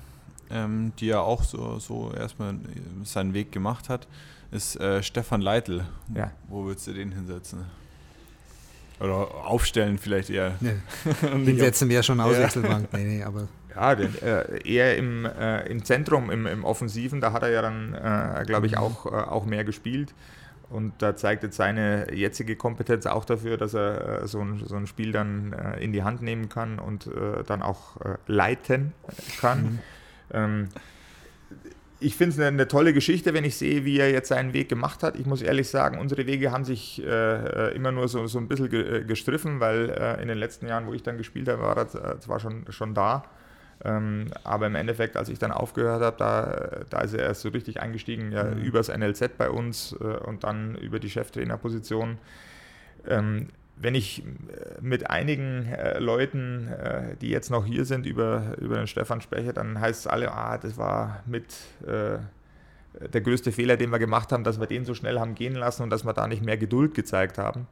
ähm, 0.51 0.93
die 0.99 1.07
ja 1.07 1.21
auch 1.21 1.43
so, 1.43 1.79
so 1.79 2.13
erstmal 2.13 2.55
seinen 3.03 3.33
Weg 3.33 3.51
gemacht 3.51 3.89
hat, 3.89 4.07
ist 4.51 4.79
äh, 4.79 5.01
Stefan 5.01 5.41
Leitl. 5.41 5.85
Ja. 6.13 6.31
Wo 6.49 6.65
würdest 6.65 6.85
du 6.87 6.93
den 6.93 7.11
hinsetzen? 7.11 7.65
Oder 9.01 9.33
aufstellen 9.45 9.97
vielleicht 9.97 10.29
eher. 10.29 10.55
Nee. 10.59 10.75
Hinsetzen 11.45 11.89
wäre 11.89 12.03
schon 12.03 12.19
Auswechselbank. 12.19 12.93
Nee, 12.93 13.03
nee, 13.03 13.23
aber 13.23 13.47
ja, 13.75 13.95
den, 13.95 14.21
äh, 14.21 14.59
eher 14.67 14.97
im, 14.97 15.25
äh, 15.25 15.65
im 15.67 15.83
Zentrum, 15.83 16.29
im, 16.29 16.45
im 16.45 16.63
Offensiven, 16.63 17.21
da 17.21 17.33
hat 17.33 17.43
er 17.43 17.49
ja 17.49 17.61
dann, 17.61 17.93
äh, 17.93 18.43
glaube 18.45 18.67
ich, 18.67 18.73
mhm. 18.73 18.79
auch, 18.79 19.05
äh, 19.05 19.09
auch 19.09 19.45
mehr 19.45 19.63
gespielt. 19.63 20.13
Und 20.69 20.93
da 20.99 21.15
zeigt 21.15 21.43
jetzt 21.43 21.57
seine 21.57 22.13
jetzige 22.13 22.55
Kompetenz 22.55 23.05
auch 23.05 23.25
dafür, 23.25 23.57
dass 23.57 23.73
er 23.73 24.23
äh, 24.23 24.27
so, 24.27 24.39
ein, 24.39 24.61
so 24.65 24.75
ein 24.75 24.87
Spiel 24.87 25.11
dann 25.11 25.53
äh, 25.53 25.83
in 25.83 25.93
die 25.93 26.03
Hand 26.03 26.21
nehmen 26.21 26.49
kann 26.49 26.79
und 26.79 27.09
dann 27.47 27.61
auch 27.61 27.97
leiten 28.27 28.93
kann. 29.39 29.63
Mhm. 29.63 29.79
Ähm, 30.33 30.69
ich 32.01 32.15
finde 32.15 32.33
es 32.33 32.39
eine, 32.39 32.47
eine, 32.47 32.67
tolle 32.67 32.93
Geschichte, 32.93 33.33
wenn 33.33 33.45
ich 33.45 33.55
sehe, 33.55 33.85
wie 33.85 33.99
er 33.99 34.11
jetzt 34.11 34.29
seinen 34.29 34.53
Weg 34.53 34.69
gemacht 34.69 35.03
hat. 35.03 35.15
Ich 35.15 35.25
muss 35.25 35.41
ehrlich 35.41 35.69
sagen, 35.69 35.99
unsere 35.99 36.25
Wege 36.25 36.51
haben 36.51 36.65
sich 36.65 37.01
äh, 37.05 37.75
immer 37.75 37.91
nur 37.91 38.07
so, 38.07 38.25
so 38.27 38.39
ein 38.39 38.47
bisschen 38.47 38.69
ge, 38.69 39.05
gestriffen, 39.05 39.59
weil 39.59 39.89
äh, 39.89 40.21
in 40.21 40.27
den 40.27 40.37
letzten 40.37 40.67
Jahren, 40.67 40.87
wo 40.87 40.93
ich 40.93 41.03
dann 41.03 41.17
gespielt 41.17 41.47
habe, 41.47 41.61
war 41.61 41.77
er 41.77 42.19
zwar 42.19 42.39
schon, 42.39 42.65
schon 42.69 42.95
da. 42.95 43.23
Ähm, 43.83 44.27
aber 44.43 44.67
im 44.67 44.75
Endeffekt, 44.75 45.15
als 45.15 45.29
ich 45.29 45.39
dann 45.39 45.51
aufgehört 45.51 46.01
habe, 46.01 46.17
da, 46.17 46.85
da 46.89 47.01
ist 47.01 47.13
er 47.13 47.23
erst 47.23 47.41
so 47.41 47.49
richtig 47.49 47.81
eingestiegen, 47.81 48.31
ja, 48.31 48.43
mhm. 48.43 48.61
übers 48.61 48.89
NLZ 48.89 49.37
bei 49.37 49.49
uns 49.49 49.95
äh, 49.99 50.03
und 50.03 50.43
dann 50.43 50.75
über 50.75 50.99
die 50.99 51.09
Cheftrainerposition. 51.09 52.17
Ähm, 53.07 53.47
wenn 53.81 53.95
ich 53.95 54.23
äh, 54.23 54.81
mit 54.81 55.09
einigen 55.09 55.65
äh, 55.65 55.99
Leuten, 55.99 56.67
äh, 56.67 57.15
die 57.21 57.29
jetzt 57.29 57.49
noch 57.49 57.65
hier 57.65 57.85
sind, 57.85 58.05
über, 58.05 58.55
über 58.59 58.77
den 58.77 58.87
Stefan 58.87 59.21
spreche, 59.21 59.53
dann 59.53 59.79
heißt 59.79 60.01
es 60.01 60.07
alle, 60.07 60.31
ah, 60.31 60.57
das 60.57 60.77
war 60.77 61.23
mit 61.25 61.45
äh, 61.85 62.19
der 63.07 63.21
größte 63.21 63.51
Fehler, 63.51 63.77
den 63.77 63.89
wir 63.89 63.99
gemacht 63.99 64.31
haben, 64.31 64.43
dass 64.43 64.59
wir 64.59 64.67
den 64.67 64.85
so 64.85 64.93
schnell 64.93 65.19
haben 65.19 65.35
gehen 65.35 65.55
lassen 65.55 65.83
und 65.83 65.89
dass 65.89 66.03
wir 66.03 66.13
da 66.13 66.27
nicht 66.27 66.43
mehr 66.43 66.57
Geduld 66.57 66.93
gezeigt 66.93 67.37
haben, 67.37 67.67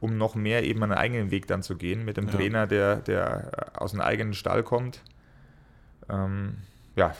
um 0.00 0.16
noch 0.16 0.34
mehr 0.34 0.64
eben 0.64 0.82
einen 0.82 0.92
eigenen 0.92 1.30
Weg 1.30 1.46
dann 1.46 1.62
zu 1.62 1.76
gehen 1.76 2.04
mit 2.04 2.16
dem 2.16 2.26
ja. 2.26 2.32
Trainer, 2.32 2.66
der, 2.66 2.96
der 2.96 3.50
aus 3.74 3.92
einem 3.92 4.02
eigenen 4.02 4.34
Stall 4.34 4.62
kommt 4.62 5.02
ähm, 6.10 6.56
ja, 6.96 7.14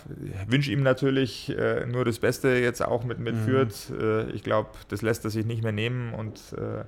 wünsche 0.48 0.72
ihm 0.72 0.82
natürlich 0.82 1.56
äh, 1.56 1.86
nur 1.86 2.04
das 2.04 2.18
Beste 2.18 2.48
jetzt 2.48 2.84
auch 2.84 3.04
mit, 3.04 3.18
mit 3.18 3.36
mhm. 3.36 3.44
Fürth. 3.44 3.90
Äh, 3.90 4.30
ich 4.32 4.42
glaube, 4.42 4.70
das 4.88 5.02
lässt 5.02 5.24
er 5.24 5.30
sich 5.30 5.46
nicht 5.46 5.62
mehr 5.62 5.72
nehmen 5.72 6.12
und 6.12 6.38
äh, 6.56 6.84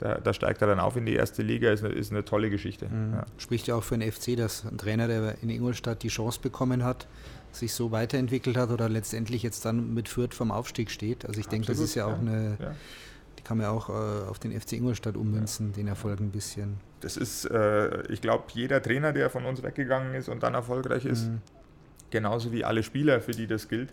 da, 0.00 0.18
da, 0.18 0.32
steigt 0.32 0.62
er 0.62 0.68
dann 0.68 0.80
auf 0.80 0.96
in 0.96 1.06
die 1.06 1.14
erste 1.14 1.42
Liga, 1.42 1.72
ist 1.72 1.84
eine, 1.84 1.92
ist 1.92 2.12
eine 2.12 2.24
tolle 2.24 2.50
Geschichte. 2.50 2.88
Mhm. 2.88 3.14
Ja. 3.14 3.26
Spricht 3.36 3.66
ja 3.66 3.74
auch 3.74 3.82
für 3.82 3.98
den 3.98 4.10
FC, 4.10 4.36
dass 4.36 4.64
ein 4.64 4.78
Trainer, 4.78 5.08
der 5.08 5.42
in 5.42 5.50
Ingolstadt 5.50 6.02
die 6.02 6.08
Chance 6.08 6.40
bekommen 6.40 6.84
hat, 6.84 7.06
sich 7.52 7.72
so 7.72 7.90
weiterentwickelt 7.90 8.56
hat 8.56 8.70
oder 8.70 8.88
letztendlich 8.88 9.42
jetzt 9.42 9.64
dann 9.64 9.94
mit 9.94 10.08
Fürth 10.08 10.34
vom 10.34 10.50
Aufstieg 10.50 10.90
steht. 10.90 11.26
Also 11.26 11.40
ich 11.40 11.46
denke, 11.46 11.66
das 11.66 11.78
ist 11.78 11.94
ja 11.94 12.06
auch 12.06 12.18
eine, 12.18 12.56
ja. 12.60 12.74
die 13.38 13.42
kann 13.42 13.58
man 13.58 13.66
auch 13.66 13.88
äh, 13.88 14.28
auf 14.28 14.38
den 14.38 14.58
FC 14.58 14.74
Ingolstadt 14.74 15.16
ummünzen, 15.16 15.68
ja. 15.68 15.76
den 15.76 15.88
Erfolg 15.88 16.20
ein 16.20 16.30
bisschen. 16.30 16.76
Das 17.00 17.16
ist, 17.16 17.46
äh, 17.46 18.02
ich 18.12 18.20
glaube, 18.20 18.44
jeder 18.52 18.82
Trainer, 18.82 19.12
der 19.12 19.30
von 19.30 19.44
uns 19.46 19.62
weggegangen 19.62 20.14
ist 20.14 20.28
und 20.28 20.42
dann 20.42 20.54
erfolgreich 20.54 21.04
ist, 21.04 21.28
mhm. 21.28 21.40
genauso 22.10 22.52
wie 22.52 22.64
alle 22.64 22.82
Spieler, 22.82 23.20
für 23.20 23.32
die 23.32 23.46
das 23.46 23.68
gilt, 23.68 23.92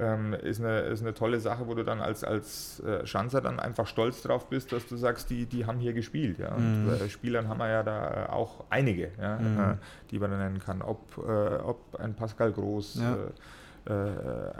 ähm, 0.00 0.34
ist, 0.34 0.60
eine, 0.60 0.80
ist 0.80 1.02
eine 1.02 1.14
tolle 1.14 1.40
Sache, 1.40 1.66
wo 1.66 1.74
du 1.74 1.84
dann 1.84 2.00
als, 2.00 2.24
als 2.24 2.80
äh, 2.80 3.06
Schanzer 3.06 3.40
dann 3.40 3.60
einfach 3.60 3.86
stolz 3.86 4.22
drauf 4.22 4.48
bist, 4.48 4.72
dass 4.72 4.86
du 4.86 4.96
sagst, 4.96 5.30
die, 5.30 5.46
die 5.46 5.66
haben 5.66 5.78
hier 5.78 5.92
gespielt. 5.92 6.38
Ja? 6.38 6.54
Und 6.54 6.86
mhm. 6.86 6.92
äh, 6.92 7.08
Spielern 7.08 7.48
haben 7.48 7.58
wir 7.58 7.68
ja 7.68 7.82
da 7.82 8.28
auch 8.30 8.64
einige, 8.70 9.10
ja? 9.20 9.38
Mhm. 9.38 9.58
Äh, 9.58 9.76
die 10.10 10.18
man 10.18 10.30
nennen 10.30 10.58
kann. 10.58 10.82
Ob, 10.82 11.18
äh, 11.18 11.56
ob 11.56 12.00
ein 12.00 12.14
Pascal 12.14 12.52
Groß, 12.52 13.00
ja. 13.00 13.14
Äh, 13.14 13.92
äh, 13.92 14.52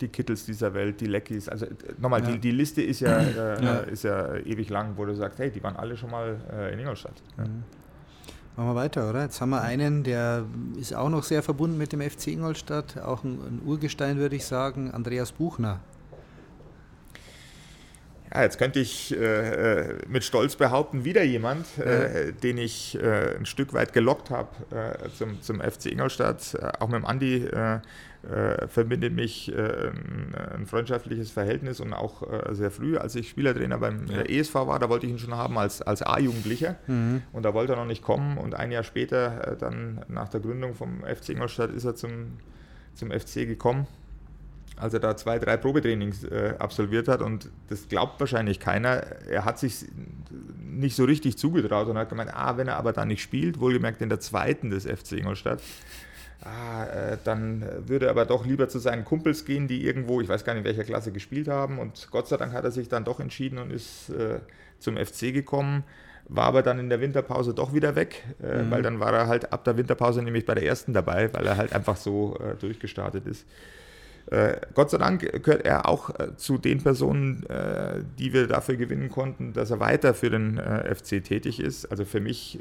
die 0.00 0.08
Kittels 0.08 0.46
dieser 0.46 0.74
Welt, 0.74 1.00
die 1.00 1.06
Leckys. 1.06 1.48
Also 1.48 1.66
nochmal, 1.98 2.22
ja. 2.22 2.30
die, 2.30 2.38
die 2.38 2.50
Liste 2.50 2.82
ist 2.82 3.00
ja, 3.00 3.20
ja, 3.60 3.78
ist 3.80 4.04
ja 4.04 4.34
ewig 4.36 4.68
lang, 4.70 4.92
wo 4.96 5.04
du 5.04 5.14
sagst, 5.14 5.38
hey, 5.38 5.50
die 5.50 5.62
waren 5.62 5.76
alle 5.76 5.96
schon 5.96 6.10
mal 6.10 6.36
in 6.72 6.78
Ingolstadt. 6.78 7.22
Mhm. 7.36 7.64
Machen 8.56 8.68
wir 8.68 8.74
weiter, 8.74 9.08
oder? 9.08 9.22
Jetzt 9.22 9.40
haben 9.40 9.50
wir 9.50 9.62
einen, 9.62 10.04
der 10.04 10.44
ist 10.78 10.94
auch 10.94 11.08
noch 11.08 11.22
sehr 11.22 11.42
verbunden 11.42 11.78
mit 11.78 11.92
dem 11.92 12.02
FC 12.02 12.28
Ingolstadt, 12.28 12.98
auch 12.98 13.24
ein, 13.24 13.38
ein 13.40 13.62
Urgestein, 13.64 14.18
würde 14.18 14.36
ich 14.36 14.44
sagen, 14.44 14.90
Andreas 14.90 15.32
Buchner. 15.32 15.80
Ja, 18.34 18.42
jetzt 18.42 18.56
könnte 18.56 18.80
ich 18.80 19.14
äh, 19.18 19.94
mit 20.08 20.24
Stolz 20.24 20.56
behaupten, 20.56 21.04
wieder 21.04 21.22
jemand, 21.22 21.66
äh, 21.78 22.26
ja. 22.26 22.32
den 22.32 22.56
ich 22.56 22.98
äh, 22.98 23.36
ein 23.36 23.44
Stück 23.44 23.74
weit 23.74 23.92
gelockt 23.92 24.30
habe 24.30 24.48
äh, 24.70 25.10
zum, 25.10 25.42
zum 25.42 25.60
FC 25.60 25.86
Ingolstadt. 25.86 26.54
Äh, 26.54 26.72
auch 26.78 26.88
mit 26.88 26.96
dem 26.96 27.04
Andi 27.04 27.44
äh, 27.44 27.80
verbindet 28.68 29.12
mich 29.14 29.52
ein, 29.52 30.32
ein, 30.54 30.66
freundschaftliches 30.66 31.32
Verhältnis 31.32 31.80
und 31.80 31.92
auch 31.92 32.22
sehr 32.52 32.70
früh, 32.70 32.96
als 32.96 33.16
ich 33.16 33.28
Spielertrainer 33.28 33.78
beim 33.78 34.06
ja. 34.06 34.22
ESV 34.22 34.54
war, 34.54 34.78
da 34.78 34.88
wollte 34.88 35.06
ich 35.06 35.12
ihn 35.12 35.18
schon 35.18 35.34
haben 35.34 35.58
als, 35.58 35.82
als 35.82 36.02
A-Jugendlicher 36.02 36.76
mhm. 36.86 37.22
und 37.32 37.42
da 37.42 37.52
wollte 37.52 37.72
er 37.72 37.76
noch 37.76 37.84
nicht 37.84 38.04
kommen 38.04 38.38
und 38.38 38.54
ein 38.54 38.70
Jahr 38.70 38.84
später, 38.84 39.56
dann 39.58 40.04
nach 40.06 40.28
der 40.28 40.38
Gründung 40.38 40.74
vom 40.74 41.02
FC 41.02 41.30
Ingolstadt, 41.30 41.72
ist 41.72 41.84
er 41.84 41.96
zum, 41.96 42.38
zum 42.94 43.10
FC 43.10 43.44
gekommen 43.44 43.88
als 44.82 44.94
er 44.94 45.00
da 45.00 45.16
zwei, 45.16 45.38
drei 45.38 45.56
Probetrainings 45.56 46.24
äh, 46.24 46.54
absolviert 46.58 47.08
hat 47.08 47.22
und 47.22 47.48
das 47.68 47.88
glaubt 47.88 48.18
wahrscheinlich 48.20 48.60
keiner. 48.60 49.04
Er 49.28 49.44
hat 49.44 49.58
sich 49.58 49.86
nicht 50.60 50.96
so 50.96 51.04
richtig 51.04 51.38
zugetraut 51.38 51.88
und 51.88 51.96
hat 51.96 52.08
gemeint, 52.08 52.34
ah, 52.34 52.56
wenn 52.56 52.68
er 52.68 52.76
aber 52.76 52.92
da 52.92 53.04
nicht 53.04 53.22
spielt, 53.22 53.60
wohlgemerkt 53.60 54.02
in 54.02 54.08
der 54.08 54.20
zweiten 54.20 54.70
des 54.70 54.84
FC 54.84 55.12
Ingolstadt, 55.12 55.60
ah, 56.42 56.84
äh, 56.84 57.18
dann 57.22 57.64
würde 57.86 58.06
er 58.06 58.10
aber 58.10 58.26
doch 58.26 58.44
lieber 58.44 58.68
zu 58.68 58.78
seinen 58.78 59.04
Kumpels 59.04 59.44
gehen, 59.44 59.68
die 59.68 59.84
irgendwo, 59.84 60.20
ich 60.20 60.28
weiß 60.28 60.44
gar 60.44 60.54
nicht 60.54 60.62
in 60.62 60.66
welcher 60.66 60.84
Klasse 60.84 61.12
gespielt 61.12 61.48
haben 61.48 61.78
und 61.78 62.08
Gott 62.10 62.28
sei 62.28 62.36
Dank 62.36 62.52
hat 62.52 62.64
er 62.64 62.72
sich 62.72 62.88
dann 62.88 63.04
doch 63.04 63.20
entschieden 63.20 63.58
und 63.58 63.70
ist 63.70 64.10
äh, 64.10 64.40
zum 64.78 64.96
FC 64.96 65.32
gekommen 65.32 65.84
war 66.28 66.44
aber 66.44 66.62
dann 66.62 66.78
in 66.78 66.88
der 66.88 67.00
Winterpause 67.00 67.52
doch 67.52 67.74
wieder 67.74 67.94
weg, 67.94 68.24
äh, 68.42 68.62
mhm. 68.62 68.70
weil 68.70 68.82
dann 68.82 69.00
war 69.00 69.12
er 69.12 69.26
halt 69.26 69.52
ab 69.52 69.64
der 69.64 69.76
Winterpause 69.76 70.22
nämlich 70.22 70.46
bei 70.46 70.54
der 70.54 70.64
ersten 70.64 70.92
dabei, 70.92 71.32
weil 71.34 71.46
er 71.46 71.56
halt 71.56 71.72
einfach 71.74 71.96
so 71.96 72.38
äh, 72.38 72.54
durchgestartet 72.56 73.26
ist. 73.26 73.46
Äh, 74.26 74.60
Gott 74.74 74.90
sei 74.90 74.98
Dank 74.98 75.20
gehört 75.42 75.64
er 75.64 75.88
auch 75.88 76.10
äh, 76.18 76.36
zu 76.36 76.58
den 76.58 76.82
Personen, 76.82 77.44
äh, 77.46 78.02
die 78.18 78.32
wir 78.32 78.46
dafür 78.46 78.76
gewinnen 78.76 79.10
konnten, 79.10 79.52
dass 79.52 79.70
er 79.70 79.80
weiter 79.80 80.14
für 80.14 80.30
den 80.30 80.58
FC 80.58 81.22
tätig 81.22 81.60
ist. 81.60 81.86
Also 81.86 82.04
für 82.04 82.20
mich 82.20 82.60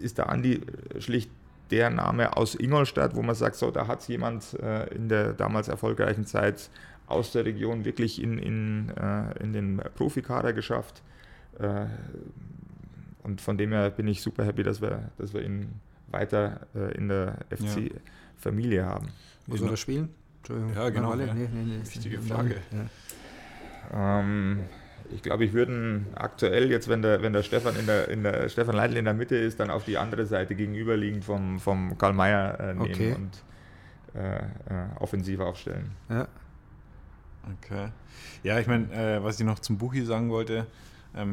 ist 0.00 0.18
der 0.18 0.28
Andi 0.28 0.60
schlicht 0.98 1.30
der 1.70 1.90
Name 1.90 2.36
aus 2.36 2.54
Ingolstadt, 2.54 3.14
wo 3.14 3.22
man 3.22 3.34
sagt, 3.34 3.56
so, 3.56 3.70
da 3.70 3.86
hat 3.86 4.00
es 4.00 4.08
jemand 4.08 4.54
in 4.94 5.08
der 5.10 5.34
damals 5.34 5.68
erfolgreichen 5.68 6.24
Zeit 6.24 6.70
aus 7.06 7.32
der 7.32 7.44
Region 7.44 7.84
wirklich 7.84 8.22
in, 8.22 8.38
in, 8.38 8.92
in 9.38 9.52
den 9.52 9.82
Profikader 9.94 10.54
geschafft. 10.54 11.02
und 13.22 13.40
von 13.42 13.58
dem 13.58 13.72
her 13.72 13.90
bin 13.90 14.08
ich 14.08 14.22
super 14.22 14.44
happy, 14.44 14.62
dass 14.62 14.80
wir, 14.80 15.10
dass 15.18 15.34
wir 15.34 15.42
ihn 15.42 15.80
weiter 16.06 16.60
in 16.94 17.08
der 17.08 17.36
FC-Familie 17.50 18.78
ja. 18.78 18.86
haben. 18.86 19.08
Wo 19.48 19.56
soll 19.56 19.70
er 19.70 19.76
spielen? 19.76 20.10
Ja, 20.74 20.88
genau. 20.90 21.14
Ja. 21.14 21.34
Nee, 21.34 21.48
nee, 21.52 21.64
nee, 21.64 21.80
Wichtige 21.80 22.20
Frage. 22.20 22.56
Ja. 23.92 24.20
Ähm, 24.20 24.60
ich 25.10 25.22
glaube, 25.22 25.44
ich 25.44 25.52
würde 25.52 26.02
aktuell 26.14 26.70
jetzt, 26.70 26.88
wenn 26.88 27.02
der, 27.02 27.22
wenn 27.22 27.32
der 27.32 27.42
Stefan 27.42 27.76
in 27.76 27.86
der, 27.86 28.08
in 28.08 28.22
der 28.22 28.48
Stefan 28.48 28.76
Leitl 28.76 28.96
in 28.96 29.04
der 29.04 29.14
Mitte 29.14 29.36
ist, 29.36 29.58
dann 29.58 29.70
auf 29.70 29.84
die 29.84 29.96
andere 29.96 30.26
Seite 30.26 30.54
gegenüberliegend 30.54 31.24
vom, 31.24 31.58
vom 31.58 31.96
Karl 31.96 32.12
Mayer 32.12 32.60
äh, 32.60 32.74
nehmen 32.74 32.90
okay. 32.90 33.14
und 33.14 33.42
äh, 34.14 34.36
äh, 34.36 34.42
offensiv 35.00 35.40
aufstellen. 35.40 35.92
Ja. 36.08 36.28
Okay. 37.62 37.88
Ja, 38.42 38.58
ich 38.58 38.66
meine, 38.66 38.92
äh, 38.92 39.22
was 39.22 39.40
ich 39.40 39.46
noch 39.46 39.58
zum 39.58 39.78
Buchi 39.78 40.04
sagen 40.04 40.28
wollte, 40.30 40.66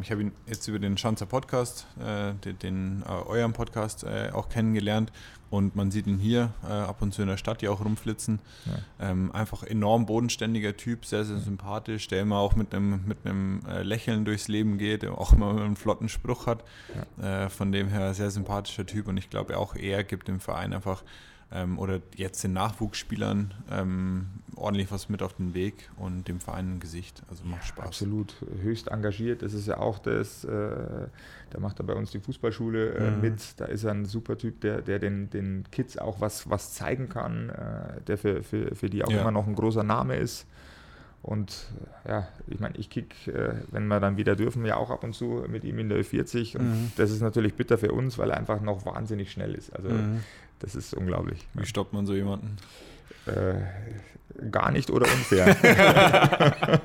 ich 0.01 0.09
habe 0.09 0.21
ihn 0.21 0.31
jetzt 0.47 0.67
über 0.67 0.79
den 0.79 0.97
Schanzer 0.97 1.25
Podcast, 1.25 1.85
äh, 1.99 2.33
den, 2.33 2.59
den 2.59 3.03
äh, 3.07 3.11
euren 3.11 3.53
Podcast 3.53 4.05
auch 4.33 4.49
kennengelernt 4.49 5.11
und 5.55 5.75
man 5.75 5.91
sieht 5.91 6.07
ihn 6.07 6.17
hier 6.17 6.53
äh, 6.63 6.71
ab 6.71 7.01
und 7.01 7.13
zu 7.13 7.21
in 7.21 7.27
der 7.27 7.38
Stadt 7.38 7.61
ja 7.61 7.69
auch 7.69 7.83
rumflitzen. 7.83 8.39
Ja. 8.65 9.09
Ähm, 9.09 9.31
einfach 9.31 9.63
enorm 9.63 10.05
bodenständiger 10.05 10.75
Typ, 10.75 11.05
sehr, 11.05 11.23
sehr 11.23 11.38
sympathisch, 11.38 12.07
der 12.07 12.21
immer 12.21 12.39
auch 12.39 12.55
mit 12.55 12.73
einem 12.73 13.05
mit 13.05 13.19
äh, 13.25 13.83
Lächeln 13.83 14.25
durchs 14.25 14.47
Leben 14.47 14.77
geht, 14.77 15.03
der 15.03 15.17
auch 15.17 15.33
immer 15.33 15.51
einen 15.51 15.75
flotten 15.75 16.09
Spruch 16.09 16.47
hat. 16.47 16.63
Ja. 17.19 17.45
Äh, 17.45 17.49
von 17.49 17.71
dem 17.71 17.88
her 17.88 18.13
sehr 18.13 18.31
sympathischer 18.31 18.85
Typ 18.85 19.07
und 19.07 19.17
ich 19.17 19.29
glaube 19.29 19.57
auch 19.57 19.75
er 19.75 20.03
gibt 20.03 20.27
dem 20.27 20.39
Verein 20.39 20.73
einfach 20.73 21.03
ähm, 21.51 21.79
oder 21.79 22.01
jetzt 22.15 22.43
den 22.43 22.53
Nachwuchsspielern 22.53 23.53
ähm, 23.71 24.27
ordentlich 24.55 24.91
was 24.91 25.10
mit 25.10 25.21
auf 25.21 25.34
den 25.34 25.53
Weg 25.53 25.89
und 25.97 26.27
dem 26.27 26.39
Verein 26.39 26.75
ein 26.75 26.79
Gesicht. 26.79 27.23
Also 27.29 27.45
macht 27.45 27.65
Spaß. 27.65 27.86
Absolut, 27.86 28.36
höchst 28.62 28.88
engagiert. 28.88 29.41
Das 29.41 29.53
ist 29.53 29.67
ja 29.67 29.77
auch 29.77 29.99
das, 29.99 30.43
äh, 30.43 30.49
da 31.49 31.60
macht 31.60 31.79
er 31.79 31.86
bei 31.86 31.93
uns 31.93 32.12
die 32.12 32.19
Fußballschule 32.19 32.93
äh, 32.93 33.12
mhm. 33.12 33.21
mit. 33.21 33.60
Da 33.60 33.65
ist 33.65 33.84
er 33.84 33.91
ein 33.91 34.05
super 34.05 34.38
Typ, 34.38 34.62
der, 34.62 34.81
der 34.81 34.99
den, 34.99 35.29
den 35.29 35.65
Kids 35.71 35.97
auch 35.97 36.21
was, 36.21 36.49
was 36.49 36.73
zeigen 36.73 37.10
kann, 37.10 37.49
äh, 37.49 38.01
der 38.08 38.17
für, 38.17 38.43
für, 38.43 38.75
für 38.75 38.89
die 38.89 39.03
auch 39.03 39.12
ja. 39.12 39.21
immer 39.21 39.31
noch 39.31 39.47
ein 39.47 39.55
großer 39.55 39.84
Name 39.84 40.15
ist. 40.17 40.47
Und 41.21 41.71
äh, 42.05 42.10
ja, 42.10 42.27
ich 42.45 42.60
meine, 42.60 42.77
ich 42.77 42.89
kick, 42.89 43.27
äh, 43.27 43.55
wenn 43.71 43.88
wir 43.88 43.99
dann 43.99 44.15
wieder 44.15 44.36
dürfen, 44.36 44.63
ja 44.63 44.77
auch 44.77 44.91
ab 44.91 45.03
und 45.03 45.13
zu 45.13 45.43
mit 45.47 45.63
ihm 45.63 45.79
in 45.79 45.89
der 45.89 45.99
Ö40. 45.99 46.58
Und 46.58 46.69
mhm. 46.69 46.91
das 46.97 47.10
ist 47.10 47.21
natürlich 47.21 47.55
bitter 47.55 47.79
für 47.79 47.91
uns, 47.91 48.19
weil 48.19 48.29
er 48.29 48.38
einfach 48.38 48.62
noch 48.62 48.86
wahnsinnig 48.86 49.31
schnell 49.31 49.55
ist. 49.55 49.75
Also 49.75 49.89
mhm. 49.89 50.19
Das 50.65 50.73
ist 50.73 50.95
unglaublich. 50.95 51.45
Wie 51.54 51.65
stoppt 51.65 51.93
man 51.93 52.08
so 52.08 52.15
jemanden? 52.15 52.58
Äh, 53.28 53.62
gar 54.49 54.71
nicht 54.71 54.89
oder 54.89 55.06
unfair. 55.06 55.56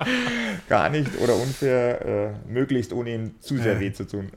gar 0.68 0.90
nicht 0.90 1.18
oder 1.18 1.34
unfair, 1.36 2.04
äh, 2.04 2.32
möglichst 2.46 2.92
ohne 2.92 3.14
ihm 3.14 3.40
zu 3.40 3.56
sehr 3.56 3.80
weh 3.80 3.90
zu 3.90 4.06
tun. 4.06 4.30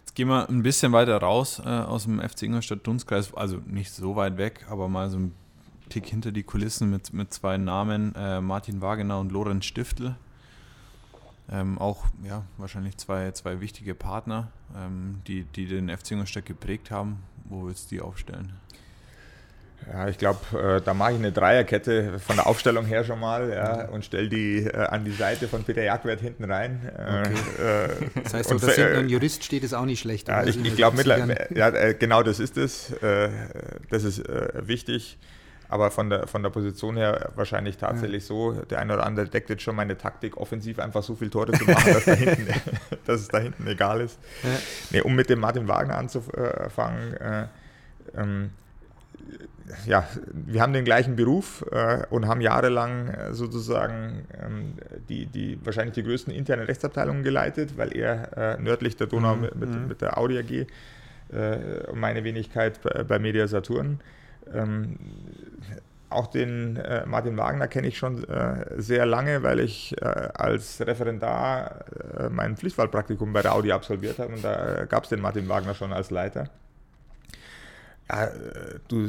Jetzt 0.00 0.14
gehen 0.14 0.28
wir 0.28 0.48
ein 0.48 0.62
bisschen 0.62 0.92
weiter 0.92 1.16
raus 1.18 1.60
äh, 1.64 1.68
aus 1.68 2.04
dem 2.04 2.20
FC 2.20 2.42
Ingolstadt 2.42 2.86
Dunstkreis, 2.86 3.34
also 3.34 3.58
nicht 3.66 3.92
so 3.92 4.14
weit 4.14 4.36
weg, 4.36 4.66
aber 4.70 4.88
mal 4.88 5.10
so 5.10 5.18
ein 5.18 5.34
Tick 5.88 6.06
hinter 6.06 6.30
die 6.30 6.44
Kulissen 6.44 6.90
mit, 6.90 7.12
mit 7.12 7.32
zwei 7.32 7.58
Namen, 7.58 8.14
äh, 8.14 8.40
Martin 8.40 8.80
Wagener 8.80 9.18
und 9.18 9.32
Lorenz 9.32 9.64
Stiftel. 9.64 10.14
Ähm, 11.50 11.76
auch 11.78 12.04
ja, 12.22 12.44
wahrscheinlich 12.56 12.96
zwei, 12.98 13.32
zwei 13.32 13.60
wichtige 13.60 13.96
Partner, 13.96 14.52
ähm, 14.76 15.20
die, 15.26 15.42
die 15.42 15.66
den 15.66 15.88
FC 15.88 16.12
Ingolstadt 16.12 16.46
geprägt 16.46 16.92
haben. 16.92 17.18
Wo 17.52 17.66
willst 17.66 17.90
du 17.90 17.96
die 17.96 18.00
aufstellen? 18.00 18.50
Ja, 19.92 20.08
ich 20.08 20.16
glaube, 20.16 20.40
äh, 20.58 20.80
da 20.80 20.94
mache 20.94 21.12
ich 21.12 21.18
eine 21.18 21.32
Dreierkette 21.32 22.18
von 22.18 22.36
der 22.36 22.46
Aufstellung 22.46 22.86
her 22.86 23.04
schon 23.04 23.20
mal 23.20 23.50
ja, 23.50 23.88
und 23.88 24.04
stelle 24.04 24.28
die 24.28 24.58
äh, 24.58 24.74
an 24.74 25.04
die 25.04 25.10
Seite 25.10 25.48
von 25.48 25.64
Peter 25.64 25.82
Jagdwert 25.82 26.20
hinten 26.20 26.44
rein. 26.44 26.80
Äh, 26.96 27.20
okay. 27.20 28.12
Äh, 28.14 28.20
das 28.22 28.34
heißt, 28.34 28.50
dass 28.52 28.74
hinten 28.74 28.96
ein 28.96 29.08
Jurist 29.08 29.44
steht, 29.44 29.64
ist 29.64 29.74
auch 29.74 29.84
nicht 29.84 30.00
schlecht. 30.00 30.28
Ja, 30.28 30.44
ich, 30.44 30.56
ich 30.64 30.76
glaube 30.76 31.02
ja, 31.54 31.68
äh, 31.68 31.94
genau 31.94 32.22
das 32.22 32.40
ist 32.40 32.56
es. 32.56 32.92
Äh, 33.02 33.28
das 33.90 34.04
ist 34.04 34.22
wichtig. 34.54 35.18
Aber 35.72 35.90
von 35.90 36.10
der, 36.10 36.26
von 36.26 36.42
der 36.42 36.50
Position 36.50 36.98
her 36.98 37.30
wahrscheinlich 37.34 37.78
tatsächlich 37.78 38.24
ja. 38.24 38.28
so, 38.28 38.52
der 38.52 38.78
eine 38.78 38.92
oder 38.92 39.06
andere 39.06 39.26
deckt 39.26 39.48
jetzt 39.48 39.62
schon 39.62 39.74
meine 39.74 39.96
Taktik, 39.96 40.36
offensiv 40.36 40.78
einfach 40.78 41.02
so 41.02 41.14
viele 41.14 41.30
Tore 41.30 41.52
zu 41.52 41.64
machen, 41.64 41.94
dass, 41.94 42.04
da 42.04 42.12
hinten, 42.12 42.46
dass 43.06 43.22
es 43.22 43.28
da 43.28 43.38
hinten 43.38 43.66
egal 43.66 44.02
ist. 44.02 44.18
Ja. 44.42 44.50
Nee, 44.90 45.00
um 45.00 45.14
mit 45.14 45.30
dem 45.30 45.40
Martin 45.40 45.68
Wagner 45.68 45.96
anzufangen, 45.96 47.16
ähm, 48.14 48.50
ja, 49.86 50.06
wir 50.30 50.60
haben 50.60 50.74
den 50.74 50.84
gleichen 50.84 51.16
Beruf 51.16 51.64
äh, 51.70 52.04
und 52.10 52.26
haben 52.26 52.42
jahrelang 52.42 53.08
äh, 53.08 53.32
sozusagen 53.32 54.26
ähm, 54.44 54.74
die, 55.08 55.24
die 55.24 55.58
wahrscheinlich 55.64 55.94
die 55.94 56.02
größten 56.02 56.34
internen 56.34 56.66
Rechtsabteilungen 56.66 57.22
geleitet, 57.22 57.78
weil 57.78 57.96
er 57.96 58.58
äh, 58.58 58.60
nördlich 58.60 58.96
der 58.96 59.06
Donau 59.06 59.36
mhm. 59.36 59.40
mit, 59.40 59.54
mit, 59.56 59.70
mhm. 59.70 59.98
der 59.98 60.18
Audi 60.18 60.38
AG 60.38 60.50
äh, 61.34 61.86
und 61.90 61.98
meine 61.98 62.24
Wenigkeit 62.24 62.82
bei, 62.82 63.04
bei 63.04 63.18
Media 63.18 63.46
Saturn. 63.48 64.00
Ähm, 64.54 64.98
auch 66.12 66.26
den 66.26 66.76
äh, 66.76 67.04
Martin 67.06 67.36
Wagner 67.36 67.68
kenne 67.68 67.88
ich 67.88 67.98
schon 67.98 68.24
äh, 68.24 68.66
sehr 68.76 69.06
lange, 69.06 69.42
weil 69.42 69.60
ich 69.60 69.96
äh, 70.00 70.04
als 70.04 70.80
Referendar 70.80 71.84
äh, 72.18 72.28
mein 72.28 72.56
Pflichtwahlpraktikum 72.56 73.32
bei 73.32 73.42
der 73.42 73.54
Audi 73.54 73.72
absolviert 73.72 74.18
habe 74.18 74.34
und 74.34 74.44
da 74.44 74.84
gab 74.84 75.04
es 75.04 75.10
den 75.10 75.20
Martin 75.20 75.48
Wagner 75.48 75.74
schon 75.74 75.92
als 75.92 76.10
Leiter. 76.10 76.48
Ja, 78.10 78.30
du 78.88 79.08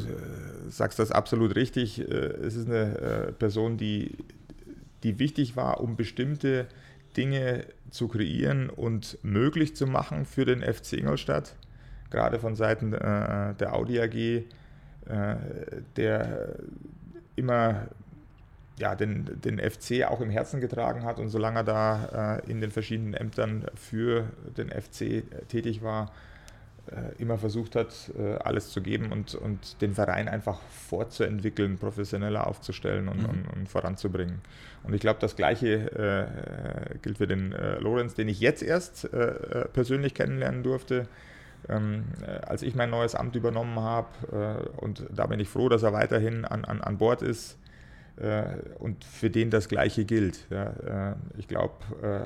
sagst 0.69 0.97
das 0.97 1.11
absolut 1.11 1.55
richtig. 1.55 1.99
Es 1.99 2.55
ist 2.55 2.69
eine 2.69 3.33
Person, 3.37 3.75
die, 3.75 4.15
die 5.01 5.19
wichtig 5.19 5.57
war, 5.57 5.81
um 5.81 5.97
bestimmte 5.97 6.67
Dinge 7.17 7.65
zu 7.89 8.07
kreieren 8.07 8.69
und 8.69 9.17
möglich 9.21 9.75
zu 9.75 9.87
machen 9.87 10.25
für 10.25 10.45
den 10.45 10.61
FC 10.61 10.93
Ingolstadt, 10.93 11.55
gerade 12.11 12.39
von 12.39 12.55
Seiten 12.55 12.91
der 12.91 13.73
Audi 13.73 13.99
AG 13.99 14.15
äh, 14.15 14.43
der 15.95 16.55
immer 17.35 17.87
ja, 18.77 18.95
den, 18.95 19.39
den 19.41 19.59
FC 19.59 20.03
auch 20.07 20.21
im 20.21 20.29
Herzen 20.29 20.59
getragen 20.59 21.03
hat 21.03 21.19
und 21.19 21.29
solange 21.29 21.59
er 21.59 21.63
da 21.63 22.39
äh, 22.39 22.51
in 22.51 22.61
den 22.61 22.71
verschiedenen 22.71 23.13
Ämtern 23.13 23.65
für 23.75 24.25
den 24.57 24.69
FC 24.69 25.01
äh, 25.01 25.21
tätig 25.47 25.83
war, 25.83 26.11
äh, 26.87 27.21
immer 27.21 27.37
versucht 27.37 27.75
hat, 27.75 28.11
äh, 28.17 28.35
alles 28.37 28.71
zu 28.71 28.81
geben 28.81 29.11
und, 29.11 29.35
und 29.35 29.81
den 29.81 29.93
Verein 29.93 30.27
einfach 30.27 30.59
fortzuentwickeln, 30.89 31.77
professioneller 31.77 32.47
aufzustellen 32.47 33.07
und, 33.07 33.21
mhm. 33.21 33.29
und, 33.29 33.47
und 33.55 33.69
voranzubringen. 33.69 34.41
Und 34.83 34.93
ich 34.93 35.01
glaube, 35.01 35.19
das 35.21 35.35
Gleiche 35.35 35.67
äh, 36.91 36.97
gilt 37.01 37.19
für 37.19 37.27
den 37.27 37.55
Lorenz, 37.79 38.15
den 38.15 38.27
ich 38.27 38.41
jetzt 38.41 38.61
erst 38.61 39.09
persönlich 39.71 40.13
kennenlernen 40.13 40.61
durfte 40.61 41.07
ähm, 41.69 42.05
äh, 42.25 42.45
als 42.45 42.61
ich 42.61 42.75
mein 42.75 42.89
neues 42.89 43.15
Amt 43.15 43.35
übernommen 43.35 43.79
habe. 43.79 44.07
Äh, 44.31 44.79
und 44.79 45.05
da 45.11 45.27
bin 45.27 45.39
ich 45.39 45.49
froh, 45.49 45.69
dass 45.69 45.83
er 45.83 45.93
weiterhin 45.93 46.45
an, 46.45 46.65
an, 46.65 46.81
an 46.81 46.97
Bord 46.97 47.21
ist 47.21 47.57
und 48.77 49.03
für 49.03 49.31
den 49.31 49.49
das 49.49 49.67
Gleiche 49.67 50.05
gilt. 50.05 50.45
Äh, 50.51 51.13
ich 51.35 51.47
glaube, 51.47 51.73
äh, 52.03 52.19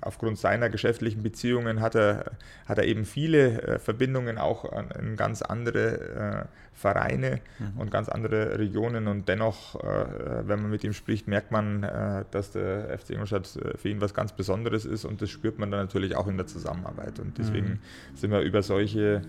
aufgrund 0.00 0.36
seiner 0.36 0.68
geschäftlichen 0.68 1.22
Beziehungen 1.22 1.80
hat 1.80 1.94
er, 1.94 2.32
hat 2.66 2.78
er 2.78 2.84
eben 2.84 3.04
viele 3.04 3.62
äh, 3.62 3.78
Verbindungen 3.78 4.36
auch 4.36 4.64
in 4.98 5.16
ganz 5.16 5.42
andere 5.42 6.48
Vereine 6.72 7.40
mhm. 7.58 7.80
und 7.80 7.90
ganz 7.90 8.08
andere 8.08 8.58
Regionen 8.58 9.06
und 9.06 9.28
dennoch, 9.28 9.82
wenn 9.82 10.60
man 10.60 10.70
mit 10.70 10.84
ihm 10.84 10.92
spricht, 10.92 11.26
merkt 11.26 11.50
man, 11.50 11.80
dass 12.30 12.52
der 12.52 12.98
FC 12.98 13.10
Ingolstadt 13.10 13.46
für 13.76 13.88
ihn 13.88 14.00
was 14.00 14.12
ganz 14.12 14.32
Besonderes 14.32 14.84
ist 14.84 15.06
und 15.06 15.22
das 15.22 15.30
spürt 15.30 15.58
man 15.58 15.70
dann 15.70 15.80
natürlich 15.80 16.14
auch 16.16 16.26
in 16.26 16.36
der 16.36 16.46
Zusammenarbeit 16.46 17.18
und 17.18 17.38
deswegen 17.38 17.66
mhm. 17.66 17.78
sind 18.16 18.30
wir 18.30 18.40
über 18.40 18.62
solche 18.62 19.22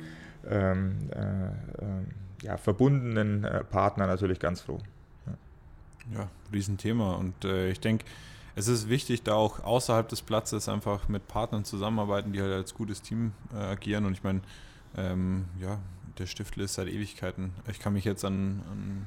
ähm, 0.50 0.98
ja, 2.42 2.58
verbundenen 2.58 3.48
Partner 3.70 4.08
natürlich 4.08 4.40
ganz 4.40 4.62
froh 4.62 4.80
ja, 6.14 6.30
Riesenthema. 6.52 7.16
Und 7.16 7.46
äh, 7.46 7.72
ich 7.72 7.80
denke, 7.80 8.06
es 8.56 8.68
ist 8.68 8.90
wichtig, 8.90 9.24
da 9.24 9.36
auch 9.36 9.64
außerhalb 9.64 10.08
des 10.10 10.22
Platzes 10.22 10.68
einfach 10.68 11.08
mit 11.10 11.28
Partnern 11.28 11.64
zusammenarbeiten, 11.64 12.34
die 12.34 12.42
halt 12.42 12.54
als 12.54 12.74
gutes 12.74 13.02
Team 13.02 13.34
äh, 13.54 13.58
agieren. 13.58 14.06
Und 14.06 14.14
ich 14.14 14.24
meine, 14.24 14.42
ähm, 14.96 15.46
ja, 15.62 15.80
der 16.18 16.26
Stiftel 16.26 16.64
ist 16.64 16.74
seit 16.74 16.88
Ewigkeiten. 16.88 17.52
Ich 17.70 17.80
kann 17.80 17.94
mich 17.94 18.04
jetzt 18.04 18.26
an, 18.26 18.64
an 18.72 19.06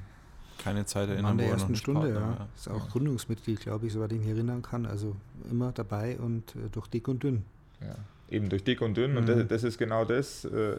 keine 0.59 0.85
Zeit 0.87 1.09
erinnern. 1.09 1.33
An 1.33 1.39
der 1.39 1.49
ersten 1.49 1.75
Stunde, 1.75 2.13
Partner, 2.13 2.21
ja. 2.21 2.37
ja. 2.39 2.49
Ist 2.55 2.69
auch 2.69 2.85
ja. 2.85 2.91
Gründungsmitglied, 2.93 3.61
glaube 3.61 3.87
ich, 3.87 3.93
soweit 3.93 4.13
ich 4.13 4.21
mich 4.21 4.29
erinnern 4.29 4.63
kann. 4.63 4.87
Also 4.87 5.17
immer 5.51 5.73
dabei 5.73 6.19
und 6.19 6.55
äh, 6.55 6.69
durch 6.71 6.87
dick 6.89 7.09
und 7.09 7.23
dünn. 7.23 7.45
Ja, 7.81 7.97
eben 8.29 8.49
durch 8.49 8.63
dick 8.63 8.81
und 8.83 8.97
dünn. 8.97 9.13
Mhm. 9.13 9.17
Und 9.17 9.29
das, 9.29 9.49
das, 9.49 9.65
ist 9.65 9.79
genau 9.79 10.05
das. 10.05 10.45
Äh, 10.45 10.77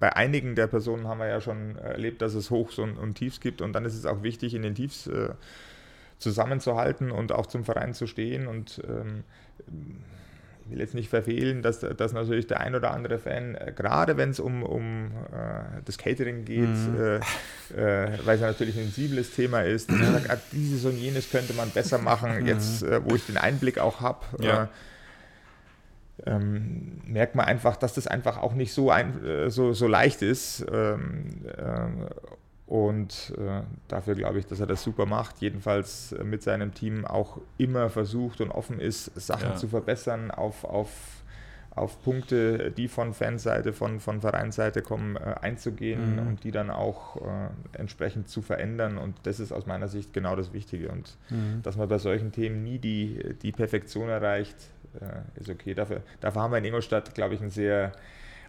bei 0.00 0.16
einigen 0.16 0.56
der 0.56 0.66
Personen 0.66 1.06
haben 1.06 1.20
wir 1.20 1.28
ja 1.28 1.40
schon 1.40 1.76
erlebt, 1.76 2.22
dass 2.22 2.34
es 2.34 2.50
Hochs 2.50 2.78
und, 2.78 2.98
und 2.98 3.14
Tiefs 3.14 3.40
gibt 3.40 3.60
und 3.60 3.74
dann 3.74 3.84
ist 3.84 3.94
es 3.94 4.06
auch 4.06 4.22
wichtig, 4.22 4.54
in 4.54 4.62
den 4.62 4.74
Tiefs 4.74 5.06
äh, 5.06 5.28
zusammenzuhalten 6.18 7.10
und 7.10 7.32
auch 7.32 7.46
zum 7.46 7.64
Verein 7.64 7.94
zu 7.94 8.06
stehen 8.06 8.46
und 8.46 8.82
ähm, 8.88 9.24
ich 10.64 10.70
will 10.72 10.80
jetzt 10.80 10.94
nicht 10.94 11.10
verfehlen, 11.10 11.62
dass, 11.62 11.80
dass 11.80 12.12
natürlich 12.12 12.46
der 12.46 12.60
ein 12.60 12.74
oder 12.74 12.92
andere 12.92 13.18
Fan, 13.18 13.56
äh, 13.56 13.72
gerade 13.76 14.16
wenn 14.16 14.30
es 14.30 14.40
um, 14.40 14.62
um 14.62 15.10
äh, 15.32 15.82
das 15.84 15.98
Catering 15.98 16.44
geht, 16.44 16.68
mhm. 16.68 17.20
äh, 17.76 18.04
äh 18.04 18.18
weil 18.24 18.36
es 18.36 18.40
ja 18.40 18.46
natürlich 18.46 18.76
ein 18.76 18.84
sensibles 18.84 19.34
Thema 19.34 19.62
ist, 19.62 19.90
sagt, 19.90 20.30
ah, 20.30 20.38
dieses 20.52 20.84
und 20.84 20.96
jenes 20.96 21.30
könnte 21.30 21.52
man 21.52 21.70
besser 21.70 21.98
machen, 21.98 22.40
mhm. 22.40 22.46
jetzt 22.46 22.82
äh, 22.82 23.00
wo 23.04 23.14
ich 23.14 23.26
den 23.26 23.36
Einblick 23.36 23.78
auch 23.78 24.00
habe. 24.00 24.24
Ja. 24.40 24.68
Äh, 26.24 26.30
ähm, 26.30 27.00
merkt 27.06 27.34
man 27.34 27.46
einfach, 27.46 27.76
dass 27.76 27.94
das 27.94 28.06
einfach 28.06 28.38
auch 28.38 28.54
nicht 28.54 28.72
so, 28.72 28.90
ein, 28.90 29.24
äh, 29.24 29.50
so, 29.50 29.72
so 29.72 29.86
leicht 29.86 30.22
ist. 30.22 30.64
Ähm, 30.72 31.44
äh, 31.46 32.10
und 32.66 33.34
äh, 33.36 33.62
dafür 33.88 34.14
glaube 34.14 34.38
ich, 34.38 34.46
dass 34.46 34.60
er 34.60 34.66
das 34.66 34.82
super 34.82 35.06
macht. 35.06 35.40
Jedenfalls 35.40 36.12
äh, 36.12 36.22
mit 36.22 36.42
seinem 36.42 36.72
Team 36.72 37.04
auch 37.04 37.40
immer 37.58 37.90
versucht 37.90 38.40
und 38.40 38.50
offen 38.50 38.78
ist, 38.78 39.10
Sachen 39.20 39.50
ja. 39.50 39.56
zu 39.56 39.66
verbessern 39.66 40.30
auf, 40.30 40.64
auf, 40.64 40.88
auf 41.70 42.00
Punkte, 42.04 42.70
die 42.70 42.86
von 42.86 43.12
Fanseite, 43.12 43.72
von, 43.72 43.98
von 43.98 44.20
Vereinsseite 44.20 44.82
kommen, 44.82 45.16
äh, 45.16 45.34
einzugehen 45.40 46.12
mhm. 46.12 46.28
und 46.28 46.44
die 46.44 46.52
dann 46.52 46.70
auch 46.70 47.16
äh, 47.16 47.48
entsprechend 47.72 48.28
zu 48.28 48.40
verändern. 48.40 48.98
Und 48.98 49.16
das 49.24 49.40
ist 49.40 49.50
aus 49.50 49.66
meiner 49.66 49.88
Sicht 49.88 50.12
genau 50.12 50.36
das 50.36 50.52
Wichtige. 50.52 50.90
Und 50.90 51.16
mhm. 51.28 51.62
dass 51.64 51.76
man 51.76 51.88
bei 51.88 51.98
solchen 51.98 52.30
Themen 52.30 52.62
nie 52.62 52.78
die, 52.78 53.34
die 53.42 53.50
Perfektion 53.50 54.08
erreicht, 54.08 54.56
äh, 55.00 55.40
ist 55.40 55.48
okay. 55.48 55.74
Dafür, 55.74 56.02
dafür 56.20 56.42
haben 56.42 56.52
wir 56.52 56.58
in 56.58 56.64
Ingolstadt, 56.64 57.14
glaube 57.14 57.34
ich, 57.34 57.40
ein 57.40 57.50
sehr 57.50 57.92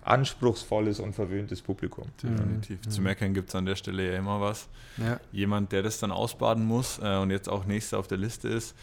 anspruchsvolles 0.04 1.00
und 1.00 1.14
verwöhntes 1.14 1.62
Publikum. 1.62 2.06
Definitiv. 2.22 2.80
Mhm. 2.86 2.90
Zu 2.90 3.02
meckern 3.02 3.34
gibt 3.34 3.50
es 3.50 3.56
an 3.56 3.66
der 3.66 3.76
Stelle 3.76 4.12
ja 4.12 4.18
immer 4.18 4.42
was. 4.42 4.68
Ja. 4.98 5.20
Jemand, 5.32 5.72
der 5.72 5.84
das 5.84 6.00
dann 6.00 6.12
ausbaden 6.12 6.66
muss 6.66 7.00
äh, 7.00 7.18
und 7.18 7.30
jetzt 7.30 7.50
auch 7.50 7.66
nächster 7.66 8.00
auf 8.00 8.08
der 8.08 8.18
Liste 8.18 8.48
ist 8.48 8.76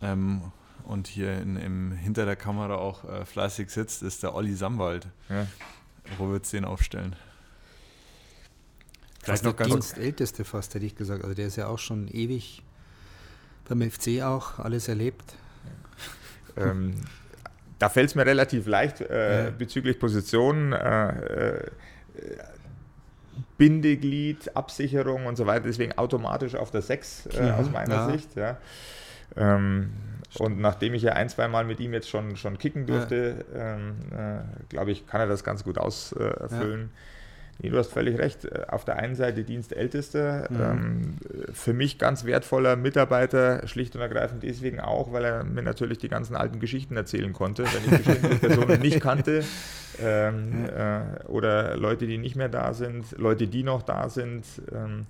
ähm, 0.00 0.40
und 0.84 1.08
hier 1.08 1.38
in, 1.38 1.56
im, 1.56 1.92
hinter 1.92 2.24
der 2.24 2.36
Kamera 2.36 2.76
auch 2.76 3.04
äh, 3.04 3.24
fleißig 3.24 3.70
sitzt, 3.70 4.02
ist 4.02 4.22
der 4.22 4.34
Olli 4.34 4.54
Samwald. 4.54 5.06
Ja. 5.28 5.46
Wo 6.18 6.30
wird 6.30 6.44
es 6.44 6.50
den 6.50 6.64
aufstellen? 6.64 7.14
Vielleicht 9.22 9.44
noch 9.44 9.54
ganz 9.54 9.70
Dienstälteste 9.70 10.44
fast, 10.44 10.74
hätte 10.74 10.84
ich 10.84 10.96
gesagt. 10.96 11.22
Also 11.22 11.34
der 11.34 11.46
ist 11.46 11.56
ja 11.56 11.68
auch 11.68 11.78
schon 11.78 12.08
ewig 12.08 12.62
beim 13.68 13.88
FC 13.88 14.22
auch 14.22 14.58
alles 14.58 14.88
erlebt. 14.88 15.36
Ähm, 16.56 16.94
da 17.78 17.88
fällt 17.88 18.10
es 18.10 18.14
mir 18.14 18.26
relativ 18.26 18.66
leicht 18.66 19.00
äh, 19.00 19.44
ja. 19.44 19.50
bezüglich 19.50 19.98
Positionen. 19.98 20.72
Äh, 20.72 21.08
äh, 21.08 21.70
Bindeglied, 23.58 24.56
Absicherung 24.56 25.26
und 25.26 25.36
so 25.36 25.46
weiter, 25.46 25.66
deswegen 25.66 25.96
automatisch 25.96 26.54
auf 26.54 26.70
der 26.70 26.82
6 26.82 27.26
äh, 27.26 27.50
aus 27.50 27.70
meiner 27.70 27.94
ja. 27.94 28.10
Sicht. 28.10 28.34
Ja. 28.34 28.58
Ähm, 29.36 29.90
und 30.38 30.60
nachdem 30.60 30.94
ich 30.94 31.02
ja 31.02 31.12
ein, 31.12 31.28
zwei 31.28 31.48
Mal 31.48 31.64
mit 31.64 31.78
ihm 31.80 31.92
jetzt 31.92 32.08
schon, 32.08 32.36
schon 32.36 32.58
kicken 32.58 32.86
durfte, 32.86 33.44
ja. 33.54 33.74
ähm, 33.74 33.96
äh, 34.10 34.64
glaube 34.68 34.90
ich, 34.90 35.06
kann 35.06 35.20
er 35.20 35.26
das 35.26 35.44
ganz 35.44 35.64
gut 35.64 35.78
ausfüllen. 35.78 36.84
Äh, 36.86 36.88
Nee, 37.62 37.70
du 37.70 37.78
hast 37.78 37.92
völlig 37.92 38.18
recht. 38.18 38.44
Äh, 38.44 38.64
auf 38.68 38.84
der 38.84 38.96
einen 38.96 39.14
Seite 39.14 39.44
Dienstältester, 39.44 40.48
mhm. 40.50 40.60
ähm, 40.60 41.16
für 41.52 41.72
mich 41.72 41.98
ganz 41.98 42.24
wertvoller 42.24 42.74
Mitarbeiter, 42.74 43.66
schlicht 43.68 43.94
und 43.94 44.02
ergreifend 44.02 44.42
deswegen 44.42 44.80
auch, 44.80 45.12
weil 45.12 45.24
er 45.24 45.44
mir 45.44 45.62
natürlich 45.62 45.98
die 45.98 46.08
ganzen 46.08 46.34
alten 46.34 46.58
Geschichten 46.58 46.96
erzählen 46.96 47.32
konnte, 47.32 47.64
wenn 47.64 47.94
ich 47.94 48.04
bestimmte 48.04 48.36
Personen 48.48 48.80
nicht 48.80 49.00
kannte 49.00 49.44
ähm, 50.02 50.66
äh, 50.76 51.24
oder 51.28 51.76
Leute, 51.76 52.06
die 52.06 52.18
nicht 52.18 52.34
mehr 52.34 52.48
da 52.48 52.74
sind, 52.74 53.16
Leute, 53.16 53.46
die 53.46 53.62
noch 53.62 53.82
da 53.82 54.08
sind. 54.08 54.44
Ähm, 54.74 55.06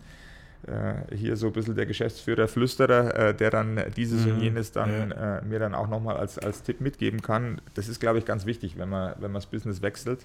äh, 0.65 1.17
hier 1.17 1.37
so 1.37 1.49
ein 1.49 1.53
bisschen 1.55 1.75
der 1.75 1.87
Geschäftsführer 1.87 2.47
Flüsterer, 2.47 3.17
äh, 3.17 3.35
der 3.35 3.51
dann 3.51 3.81
dieses 3.97 4.27
mhm. 4.27 4.33
und 4.33 4.41
jenes 4.43 4.71
dann 4.71 5.11
ja. 5.11 5.41
mir 5.43 5.59
dann 5.59 5.75
auch 5.75 5.89
nochmal 5.89 6.19
als, 6.19 6.39
als 6.39 6.63
Tipp 6.63 6.81
mitgeben 6.81 7.21
kann. 7.21 7.61
Das 7.75 7.89
ist, 7.89 7.99
glaube 7.99 8.19
ich, 8.19 8.27
ganz 8.27 8.47
wichtig, 8.47 8.79
wenn 8.79 8.89
man, 8.89 9.15
wenn 9.15 9.33
man 9.33 9.41
das 9.41 9.47
Business 9.47 9.83
wechselt. 9.83 10.21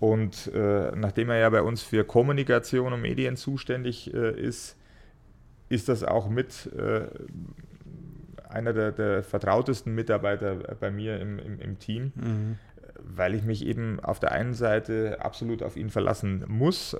Und 0.00 0.50
äh, 0.54 0.92
nachdem 0.96 1.28
er 1.28 1.36
ja 1.36 1.50
bei 1.50 1.60
uns 1.60 1.82
für 1.82 2.04
Kommunikation 2.04 2.94
und 2.94 3.02
Medien 3.02 3.36
zuständig 3.36 4.12
äh, 4.12 4.32
ist, 4.32 4.76
ist 5.68 5.90
das 5.90 6.02
auch 6.02 6.30
mit 6.30 6.70
äh, 6.74 7.02
einer 8.48 8.72
der, 8.72 8.92
der, 8.92 9.22
vertrautesten 9.22 9.94
Mitarbeiter 9.94 10.56
bei 10.80 10.90
mir 10.90 11.20
im, 11.20 11.38
im, 11.38 11.60
im 11.60 11.78
Team, 11.78 12.12
mhm. 12.16 12.58
weil 12.98 13.34
ich 13.34 13.44
mich 13.44 13.64
eben 13.64 14.00
auf 14.00 14.18
der 14.18 14.32
einen 14.32 14.54
Seite 14.54 15.18
absolut 15.20 15.62
auf 15.62 15.76
ihn 15.76 15.90
verlassen 15.90 16.44
muss. 16.48 16.96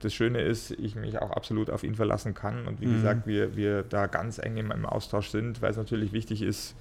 Das 0.00 0.12
Schöne 0.12 0.42
ist, 0.42 0.72
ich 0.72 0.96
mich 0.96 1.22
auch 1.22 1.30
absolut 1.30 1.70
auf 1.70 1.84
ihn 1.84 1.94
verlassen 1.94 2.34
kann 2.34 2.66
und 2.66 2.80
wie 2.80 2.86
mhm. 2.86 2.94
gesagt, 2.94 3.26
wir, 3.28 3.56
wir 3.56 3.84
da 3.84 4.08
ganz 4.08 4.38
eng 4.38 4.56
im 4.56 4.84
Austausch 4.84 5.28
sind, 5.28 5.62
weil 5.62 5.70
es 5.70 5.76
natürlich 5.76 6.12
wichtig 6.12 6.42
ist, 6.42 6.74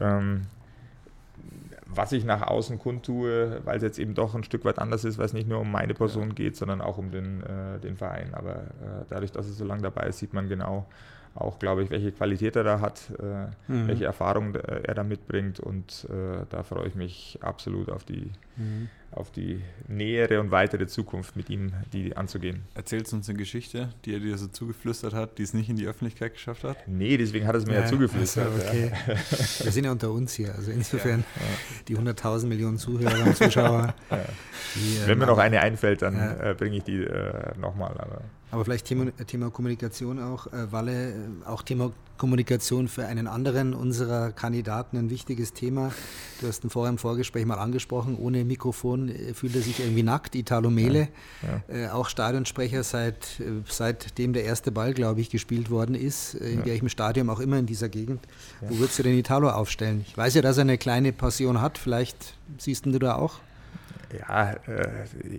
ähm, 0.00 0.42
was 1.88 2.12
ich 2.12 2.24
nach 2.24 2.42
außen 2.42 2.78
kundtue, 2.78 3.62
weil 3.64 3.78
es 3.78 3.82
jetzt 3.82 3.98
eben 3.98 4.14
doch 4.14 4.34
ein 4.34 4.44
Stück 4.44 4.64
weit 4.64 4.78
anders 4.78 5.04
ist, 5.04 5.16
weil 5.18 5.24
es 5.24 5.32
nicht 5.32 5.48
nur 5.48 5.60
um 5.60 5.72
meine 5.72 5.94
Person 5.94 6.28
ja. 6.28 6.34
geht, 6.34 6.56
sondern 6.56 6.82
auch 6.82 6.98
um 6.98 7.10
den, 7.10 7.42
äh, 7.42 7.80
den 7.80 7.96
Verein. 7.96 8.34
Aber 8.34 8.56
äh, 8.56 9.04
dadurch, 9.08 9.32
dass 9.32 9.46
es 9.46 9.56
so 9.56 9.64
lange 9.64 9.82
dabei 9.82 10.08
ist, 10.08 10.18
sieht 10.18 10.34
man 10.34 10.48
genau 10.48 10.86
auch, 11.40 11.58
glaube 11.58 11.82
ich, 11.82 11.90
welche 11.90 12.12
Qualität 12.12 12.56
er 12.56 12.64
da 12.64 12.80
hat, 12.80 13.12
äh, 13.18 13.46
mhm. 13.70 13.88
welche 13.88 14.04
Erfahrung 14.04 14.54
er 14.54 14.94
da 14.94 15.04
mitbringt 15.04 15.60
und 15.60 16.06
äh, 16.10 16.44
da 16.50 16.62
freue 16.62 16.88
ich 16.88 16.94
mich 16.94 17.38
absolut 17.40 17.90
auf 17.90 18.04
die, 18.04 18.30
mhm. 18.56 18.88
auf 19.12 19.30
die 19.30 19.62
nähere 19.86 20.40
und 20.40 20.50
weitere 20.50 20.86
Zukunft 20.86 21.36
mit 21.36 21.48
ihm 21.48 21.72
die 21.92 22.16
anzugehen. 22.16 22.62
Erzählst 22.74 23.12
du 23.12 23.16
uns 23.16 23.28
eine 23.28 23.38
Geschichte, 23.38 23.90
die 24.04 24.14
er 24.14 24.20
dir 24.20 24.36
so 24.36 24.48
zugeflüstert 24.48 25.14
hat, 25.14 25.38
die 25.38 25.42
es 25.42 25.54
nicht 25.54 25.68
in 25.68 25.76
die 25.76 25.86
Öffentlichkeit 25.86 26.34
geschafft 26.34 26.64
hat? 26.64 26.76
Nee, 26.88 27.16
deswegen 27.16 27.46
hat 27.46 27.54
er 27.54 27.58
es 27.58 27.66
mir 27.66 27.74
ja, 27.74 27.80
ja 27.82 27.86
zugeflüstert. 27.86 28.46
Also 28.46 28.66
okay. 28.66 28.92
ja. 29.06 29.14
Wir 29.64 29.72
sind 29.72 29.84
ja 29.84 29.92
unter 29.92 30.10
uns 30.10 30.34
hier, 30.34 30.54
also 30.54 30.70
insofern 30.72 31.20
ja. 31.36 31.42
die 31.86 31.96
100.000 31.96 32.46
Millionen 32.46 32.78
Zuhörer 32.78 33.26
und 33.26 33.36
Zuschauer. 33.36 33.94
Die, 34.74 35.06
Wenn 35.06 35.18
mir 35.18 35.26
noch 35.26 35.38
eine 35.38 35.60
einfällt, 35.60 36.02
dann 36.02 36.16
äh, 36.16 36.54
bringe 36.56 36.76
ich 36.78 36.84
die 36.84 37.04
äh, 37.04 37.56
nochmal. 37.58 37.94
Aber 38.50 38.64
vielleicht 38.64 38.86
Thema, 38.86 39.10
Thema 39.26 39.50
Kommunikation 39.50 40.18
auch, 40.20 40.46
äh, 40.48 40.72
Walle, 40.72 41.10
äh, 41.10 41.14
auch 41.46 41.62
Thema 41.62 41.92
Kommunikation 42.16 42.88
für 42.88 43.06
einen 43.06 43.26
anderen 43.26 43.74
unserer 43.74 44.32
Kandidaten 44.32 44.96
ein 44.96 45.10
wichtiges 45.10 45.52
Thema. 45.52 45.92
Du 46.40 46.48
hast 46.48 46.64
ihn 46.64 46.70
vorher 46.70 46.90
im 46.90 46.98
Vorgespräch 46.98 47.46
mal 47.46 47.58
angesprochen, 47.58 48.16
ohne 48.16 48.44
Mikrofon 48.44 49.08
äh, 49.08 49.34
fühlt 49.34 49.54
er 49.54 49.62
sich 49.62 49.80
irgendwie 49.80 50.02
nackt, 50.02 50.34
Italo 50.34 50.70
Mele, 50.70 51.08
ja, 51.42 51.62
ja. 51.68 51.86
Äh, 51.86 51.88
auch 51.90 52.08
Stadionsprecher 52.08 52.82
seit, 52.82 53.40
äh, 53.40 53.62
seitdem 53.66 54.32
der 54.32 54.44
erste 54.44 54.72
Ball, 54.72 54.94
glaube 54.94 55.20
ich, 55.20 55.30
gespielt 55.30 55.70
worden 55.70 55.94
ist, 55.94 56.34
äh, 56.34 56.50
in 56.50 56.58
ja. 56.60 56.66
welchem 56.66 56.88
Stadion 56.88 57.30
auch 57.30 57.40
immer 57.40 57.58
in 57.58 57.66
dieser 57.66 57.88
Gegend. 57.88 58.20
Wo 58.60 58.78
würdest 58.78 58.98
du 58.98 59.02
den 59.02 59.16
Italo 59.16 59.50
aufstellen? 59.50 60.04
Ich 60.06 60.16
weiß 60.16 60.34
ja, 60.34 60.42
dass 60.42 60.56
er 60.56 60.62
eine 60.62 60.78
kleine 60.78 61.12
Passion 61.12 61.60
hat, 61.60 61.78
vielleicht 61.78 62.34
siehst 62.58 62.86
du 62.86 62.98
da 62.98 63.14
auch? 63.14 63.40
Ja, 64.12 64.52
äh, 64.52 64.88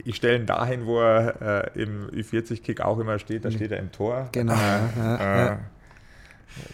ich 0.06 0.16
stelle 0.16 0.38
ihn 0.38 0.46
dahin, 0.46 0.86
wo 0.86 1.00
er 1.02 1.72
äh, 1.76 1.82
im 1.82 2.08
Ü40-Kick 2.10 2.82
auch 2.82 3.00
immer 3.00 3.20
steht. 3.20 3.46
Da 3.46 3.50
mhm. 3.50 3.54
steht 3.54 3.72
er 3.72 3.80
im 3.80 3.92
Tor. 3.92 4.30
Genau. 4.32 4.54
Ja, 4.54 4.90
ja, 4.98 5.54
äh, 5.54 5.58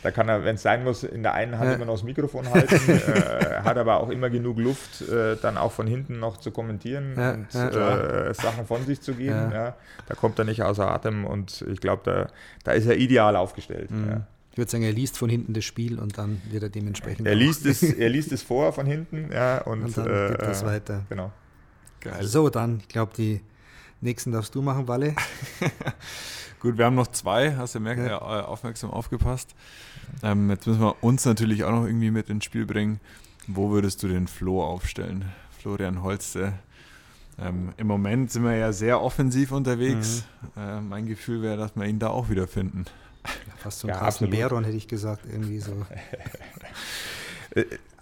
da 0.04 0.12
kann 0.12 0.30
er, 0.30 0.44
wenn 0.44 0.56
es 0.56 0.62
sein 0.62 0.84
muss, 0.84 1.04
in 1.04 1.24
der 1.24 1.34
einen 1.34 1.60
Hand 1.60 1.76
immer 1.76 1.86
noch 1.86 1.96
das 1.96 2.04
Mikrofon 2.04 2.50
halten, 2.50 2.76
äh, 2.90 3.62
hat 3.64 3.78
aber 3.78 4.00
auch 4.00 4.10
immer 4.10 4.30
genug 4.30 4.58
Luft, 4.58 5.02
äh, 5.02 5.36
dann 5.42 5.58
auch 5.58 5.72
von 5.72 5.86
hinten 5.86 6.20
noch 6.20 6.38
zu 6.38 6.52
kommentieren 6.52 7.14
und 7.14 7.56
äh, 7.56 8.34
Sachen 8.34 8.66
von 8.66 8.86
sich 8.86 9.02
zu 9.02 9.14
geben. 9.14 9.52
Ja. 9.54 9.76
Da 10.08 10.16
kommt 10.16 10.40
er 10.40 10.46
nicht 10.46 10.64
außer 10.64 10.90
Atem 10.90 11.26
und 11.26 11.64
ich 11.70 11.82
glaube, 11.82 12.02
da, 12.06 12.28
da 12.64 12.72
ist 12.72 12.88
er 12.88 12.98
ideal 12.98 13.36
aufgestellt. 13.36 13.92
Mhm. 13.92 14.24
Ich 14.52 14.58
würde 14.58 14.72
sagen, 14.72 14.86
er 14.86 14.94
liest 14.94 15.18
von 15.18 15.30
hinten 15.30 15.54
das 15.54 15.66
Spiel 15.66 16.00
und 16.00 16.18
dann 16.18 16.42
wird 16.50 16.64
er 16.64 16.70
dementsprechend. 16.70 17.28
Er 17.28 17.36
liest, 17.36 17.66
es, 17.66 17.84
er 18.00 18.10
liest 18.10 18.32
es 18.32 18.42
vor 18.42 18.72
von 18.72 18.86
hinten 18.86 19.30
ja, 19.34 19.62
und, 19.64 19.84
und 19.84 19.98
dann 19.98 20.30
gibt 20.30 20.44
es 20.44 20.66
weiter. 20.66 21.04
Genau. 21.10 21.32
Geil. 22.06 22.24
So, 22.24 22.50
dann, 22.50 22.80
ich 22.80 22.88
glaube, 22.88 23.14
die 23.18 23.42
nächsten 24.00 24.32
darfst 24.32 24.54
du 24.54 24.62
machen, 24.62 24.88
Walle. 24.88 25.16
Gut, 26.60 26.78
wir 26.78 26.86
haben 26.86 26.96
noch 26.96 27.08
zwei, 27.08 27.56
hast 27.56 27.76
du 27.76 27.80
merkt, 27.80 28.02
ja. 28.02 28.18
Äh, 28.18 28.44
aufmerksam 28.44 28.92
aufgepasst. 28.92 29.56
Ähm, 30.24 30.50
jetzt 30.50 30.68
müssen 30.68 30.82
wir 30.82 31.04
uns 31.04 31.26
natürlich 31.26 31.64
auch 31.64 31.72
noch 31.72 31.86
irgendwie 31.86 32.12
mit 32.12 32.30
ins 32.30 32.46
Spiel 32.46 32.66
bringen. 32.66 33.00
Wo 33.48 33.72
würdest 33.72 34.04
du 34.04 34.08
den 34.08 34.28
Flo 34.28 34.64
aufstellen? 34.64 35.26
Florian 35.60 36.04
Holste. 36.04 36.54
Ähm, 37.40 37.74
Im 37.78 37.88
Moment 37.88 38.32
sind 38.32 38.44
wir 38.44 38.56
ja 38.56 38.72
sehr 38.72 39.02
offensiv 39.02 39.52
unterwegs. 39.52 40.26
Mhm. 40.56 40.62
Äh, 40.62 40.82
mein 40.82 41.06
Gefühl 41.08 41.42
wäre, 41.42 41.58
dass 41.58 41.76
wir 41.76 41.86
ihn 41.86 42.00
da 42.00 42.10
auch 42.10 42.30
wieder 42.30 42.48
finden. 42.48 42.86
Ja, 43.26 43.54
fast 43.58 43.80
so 43.80 43.88
ein 43.88 43.94
ja, 43.94 44.00
Carsten 44.00 44.30
Baron 44.30 44.64
hätte 44.64 44.78
ich 44.78 44.88
gesagt, 44.88 45.26
irgendwie 45.26 45.60
so. 45.60 45.74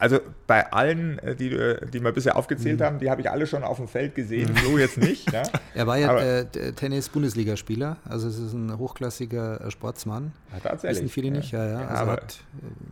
Äh, 0.04 0.14
also 0.14 0.20
bei 0.48 0.72
allen, 0.72 1.20
äh, 1.20 1.36
die, 1.36 1.52
äh, 1.52 1.86
die 1.88 2.02
wir 2.02 2.12
bisher 2.12 2.36
aufgezählt 2.36 2.80
mhm. 2.80 2.84
haben, 2.84 3.00
die 3.00 3.10
habe 3.10 3.22
ich 3.22 3.30
alle 3.30 3.48
schon 3.48 3.64
auf 3.64 3.78
dem 3.78 3.88
Feld 3.88 4.16
gesehen. 4.16 4.52
Mhm. 4.52 4.78
Jetzt 4.78 4.98
nicht. 4.98 5.32
Ja? 5.32 5.44
er 5.74 5.88
war 5.88 5.98
ja 5.98 6.18
äh, 6.18 6.46
Tennis-Bundesligaspieler, 6.74 7.98
also 8.08 8.28
es 8.28 8.38
ist 8.38 8.54
ein 8.54 8.78
hochklassiger 8.78 9.72
Sportsmann. 9.72 10.34
Ja, 10.52 10.60
tatsächlich. 10.60 11.04
Wissen 11.04 11.10
viele 11.10 11.32
nicht, 11.32 11.52
ja. 11.52 11.66
ja. 11.66 11.82
ja 11.82 11.88
also 11.88 12.12
hat 12.12 12.40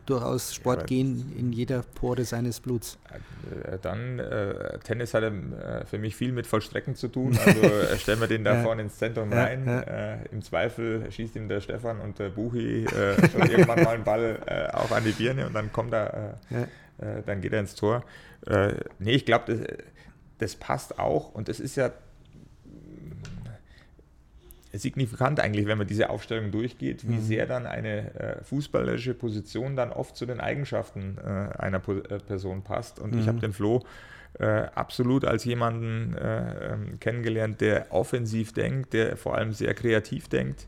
durchaus 0.05 0.55
Sportgehen 0.55 1.33
in 1.37 1.51
jeder 1.51 1.83
Pore 1.95 2.23
seines 2.23 2.59
Bluts. 2.59 2.97
Dann, 3.81 4.19
äh, 4.19 4.79
Tennis 4.79 5.13
hat 5.13 5.23
äh, 5.23 5.31
für 5.85 5.97
mich 5.97 6.15
viel 6.15 6.31
mit 6.31 6.47
Vollstrecken 6.47 6.95
zu 6.95 7.07
tun. 7.07 7.37
Also 7.45 7.61
stellen 7.97 8.19
wir 8.21 8.27
den 8.27 8.43
da 8.43 8.63
vorne 8.63 8.83
ins 8.83 8.97
Zentrum 8.97 9.33
rein. 9.33 9.67
Im 10.31 10.41
Zweifel 10.41 11.11
schießt 11.11 11.35
ihm 11.35 11.49
der 11.49 11.61
Stefan 11.61 11.99
und 11.99 12.19
der 12.19 12.29
Buchi 12.29 12.85
schon 13.31 13.49
irgendwann 13.49 13.83
mal 13.83 13.95
einen 13.95 14.03
Ball 14.03 14.71
auch 14.73 14.91
an 14.91 15.03
die 15.03 15.11
Birne 15.11 15.47
und 15.47 15.53
dann 15.53 15.71
kommt 15.71 15.93
er 15.93 16.37
äh, 17.01 17.23
dann 17.25 17.41
geht 17.41 17.53
er 17.53 17.59
ins 17.59 17.75
Tor. 17.75 18.03
Äh, 18.47 18.73
nee, 18.99 19.11
ich 19.11 19.25
glaube, 19.25 19.53
das, 19.53 19.67
das 20.37 20.55
passt 20.55 20.99
auch 20.99 21.33
und 21.33 21.49
das 21.49 21.59
ist 21.59 21.75
ja 21.75 21.91
signifikant 24.73 25.39
eigentlich, 25.39 25.67
wenn 25.67 25.77
man 25.77 25.87
diese 25.87 26.09
Aufstellung 26.09 26.51
durchgeht, 26.51 27.07
wie 27.07 27.15
mhm. 27.15 27.21
sehr 27.21 27.45
dann 27.45 27.65
eine 27.65 28.15
äh, 28.15 28.43
fußballerische 28.43 29.13
Position 29.13 29.75
dann 29.75 29.91
oft 29.91 30.15
zu 30.15 30.25
den 30.25 30.39
Eigenschaften 30.39 31.17
äh, 31.17 31.57
einer 31.57 31.79
po 31.79 31.93
äh, 31.93 32.19
Person 32.19 32.63
passt. 32.63 32.99
Und 32.99 33.13
mhm. 33.13 33.19
ich 33.19 33.27
habe 33.27 33.39
den 33.39 33.53
Flo 33.53 33.83
äh, 34.39 34.45
absolut 34.45 35.25
als 35.25 35.43
jemanden 35.43 36.15
äh, 36.15 36.73
ähm, 36.73 36.99
kennengelernt, 36.99 37.59
der 37.59 37.87
offensiv 37.91 38.53
denkt, 38.53 38.93
der 38.93 39.17
vor 39.17 39.35
allem 39.35 39.51
sehr 39.51 39.73
kreativ 39.73 40.29
denkt. 40.29 40.67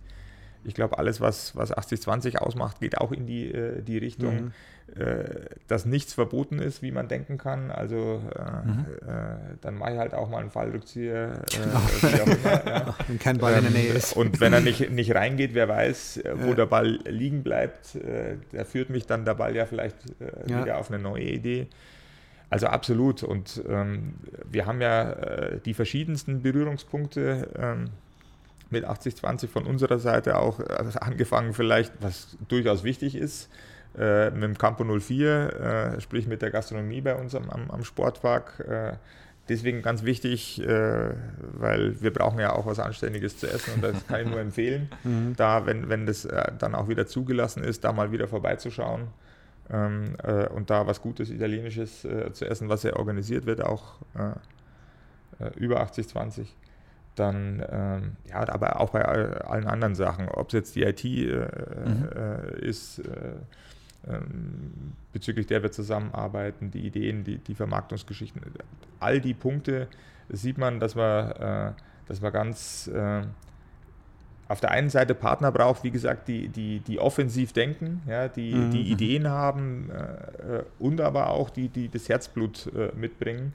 Ich 0.66 0.74
glaube, 0.74 0.98
alles, 0.98 1.22
was, 1.22 1.56
was 1.56 1.76
80-20 1.76 2.38
ausmacht, 2.38 2.80
geht 2.80 2.98
auch 2.98 3.12
in 3.12 3.26
die, 3.26 3.52
äh, 3.52 3.82
die 3.82 3.98
Richtung. 3.98 4.36
Mhm 4.36 4.54
äh, 4.96 5.48
dass 5.68 5.86
nichts 5.86 6.14
verboten 6.14 6.60
ist, 6.60 6.84
wie 6.84 6.92
man 6.92 7.08
denken 7.08 7.40
kann. 7.40 7.72
Also 7.72 8.22
äh, 8.36 8.68
mhm. 8.68 8.86
äh, 9.02 9.56
dann 9.62 9.76
mache 9.76 9.94
ich 9.94 9.98
halt 9.98 10.14
auch 10.14 10.30
mal 10.30 10.40
einen 10.40 10.52
Fallrückzieher, 10.52 11.42
äh, 11.52 11.58
genau. 11.58 12.32
immer. 12.32 12.68
Ja. 12.68 12.96
Wenn 13.08 13.18
kein 13.18 13.38
Ball 13.40 13.54
ähm, 13.54 13.66
in 13.66 13.74
der 13.74 13.82
Nähe 13.82 13.94
ist. 13.94 14.16
Und 14.16 14.40
wenn 14.40 14.54
er 14.54 14.62
nicht, 14.62 14.92
nicht 14.92 15.16
reingeht, 15.16 15.56
wer 15.56 15.68
weiß, 15.68 16.18
äh, 16.18 16.36
wo 16.38 16.54
der 16.54 16.68
Ball 16.68 17.00
liegen 17.06 17.42
bleibt. 17.42 17.98
da 18.52 18.64
führt 18.66 18.92
mich 18.92 19.08
dann 19.08 19.26
der 19.26 19.34
Ball 19.34 19.56
ja 19.56 19.66
vielleicht 19.66 19.96
ja. 20.48 20.62
wieder 20.62 20.78
auf 20.78 20.92
eine 20.92 21.02
neue 21.02 21.24
Idee. 21.24 21.68
Also 22.50 22.68
absolut. 22.68 23.24
Und 23.24 23.64
ähm, 23.68 24.16
wir 24.52 24.68
haben 24.68 24.82
ja 24.82 25.56
die 25.66 25.74
verschiedensten 25.74 26.44
Berührungspunkte. 26.44 27.48
Ähm, 27.58 27.86
mit 28.74 28.86
80-20 28.86 29.48
von 29.48 29.66
unserer 29.66 30.00
Seite 30.00 30.38
auch 30.38 30.60
also 30.60 31.00
angefangen 31.00 31.54
vielleicht, 31.54 31.94
was 32.02 32.36
durchaus 32.50 32.84
wichtig 32.84 33.16
ist, 33.16 33.50
äh, 33.98 34.32
mit 34.32 34.44
dem 34.44 34.58
Campo 34.58 34.84
04, 34.84 35.96
äh, 35.96 36.02
sprich 36.02 36.28
mit 36.28 36.42
der 36.42 36.52
Gastronomie 36.52 37.00
bei 37.00 37.16
uns 37.16 37.36
am, 37.36 37.50
am 37.50 37.84
Sportpark. 37.84 38.60
Äh, 38.68 38.98
deswegen 39.48 39.82
ganz 39.84 40.04
wichtig, 40.04 40.60
äh, 40.62 41.12
weil 41.54 42.02
wir 42.02 42.12
brauchen 42.12 42.40
ja 42.40 42.54
auch 42.54 42.66
was 42.66 42.80
Anständiges 42.80 43.38
zu 43.38 43.48
essen 43.48 43.76
und 43.76 43.84
das 43.84 44.06
kann 44.08 44.22
ich 44.22 44.28
nur 44.28 44.40
empfehlen, 44.42 44.90
mhm. 45.04 45.36
da, 45.38 45.66
wenn, 45.66 45.88
wenn 45.90 46.06
das 46.06 46.26
äh, 46.26 46.52
dann 46.58 46.76
auch 46.76 46.90
wieder 46.90 47.06
zugelassen 47.06 47.64
ist, 47.64 47.84
da 47.84 47.94
mal 47.94 48.12
wieder 48.12 48.28
vorbeizuschauen. 48.28 49.08
Ähm, 49.70 50.16
äh, 50.24 50.48
und 50.48 50.70
da 50.72 50.88
was 50.88 51.02
Gutes 51.02 51.30
Italienisches 51.30 52.02
zu 52.02 52.46
essen, 52.46 52.68
was 52.68 52.84
ja 52.84 52.98
organisiert 52.98 53.46
wird, 53.46 53.64
auch 53.64 54.00
über 55.56 55.82
80-20 55.82 56.48
dann 57.16 57.64
ähm, 57.70 58.16
ja, 58.30 58.48
aber 58.50 58.80
auch 58.80 58.92
bei 58.92 59.04
allen 59.04 59.68
anderen 59.68 59.96
Sachen, 59.96 60.28
ob 60.30 60.48
es 60.48 60.54
jetzt 60.54 60.76
die 60.76 60.84
IT 60.84 61.04
äh, 61.04 61.48
mhm. 61.86 62.10
äh, 62.16 62.60
ist, 62.66 63.00
äh, 63.00 63.04
ähm, 64.08 64.94
bezüglich 65.12 65.48
der 65.48 65.64
wir 65.64 65.72
zusammenarbeiten, 65.72 66.72
die 66.72 66.86
Ideen, 66.86 67.24
die, 67.24 67.38
die 67.38 67.56
Vermarktungsgeschichten, 67.56 68.42
all 69.00 69.22
die 69.22 69.34
Punkte 69.34 69.88
sieht 70.30 70.58
man, 70.58 70.80
dass 70.80 70.96
man, 70.96 71.32
äh, 71.32 71.72
dass 72.08 72.22
man 72.22 72.34
ganz 72.34 72.88
äh, 72.88 73.22
auf 74.48 74.60
der 74.60 74.72
einen 74.72 74.90
Seite 74.90 75.16
Partner 75.16 75.52
braucht, 75.52 75.84
wie 75.84 75.92
gesagt, 75.92 76.28
die, 76.28 76.50
die, 76.50 76.80
die 76.80 77.00
offensiv 77.00 77.54
denken, 77.54 78.02
ja, 78.08 78.28
die, 78.28 78.54
mhm. 78.54 78.72
die 78.72 78.92
Ideen 78.92 79.28
haben 79.30 79.90
äh, 79.90 80.64
und 80.80 81.00
aber 81.00 81.30
auch 81.30 81.50
die, 81.50 81.70
die 81.70 81.90
das 81.90 82.10
Herzblut 82.10 82.72
mitbringen. 82.96 83.54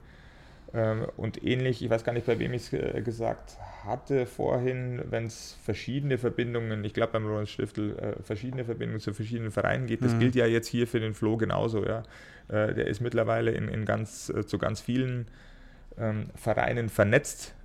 Ähm, 0.73 1.07
und 1.17 1.43
ähnlich, 1.43 1.83
ich 1.83 1.89
weiß 1.89 2.03
gar 2.03 2.13
nicht, 2.13 2.27
bei 2.27 2.37
wem 2.37 2.53
ich 2.53 2.71
es 2.71 2.73
äh, 2.73 3.01
gesagt 3.01 3.57
hatte 3.85 4.25
vorhin, 4.25 5.01
wenn 5.09 5.25
es 5.25 5.57
verschiedene 5.63 6.17
Verbindungen, 6.17 6.83
ich 6.83 6.93
glaube 6.93 7.13
beim 7.13 7.25
Roland 7.25 7.49
Stiftel, 7.49 7.97
äh, 7.97 8.21
verschiedene 8.21 8.65
Verbindungen 8.65 8.99
zu 8.99 9.13
verschiedenen 9.13 9.51
Vereinen 9.51 9.87
gibt, 9.87 10.03
das 10.03 10.13
mhm. 10.13 10.19
gilt 10.19 10.35
ja 10.35 10.45
jetzt 10.45 10.67
hier 10.67 10.87
für 10.87 10.99
den 10.99 11.13
Flo 11.13 11.37
genauso. 11.37 11.85
Ja. 11.85 12.03
Äh, 12.49 12.73
der 12.73 12.87
ist 12.87 12.99
mittlerweile 13.01 13.51
in, 13.51 13.67
in 13.67 13.85
ganz, 13.85 14.31
zu 14.45 14.57
ganz 14.57 14.81
vielen 14.81 15.27
ähm, 15.97 16.29
Vereinen 16.35 16.89
vernetzt 16.89 17.55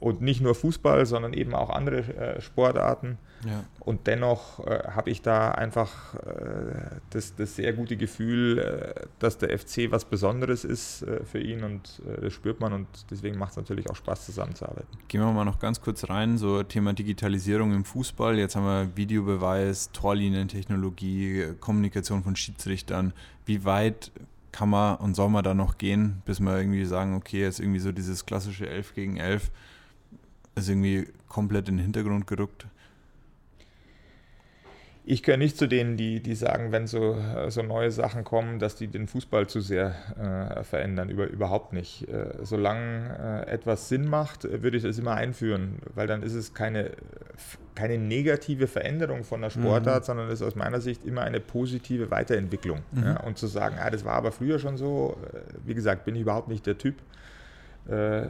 und 0.00 0.22
nicht 0.22 0.40
nur 0.40 0.54
Fußball, 0.54 1.04
sondern 1.04 1.34
eben 1.34 1.54
auch 1.54 1.68
andere 1.68 1.98
äh, 1.98 2.40
Sportarten. 2.40 3.18
Ja. 3.46 3.64
Und 3.80 4.06
dennoch 4.06 4.66
äh, 4.66 4.82
habe 4.90 5.10
ich 5.10 5.20
da 5.20 5.50
einfach 5.50 6.14
äh, 6.14 6.98
das, 7.10 7.36
das, 7.36 7.56
sehr 7.56 7.74
gute 7.74 7.96
Gefühl, 7.96 8.58
äh, 8.58 9.06
dass 9.18 9.36
der 9.38 9.56
FC 9.58 9.90
was 9.90 10.06
Besonderes 10.06 10.64
ist 10.64 11.02
äh, 11.02 11.24
für 11.24 11.38
ihn 11.38 11.64
und 11.64 12.02
äh, 12.06 12.22
das 12.22 12.32
spürt 12.32 12.60
man 12.60 12.72
und 12.72 12.86
deswegen 13.10 13.38
macht 13.38 13.52
es 13.52 13.56
natürlich 13.58 13.88
auch 13.90 13.96
Spaß 13.96 14.24
zusammenzuarbeiten. 14.24 14.88
Gehen 15.08 15.20
wir 15.20 15.30
mal 15.32 15.44
noch 15.44 15.58
ganz 15.58 15.82
kurz 15.82 16.08
rein, 16.08 16.38
so 16.38 16.62
Thema 16.62 16.94
Digitalisierung 16.94 17.74
im 17.74 17.84
Fußball. 17.84 18.38
Jetzt 18.38 18.56
haben 18.56 18.64
wir 18.64 18.96
Videobeweis, 18.96 19.92
Torlinientechnologie, 19.92 21.54
Kommunikation 21.60 22.22
von 22.22 22.36
Schiedsrichtern. 22.36 23.12
Wie 23.44 23.64
weit 23.66 24.12
kann 24.52 24.70
man 24.70 24.96
und 24.96 25.14
soll 25.14 25.28
man 25.28 25.44
da 25.44 25.54
noch 25.54 25.78
gehen, 25.78 26.22
bis 26.24 26.40
wir 26.40 26.56
irgendwie 26.56 26.84
sagen, 26.86 27.14
okay, 27.14 27.42
jetzt 27.42 27.60
irgendwie 27.60 27.80
so 27.80 27.92
dieses 27.92 28.26
klassische 28.26 28.68
11 28.68 28.94
gegen 28.94 29.16
11 29.18 29.50
ist 30.54 30.68
irgendwie 30.68 31.08
komplett 31.28 31.68
in 31.68 31.76
den 31.76 31.84
Hintergrund 31.84 32.26
gerückt? 32.26 32.66
ich 35.10 35.22
gehöre 35.24 35.38
nicht 35.38 35.56
zu 35.56 35.66
denen, 35.66 35.96
die, 35.96 36.20
die 36.20 36.34
sagen, 36.34 36.70
wenn 36.70 36.86
so, 36.86 37.16
so 37.48 37.62
neue 37.62 37.90
Sachen 37.90 38.22
kommen, 38.22 38.60
dass 38.60 38.76
die 38.76 38.86
den 38.86 39.08
Fußball 39.08 39.48
zu 39.48 39.60
sehr 39.60 39.94
äh, 40.16 40.62
verändern. 40.62 41.08
Über, 41.08 41.26
überhaupt 41.26 41.72
nicht. 41.72 42.08
Äh, 42.08 42.34
solange 42.42 43.44
äh, 43.46 43.50
etwas 43.50 43.88
Sinn 43.88 44.06
macht, 44.06 44.44
würde 44.44 44.76
ich 44.76 44.82
das 44.82 44.98
immer 44.98 45.14
einführen, 45.14 45.78
weil 45.96 46.06
dann 46.06 46.22
ist 46.22 46.34
es 46.34 46.54
keine, 46.54 46.92
keine 47.74 47.98
negative 47.98 48.68
Veränderung 48.68 49.24
von 49.24 49.40
der 49.40 49.50
Sportart, 49.50 50.02
mhm. 50.02 50.06
sondern 50.06 50.28
es 50.28 50.34
ist 50.34 50.46
aus 50.46 50.54
meiner 50.54 50.80
Sicht 50.80 51.04
immer 51.04 51.22
eine 51.22 51.40
positive 51.40 52.10
Weiterentwicklung. 52.10 52.80
Mhm. 52.92 53.02
Ja? 53.02 53.20
Und 53.20 53.36
zu 53.36 53.48
sagen, 53.48 53.78
ah, 53.80 53.90
das 53.90 54.04
war 54.04 54.14
aber 54.14 54.30
früher 54.30 54.60
schon 54.60 54.76
so, 54.76 55.16
äh, 55.32 55.38
wie 55.66 55.74
gesagt, 55.74 56.04
bin 56.04 56.14
ich 56.14 56.22
überhaupt 56.22 56.48
nicht 56.48 56.66
der 56.66 56.78
Typ. 56.78 56.94
Äh, 57.88 58.26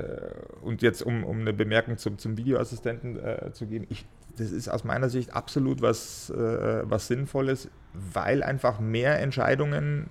und 0.62 0.82
jetzt, 0.82 1.02
um, 1.02 1.24
um 1.24 1.40
eine 1.40 1.52
Bemerkung 1.52 1.98
zum, 1.98 2.18
zum 2.18 2.36
Videoassistenten 2.36 3.18
äh, 3.18 3.52
zu 3.52 3.66
geben, 3.66 3.86
ich, 3.88 4.06
das 4.36 4.52
ist 4.52 4.68
aus 4.68 4.84
meiner 4.84 5.08
Sicht 5.08 5.34
absolut 5.34 5.82
was, 5.82 6.30
äh, 6.30 6.82
was 6.84 7.08
Sinnvolles, 7.08 7.68
weil 7.92 8.42
einfach 8.42 8.80
mehr 8.80 9.20
Entscheidungen 9.20 10.06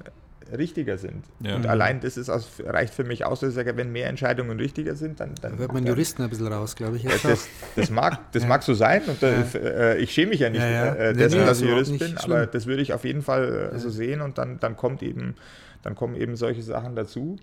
richtiger 0.58 0.98
sind. 0.98 1.26
Ja. 1.42 1.56
Und 1.56 1.68
allein 1.68 2.00
das 2.00 2.18
ist 2.18 2.30
aus, 2.30 2.48
reicht 2.66 2.94
für 2.94 3.04
mich 3.04 3.26
aus, 3.26 3.42
dass 3.42 3.50
ich 3.50 3.56
sage, 3.56 3.78
wenn 3.78 3.92
mehr 3.92 4.08
Entscheidungen 4.08 4.60
richtiger 4.60 4.96
sind, 4.96 5.20
dann. 5.20 5.36
dann 5.42 5.54
da 5.54 5.58
hört 5.60 5.74
man 5.74 5.86
Juristen 5.86 6.24
ein 6.24 6.30
bisschen 6.30 6.48
raus, 6.48 6.76
glaube 6.76 6.98
ich. 6.98 7.04
Das, 7.04 7.48
das, 7.76 7.90
mag, 7.90 8.20
das 8.32 8.44
ja. 8.44 8.50
mag 8.50 8.64
so 8.64 8.74
sein 8.74 9.02
und 9.06 9.22
ja. 9.22 9.30
äh, 9.30 9.98
ich 9.98 10.12
schäme 10.12 10.32
mich 10.32 10.40
ja 10.40 10.50
nicht 10.50 10.62
äh, 10.62 11.14
dessen, 11.14 11.38
nee, 11.38 11.44
nee, 11.44 11.48
dass 11.48 11.62
ich 11.62 11.70
Jurist 11.70 11.98
bin, 11.98 12.18
schlimm. 12.18 12.18
aber 12.24 12.48
das 12.48 12.66
würde 12.66 12.82
ich 12.82 12.94
auf 12.94 13.06
jeden 13.06 13.22
Fall 13.22 13.72
äh, 13.74 13.80
so 13.80 13.90
sehen 13.90 14.22
und 14.22 14.38
dann, 14.38 14.60
dann 14.60 14.76
kommt 14.76 15.04
eben, 15.04 15.36
dann 15.84 15.96
kommen 15.96 16.16
eben 16.16 16.36
solche 16.36 16.62
Sachen 16.62 16.96
dazu. 16.96 17.38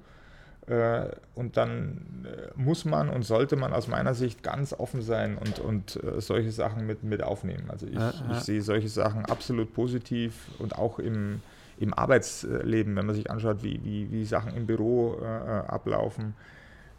Äh, 0.66 1.10
und 1.36 1.56
dann 1.56 2.26
äh, 2.26 2.50
muss 2.60 2.84
man 2.84 3.08
und 3.08 3.22
sollte 3.22 3.54
man 3.54 3.72
aus 3.72 3.86
meiner 3.86 4.14
Sicht 4.14 4.42
ganz 4.42 4.72
offen 4.72 5.00
sein 5.00 5.38
und, 5.38 5.60
und 5.60 6.02
äh, 6.02 6.20
solche 6.20 6.50
Sachen 6.50 6.86
mit, 6.86 7.04
mit 7.04 7.22
aufnehmen. 7.22 7.70
Also 7.70 7.86
ich, 7.86 7.94
ja, 7.94 8.10
ja. 8.10 8.32
ich 8.32 8.40
sehe 8.40 8.62
solche 8.62 8.88
Sachen 8.88 9.24
absolut 9.26 9.72
positiv 9.72 10.48
und 10.58 10.76
auch 10.76 10.98
im, 10.98 11.40
im 11.78 11.94
Arbeitsleben, 11.94 12.96
wenn 12.96 13.06
man 13.06 13.14
sich 13.14 13.30
anschaut, 13.30 13.62
wie, 13.62 13.80
wie, 13.84 14.10
wie 14.10 14.24
Sachen 14.24 14.56
im 14.56 14.66
Büro 14.66 15.18
äh, 15.22 15.24
ablaufen. 15.24 16.34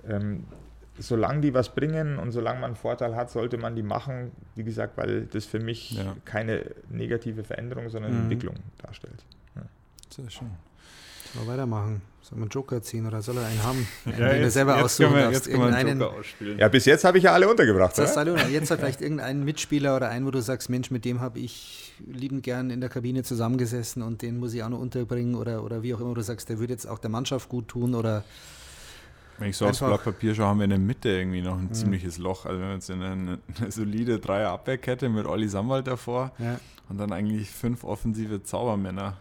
Ähm, 0.07 0.45
solange 0.97 1.41
die 1.41 1.53
was 1.53 1.75
bringen 1.75 2.19
und 2.19 2.31
solange 2.31 2.61
man 2.61 2.69
einen 2.69 2.75
Vorteil 2.77 3.17
hat, 3.17 3.29
sollte 3.29 3.57
man 3.57 3.75
die 3.75 3.83
machen. 3.83 4.31
Wie 4.55 4.63
gesagt, 4.63 4.97
weil 4.97 5.25
das 5.25 5.45
für 5.45 5.59
mich 5.59 5.91
ja. 5.91 6.15
keine 6.23 6.63
negative 6.89 7.43
Veränderung, 7.43 7.89
sondern 7.89 8.13
mhm. 8.13 8.21
Entwicklung 8.21 8.55
darstellt. 8.81 9.25
Sehr 10.09 10.29
schön. 10.29 10.51
Wir 11.33 11.47
weitermachen? 11.47 12.01
Soll 12.21 12.39
man 12.39 12.43
einen 12.43 12.51
Joker 12.51 12.81
ziehen 12.81 13.07
oder 13.07 13.21
soll 13.21 13.37
er 13.37 13.45
einen 13.45 13.63
haben? 13.63 13.87
ja, 14.05 14.11
den 14.11 14.27
jetzt, 14.27 14.43
du 14.43 14.51
selber 14.51 14.83
aussuchen 14.83 15.15
wir, 15.15 15.31
darfst. 15.31 15.47
Irgendeinen, 15.47 16.03
ja, 16.57 16.67
bis 16.67 16.85
jetzt 16.85 17.05
habe 17.05 17.17
ich 17.17 17.23
ja 17.23 17.31
alle 17.31 17.49
untergebracht. 17.49 17.97
Das 17.97 18.17
alle, 18.17 18.35
jetzt 18.49 18.69
hat 18.69 18.79
vielleicht 18.79 19.01
irgendeinen 19.01 19.45
Mitspieler 19.45 19.95
oder 19.95 20.09
einen, 20.09 20.25
wo 20.25 20.31
du 20.31 20.41
sagst, 20.41 20.69
Mensch, 20.69 20.91
mit 20.91 21.05
dem 21.05 21.21
habe 21.21 21.39
ich 21.39 21.93
liebend 22.05 22.43
gern 22.43 22.69
in 22.69 22.81
der 22.81 22.89
Kabine 22.89 23.23
zusammengesessen 23.23 24.01
und 24.01 24.21
den 24.21 24.39
muss 24.39 24.53
ich 24.53 24.61
auch 24.63 24.69
noch 24.69 24.79
unterbringen 24.79 25.35
oder, 25.35 25.63
oder 25.63 25.83
wie 25.83 25.93
auch 25.93 26.01
immer 26.01 26.13
du 26.13 26.21
sagst, 26.21 26.49
der 26.49 26.59
würde 26.59 26.73
jetzt 26.73 26.85
auch 26.85 26.99
der 26.99 27.09
Mannschaft 27.09 27.47
gut 27.47 27.69
tun 27.69 27.95
oder 27.95 28.23
wenn 29.39 29.49
ich 29.49 29.57
so 29.57 29.67
aufs 29.67 29.79
Blatt 29.79 30.03
Papier 30.03 30.33
schaue, 30.33 30.47
haben 30.47 30.59
wir 30.59 30.63
in 30.63 30.71
der 30.71 30.79
Mitte 30.79 31.09
irgendwie 31.09 31.41
noch 31.41 31.57
ein 31.57 31.65
mhm. 31.65 31.73
ziemliches 31.73 32.17
Loch. 32.17 32.45
Also 32.45 32.59
wir 32.59 32.67
haben 32.67 32.73
jetzt 32.73 32.89
eine, 32.89 33.39
eine 33.61 33.71
solide 33.71 34.19
Dreier-Abwehrkette 34.19 35.09
mit 35.09 35.25
Olli 35.25 35.47
Samwald 35.47 35.87
davor 35.87 36.31
ja. 36.39 36.59
und 36.89 36.97
dann 36.97 37.11
eigentlich 37.11 37.49
fünf 37.51 37.83
offensive 37.83 38.43
Zaubermänner. 38.43 39.17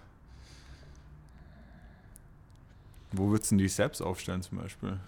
Wo 3.12 3.30
würdest 3.30 3.52
du 3.52 3.56
dich 3.56 3.74
selbst 3.74 4.00
aufstellen 4.00 4.42
zum 4.42 4.58
Beispiel? 4.58 4.98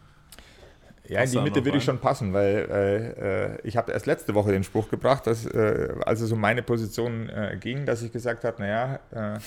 Ja, 1.09 1.23
in 1.23 1.31
die 1.31 1.41
Mitte 1.41 1.65
würde 1.65 1.79
ich 1.79 1.85
schon 1.85 2.01
passen, 2.01 2.35
weil 2.35 3.59
äh, 3.63 3.67
ich 3.67 3.79
habe 3.79 3.93
erst 3.93 4.05
letzte 4.05 4.35
Woche 4.35 4.53
den 4.53 4.63
Spruch 4.63 4.91
gebracht, 4.91 5.27
dass 5.27 5.47
äh, 5.47 5.95
als 6.05 6.21
es 6.21 6.31
um 6.33 6.41
meine 6.41 6.63
Position 6.63 7.31
äh, 7.31 7.57
ging, 7.59 7.87
dass 7.87 8.03
ich 8.03 8.13
gesagt 8.13 8.45
habe, 8.45 8.61
naja, 8.61 9.01
äh, 9.11 9.39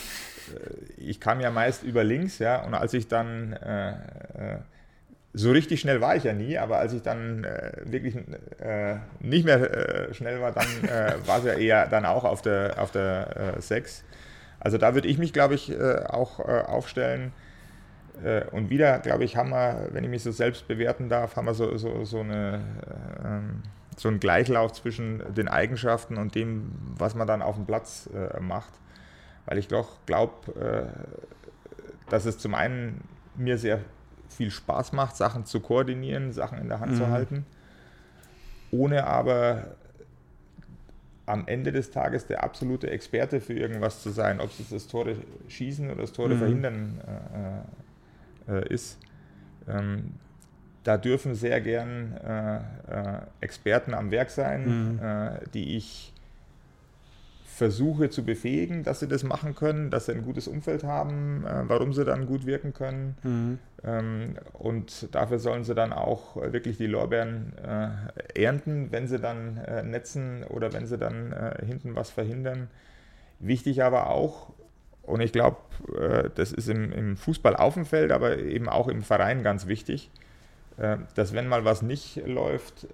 ich 0.97 1.19
kam 1.19 1.39
ja 1.39 1.51
meist 1.51 1.83
über 1.83 2.03
links, 2.03 2.39
ja, 2.39 2.63
und 2.63 2.73
als 2.73 2.95
ich 2.95 3.07
dann 3.07 3.53
äh, 3.53 3.91
äh, 3.91 3.95
so 5.33 5.51
richtig 5.51 5.79
schnell 5.81 6.01
war 6.01 6.15
ich 6.15 6.23
ja 6.23 6.33
nie, 6.33 6.57
aber 6.57 6.79
als 6.79 6.91
ich 6.91 7.03
dann 7.03 7.47
wirklich 7.85 8.17
nicht 9.21 9.45
mehr 9.45 10.09
schnell 10.11 10.41
war, 10.41 10.51
dann 10.51 10.65
war 11.25 11.39
es 11.39 11.45
ja 11.45 11.53
eher 11.53 11.87
dann 11.87 12.03
auch 12.03 12.25
auf 12.25 12.41
der, 12.41 12.75
auf 12.77 12.91
der 12.91 13.55
6. 13.57 14.03
Also 14.59 14.77
da 14.77 14.93
würde 14.93 15.07
ich 15.07 15.17
mich, 15.17 15.31
glaube 15.31 15.55
ich, 15.55 15.73
auch 15.79 16.39
aufstellen 16.39 17.27
äh, 17.27 17.50
und 18.51 18.69
wieder, 18.69 18.99
glaube 18.99 19.23
ich, 19.23 19.35
haben 19.35 19.49
wir, 19.49 19.89
wenn 19.91 20.03
ich 20.03 20.09
mich 20.09 20.23
so 20.23 20.31
selbst 20.31 20.67
bewerten 20.67 21.09
darf, 21.09 21.35
haben 21.35 21.45
wir 21.45 21.53
so, 21.53 21.75
so, 21.77 22.03
so, 22.05 22.19
eine, 22.19 22.61
ähm, 23.23 23.63
so 23.97 24.09
einen 24.09 24.19
Gleichlauf 24.19 24.73
zwischen 24.73 25.21
den 25.33 25.47
Eigenschaften 25.47 26.17
und 26.17 26.35
dem, 26.35 26.71
was 26.97 27.15
man 27.15 27.27
dann 27.27 27.41
auf 27.41 27.55
dem 27.55 27.65
Platz 27.65 28.09
äh, 28.13 28.39
macht. 28.39 28.73
Weil 29.45 29.57
ich 29.57 29.67
doch 29.67 30.05
glaube, 30.05 30.51
äh, 30.59 32.11
dass 32.11 32.25
es 32.25 32.37
zum 32.37 32.53
einen 32.53 33.01
mir 33.35 33.57
sehr 33.57 33.79
viel 34.29 34.51
Spaß 34.51 34.93
macht, 34.93 35.15
Sachen 35.15 35.45
zu 35.45 35.59
koordinieren, 35.59 36.31
Sachen 36.31 36.59
in 36.59 36.69
der 36.69 36.79
Hand 36.79 36.93
mhm. 36.93 36.97
zu 36.97 37.07
halten, 37.07 37.45
ohne 38.71 39.05
aber 39.05 39.75
am 41.25 41.47
Ende 41.47 41.71
des 41.71 41.91
Tages 41.91 42.27
der 42.27 42.43
absolute 42.43 42.89
Experte 42.89 43.39
für 43.39 43.53
irgendwas 43.53 44.01
zu 44.01 44.09
sein, 44.09 44.39
ob 44.41 44.49
es 44.59 44.69
das 44.69 44.87
Tore 44.87 45.15
schießen 45.47 45.89
oder 45.89 46.01
das 46.01 46.11
Tore 46.11 46.35
mhm. 46.35 46.39
verhindern 46.39 47.01
äh, 47.05 47.90
äh, 48.47 48.67
ist. 48.67 48.97
Ähm, 49.67 50.13
da 50.83 50.97
dürfen 50.97 51.35
sehr 51.35 51.61
gern 51.61 52.13
äh, 52.17 52.57
äh, 52.57 52.61
Experten 53.39 53.93
am 53.93 54.11
Werk 54.11 54.29
sein, 54.29 54.93
mhm. 54.93 54.99
Äh, 54.99 55.31
die 55.53 55.77
ich 55.77 56.13
versuche 57.45 58.09
zu 58.09 58.25
befähigen, 58.25 58.83
dass 58.83 59.01
sie 59.01 59.07
das 59.07 59.23
machen 59.23 59.53
können, 59.53 59.91
dass 59.91 60.07
sie 60.07 60.13
ein 60.13 60.23
gutes 60.23 60.47
Umfeld 60.47 60.83
haben, 60.83 61.45
äh, 61.45 61.69
warum 61.69 61.93
sie 61.93 62.03
dann 62.03 62.25
gut 62.25 62.47
wirken 62.47 62.73
können. 62.73 63.15
Mhm. 63.21 63.59
Ähm, 63.83 64.37
und 64.53 65.13
dafür 65.13 65.37
sollen 65.37 65.63
sie 65.63 65.75
dann 65.75 65.93
auch 65.93 66.35
wirklich 66.35 66.77
die 66.77 66.87
Lorbeeren 66.87 67.53
ernten, 68.35 68.91
wenn 68.91 69.07
sie 69.07 69.19
dann 69.19 69.59
netzen 69.89 70.43
oder 70.43 70.73
wenn 70.73 70.85
sie 70.85 70.97
dann 70.97 71.33
hinten 71.65 71.95
was 71.95 72.09
verhindern. 72.09 72.67
Wichtig 73.39 73.83
aber 73.83 74.09
auch, 74.09 74.53
und 75.11 75.21
ich 75.21 75.31
glaube, 75.31 75.57
äh, 75.97 76.29
das 76.35 76.51
ist 76.51 76.69
im, 76.69 76.91
im 76.91 77.17
Fußball 77.17 77.55
auf 77.55 77.73
dem 77.73 77.85
Feld, 77.85 78.11
aber 78.11 78.37
eben 78.37 78.69
auch 78.69 78.87
im 78.87 79.03
Verein 79.03 79.43
ganz 79.43 79.67
wichtig, 79.67 80.09
äh, 80.77 80.97
dass 81.15 81.33
wenn 81.33 81.47
mal 81.47 81.65
was 81.65 81.81
nicht 81.81 82.25
läuft, 82.25 82.87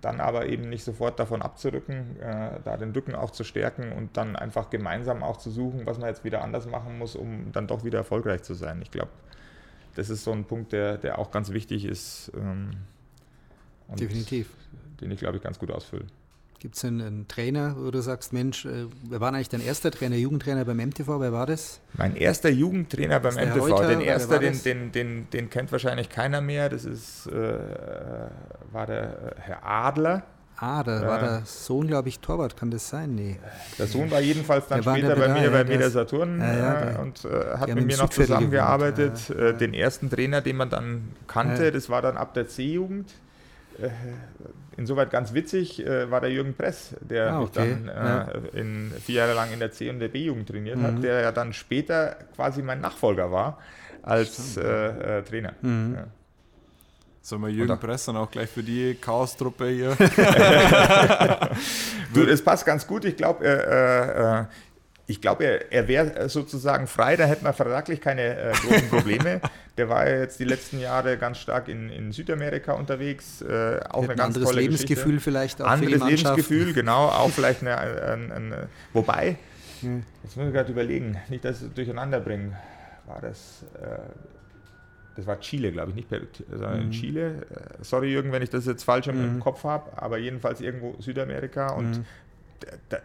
dann 0.00 0.20
aber 0.20 0.46
eben 0.46 0.68
nicht 0.68 0.84
sofort 0.84 1.18
davon 1.18 1.40
abzurücken, 1.42 2.20
äh, 2.20 2.60
da 2.62 2.76
den 2.76 2.92
Rücken 2.92 3.14
auch 3.14 3.30
zu 3.30 3.42
stärken 3.42 3.92
und 3.92 4.16
dann 4.16 4.36
einfach 4.36 4.70
gemeinsam 4.70 5.22
auch 5.22 5.38
zu 5.38 5.50
suchen, 5.50 5.86
was 5.86 5.98
man 5.98 6.08
jetzt 6.08 6.24
wieder 6.24 6.42
anders 6.42 6.66
machen 6.66 6.98
muss, 6.98 7.16
um 7.16 7.52
dann 7.52 7.66
doch 7.66 7.84
wieder 7.84 7.98
erfolgreich 7.98 8.42
zu 8.42 8.54
sein. 8.54 8.80
Ich 8.82 8.90
glaube, 8.90 9.10
das 9.94 10.10
ist 10.10 10.24
so 10.24 10.32
ein 10.32 10.44
Punkt, 10.44 10.72
der, 10.72 10.98
der 10.98 11.18
auch 11.18 11.30
ganz 11.30 11.52
wichtig 11.52 11.84
ist. 11.84 12.32
Ähm, 12.34 12.70
Definitiv. 13.98 14.50
Den 15.00 15.10
ich, 15.10 15.18
glaube 15.18 15.36
ich, 15.36 15.42
ganz 15.42 15.58
gut 15.58 15.70
ausfülle. 15.70 16.06
Gibt 16.62 16.76
es 16.76 16.84
einen, 16.84 17.00
einen, 17.00 17.26
Trainer, 17.26 17.74
wo 17.76 17.90
du 17.90 18.00
sagst, 18.02 18.32
Mensch, 18.32 18.66
äh, 18.66 18.86
wer 19.08 19.20
war 19.20 19.34
eigentlich 19.34 19.48
dein 19.48 19.60
erster 19.60 19.90
Trainer, 19.90 20.14
Jugendtrainer 20.14 20.64
beim 20.64 20.76
MTV? 20.76 21.18
Wer 21.18 21.32
war 21.32 21.44
das? 21.44 21.80
Mein 21.94 22.14
erster 22.14 22.50
Jugendtrainer 22.50 23.18
beim 23.18 23.34
MTV, 23.34 23.58
Reuter, 23.58 23.88
den 23.88 24.00
erster, 24.00 24.38
den, 24.38 24.62
den, 24.62 24.92
den, 24.92 25.30
den, 25.30 25.50
kennt 25.50 25.72
wahrscheinlich 25.72 26.08
keiner 26.08 26.40
mehr. 26.40 26.68
Das 26.68 26.84
ist, 26.84 27.26
äh, 27.26 27.58
war 28.70 28.86
der 28.86 29.02
äh, 29.02 29.40
Herr 29.40 29.66
Adler. 29.66 30.22
Ah, 30.56 30.84
da 30.84 31.04
war 31.04 31.18
der 31.18 31.42
Sohn, 31.46 31.88
glaube 31.88 32.08
ich, 32.08 32.20
Torwart, 32.20 32.56
kann 32.56 32.70
das 32.70 32.88
sein? 32.88 33.16
Nee. 33.16 33.40
Der 33.80 33.88
Sohn 33.88 34.08
war 34.12 34.20
jedenfalls 34.20 34.68
dann 34.68 34.82
der 34.82 34.92
später 34.92 35.16
bei 35.16 35.28
mir 35.30 35.42
ja, 35.42 35.50
bei 35.50 35.64
Meda 35.64 35.90
Saturn 35.90 36.38
ja, 36.38 36.56
ja, 36.56 36.90
äh, 36.92 36.98
und 37.00 37.24
äh, 37.24 37.58
hat 37.58 37.74
mit 37.74 37.86
mir 37.86 37.96
noch 37.96 38.10
zusammengearbeitet. 38.10 39.30
Äh, 39.30 39.54
den 39.54 39.74
ersten 39.74 40.10
Trainer, 40.10 40.40
den 40.40 40.58
man 40.58 40.70
dann 40.70 41.08
kannte, 41.26 41.72
das 41.72 41.90
war 41.90 42.02
dann 42.02 42.16
ab 42.16 42.34
der 42.34 42.46
C-Jugend. 42.46 43.12
Äh, 43.80 43.90
insoweit 44.76 45.10
ganz 45.10 45.34
witzig 45.34 45.84
äh, 45.84 46.08
war 46.10 46.20
der 46.20 46.30
Jürgen 46.30 46.54
Press, 46.54 46.94
der 47.00 47.32
ah, 47.32 47.40
okay. 47.40 47.66
mich 47.66 47.78
dann 47.84 47.88
äh, 47.88 47.92
ja. 47.92 48.28
in, 48.54 48.92
vier 49.04 49.16
Jahre 49.16 49.34
lang 49.34 49.52
in 49.52 49.58
der 49.58 49.72
C- 49.72 49.90
und 49.90 49.98
der 50.00 50.08
B-Jugend 50.08 50.48
trainiert 50.48 50.78
mhm. 50.78 50.82
hat, 50.82 51.02
der 51.02 51.20
ja 51.20 51.32
dann 51.32 51.52
später 51.52 52.16
quasi 52.34 52.62
mein 52.62 52.80
Nachfolger 52.80 53.30
war 53.30 53.58
als 54.02 54.56
äh, 54.56 55.18
äh, 55.18 55.22
Trainer. 55.22 55.52
Mhm. 55.60 55.94
Ja. 55.96 56.06
Sollen 57.20 57.42
wir 57.42 57.50
Jürgen 57.50 57.78
Press 57.78 58.06
dann 58.06 58.16
auch 58.16 58.30
gleich 58.30 58.48
für 58.50 58.62
die 58.64 58.96
Chaos-Truppe 59.00 59.68
hier? 59.68 59.90
du, 62.14 62.24
es 62.24 62.42
passt 62.42 62.66
ganz 62.66 62.84
gut. 62.84 63.04
Ich 63.04 63.16
glaube, 63.16 63.46
äh, 63.46 64.44
ich 65.06 65.20
glaube, 65.20 65.44
er, 65.44 65.72
er 65.72 65.88
wäre 65.88 66.28
sozusagen 66.28 66.86
frei, 66.86 67.16
da 67.16 67.24
hätten 67.24 67.44
wir 67.44 67.52
vertraglich 67.52 68.00
keine 68.00 68.36
äh, 68.36 68.52
großen 68.52 68.88
Probleme. 68.88 69.40
Der 69.78 69.88
war 69.88 70.06
ja 70.06 70.18
jetzt 70.18 70.38
die 70.38 70.44
letzten 70.44 70.78
Jahre 70.80 71.16
ganz 71.16 71.38
stark 71.38 71.68
in, 71.68 71.88
in 71.88 72.12
Südamerika 72.12 72.74
unterwegs. 72.74 73.40
Äh, 73.40 73.80
auch 73.88 74.04
eine 74.04 74.08
ganz 74.08 74.36
anderes 74.36 74.50
tolle 74.50 74.60
Lebensgefühl 74.60 75.14
Geschichte. 75.14 75.20
vielleicht 75.20 75.62
auch 75.62 75.66
Anderes 75.66 76.04
Lebensgefühl, 76.04 76.74
genau. 76.74 77.06
Auch 77.06 77.30
vielleicht 77.34 77.62
eine, 77.62 77.78
ein, 77.78 78.30
ein, 78.30 78.52
ein, 78.52 78.68
Wobei, 78.92 79.36
hm. 79.80 80.04
jetzt 80.22 80.36
muss 80.36 80.46
ich 80.46 80.52
gerade 80.52 80.70
überlegen, 80.70 81.16
nicht, 81.30 81.44
dass 81.44 81.62
ich 81.62 81.68
es 81.68 81.74
durcheinander 81.74 82.20
bringen. 82.20 82.54
War 83.06 83.20
das. 83.20 83.64
Äh, 83.80 83.98
das 85.16 85.26
war 85.26 85.38
Chile, 85.40 85.72
glaube 85.72 85.90
ich, 85.90 85.96
nicht 85.96 86.08
Peru, 86.08 86.24
sondern 86.50 86.86
mhm. 86.86 86.90
Chile. 86.90 87.46
Äh, 87.50 87.84
sorry, 87.84 88.10
Jürgen, 88.10 88.32
wenn 88.32 88.42
ich 88.42 88.48
das 88.48 88.64
jetzt 88.64 88.82
falsch 88.82 89.08
im, 89.08 89.34
mhm. 89.34 89.40
Kopf 89.40 89.64
habe, 89.64 89.90
aber 90.00 90.16
jedenfalls 90.16 90.62
irgendwo 90.62 90.96
Südamerika 91.00 91.72
und 91.72 91.98
mhm. 91.98 92.04
da, 92.60 92.68
da, 92.88 92.98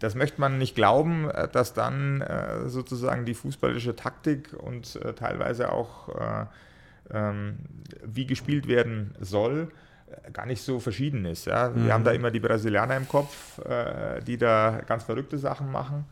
das 0.00 0.14
möchte 0.14 0.40
man 0.40 0.58
nicht 0.58 0.74
glauben, 0.74 1.30
äh, 1.30 1.48
dass 1.48 1.72
dann 1.72 2.20
äh, 2.22 2.68
sozusagen 2.68 3.24
die 3.24 3.34
fußballische 3.34 3.94
Taktik 3.94 4.52
und 4.58 4.96
äh, 4.96 5.12
teilweise 5.12 5.72
auch 5.72 6.08
äh, 6.08 6.46
ähm, 7.12 7.58
wie 8.04 8.26
gespielt 8.26 8.66
werden 8.66 9.14
soll, 9.20 9.70
äh, 10.10 10.30
gar 10.32 10.46
nicht 10.46 10.62
so 10.62 10.80
verschieden 10.80 11.24
ist. 11.24 11.46
Ja? 11.46 11.68
Mhm. 11.68 11.84
Wir 11.84 11.92
haben 11.92 12.04
da 12.04 12.12
immer 12.12 12.30
die 12.30 12.40
Brasilianer 12.40 12.96
im 12.96 13.08
Kopf, 13.08 13.58
äh, 13.58 14.20
die 14.22 14.36
da 14.36 14.80
ganz 14.86 15.04
verrückte 15.04 15.38
Sachen 15.38 15.70
machen. 15.70 16.04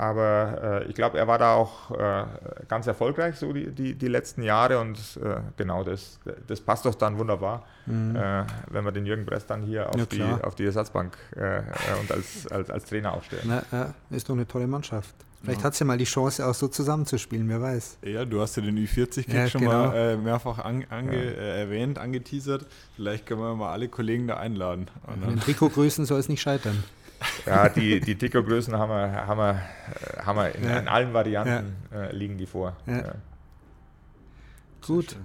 Aber 0.00 0.82
äh, 0.82 0.88
ich 0.88 0.94
glaube, 0.94 1.18
er 1.18 1.28
war 1.28 1.36
da 1.36 1.52
auch 1.52 1.90
äh, 1.90 2.24
ganz 2.68 2.86
erfolgreich, 2.86 3.36
so 3.36 3.52
die, 3.52 3.70
die, 3.70 3.94
die 3.94 4.08
letzten 4.08 4.42
Jahre. 4.42 4.80
Und 4.80 4.96
äh, 5.22 5.40
genau 5.58 5.84
das, 5.84 6.18
das 6.46 6.62
passt 6.62 6.86
doch 6.86 6.94
dann 6.94 7.18
wunderbar, 7.18 7.66
mhm. 7.84 8.16
Äh, 8.16 8.44
wenn 8.70 8.82
wir 8.86 8.92
den 8.92 9.04
Jürgen 9.04 9.26
Bress 9.26 9.44
dann 9.44 9.62
hier 9.62 9.90
auf, 9.90 9.96
ja, 9.96 10.06
die, 10.06 10.22
auf 10.42 10.54
die 10.54 10.64
Ersatzbank 10.64 11.18
äh, 11.36 11.58
äh, 11.58 11.62
und 12.00 12.10
als, 12.12 12.46
als, 12.50 12.70
als 12.70 12.84
Trainer 12.86 13.12
aufstellen. 13.12 13.42
Na, 13.44 13.62
ja, 13.72 13.94
ist 14.08 14.26
doch 14.26 14.34
eine 14.34 14.48
tolle 14.48 14.66
Mannschaft. 14.66 15.14
Vielleicht 15.42 15.60
ja. 15.60 15.66
hat 15.66 15.74
sie 15.74 15.84
ja 15.84 15.86
mal 15.86 15.98
die 15.98 16.04
Chance, 16.04 16.46
auch 16.46 16.54
so 16.54 16.68
zusammenzuspielen, 16.68 17.46
wer 17.50 17.60
weiß. 17.60 17.98
Ja, 18.02 18.24
du 18.24 18.40
hast 18.40 18.56
ja 18.56 18.62
den 18.62 18.78
Ü40-Kick 18.78 19.34
ja, 19.34 19.48
schon 19.48 19.60
genau. 19.60 19.88
mal 19.88 20.16
mehrfach 20.16 20.58
an, 20.58 20.84
ange, 20.88 21.34
erwähnt, 21.36 21.98
angeteasert. 21.98 22.66
Vielleicht 22.96 23.26
können 23.26 23.40
wir 23.40 23.54
mal 23.54 23.72
alle 23.72 23.88
Kollegen 23.88 24.28
da 24.28 24.36
einladen. 24.38 24.88
Den 25.26 25.40
Trikot 25.40 25.70
grüßen 25.70 26.06
soll 26.06 26.20
es 26.20 26.28
nicht 26.28 26.40
scheitern. 26.40 26.84
Ja, 27.46 27.68
die, 27.68 28.00
die 28.00 28.16
Trikotgrößen 28.16 28.76
haben 28.76 28.90
wir, 28.90 29.26
haben 29.26 29.38
wir, 29.38 29.62
haben 30.24 30.36
wir 30.36 30.54
in, 30.54 30.64
ja. 30.64 30.78
in 30.78 30.88
allen 30.88 31.12
Varianten 31.12 31.76
ja. 31.92 32.02
äh, 32.02 32.16
liegen 32.16 32.38
die 32.38 32.46
vor. 32.46 32.76
Ja. 32.86 33.14
Gut. 34.86 35.16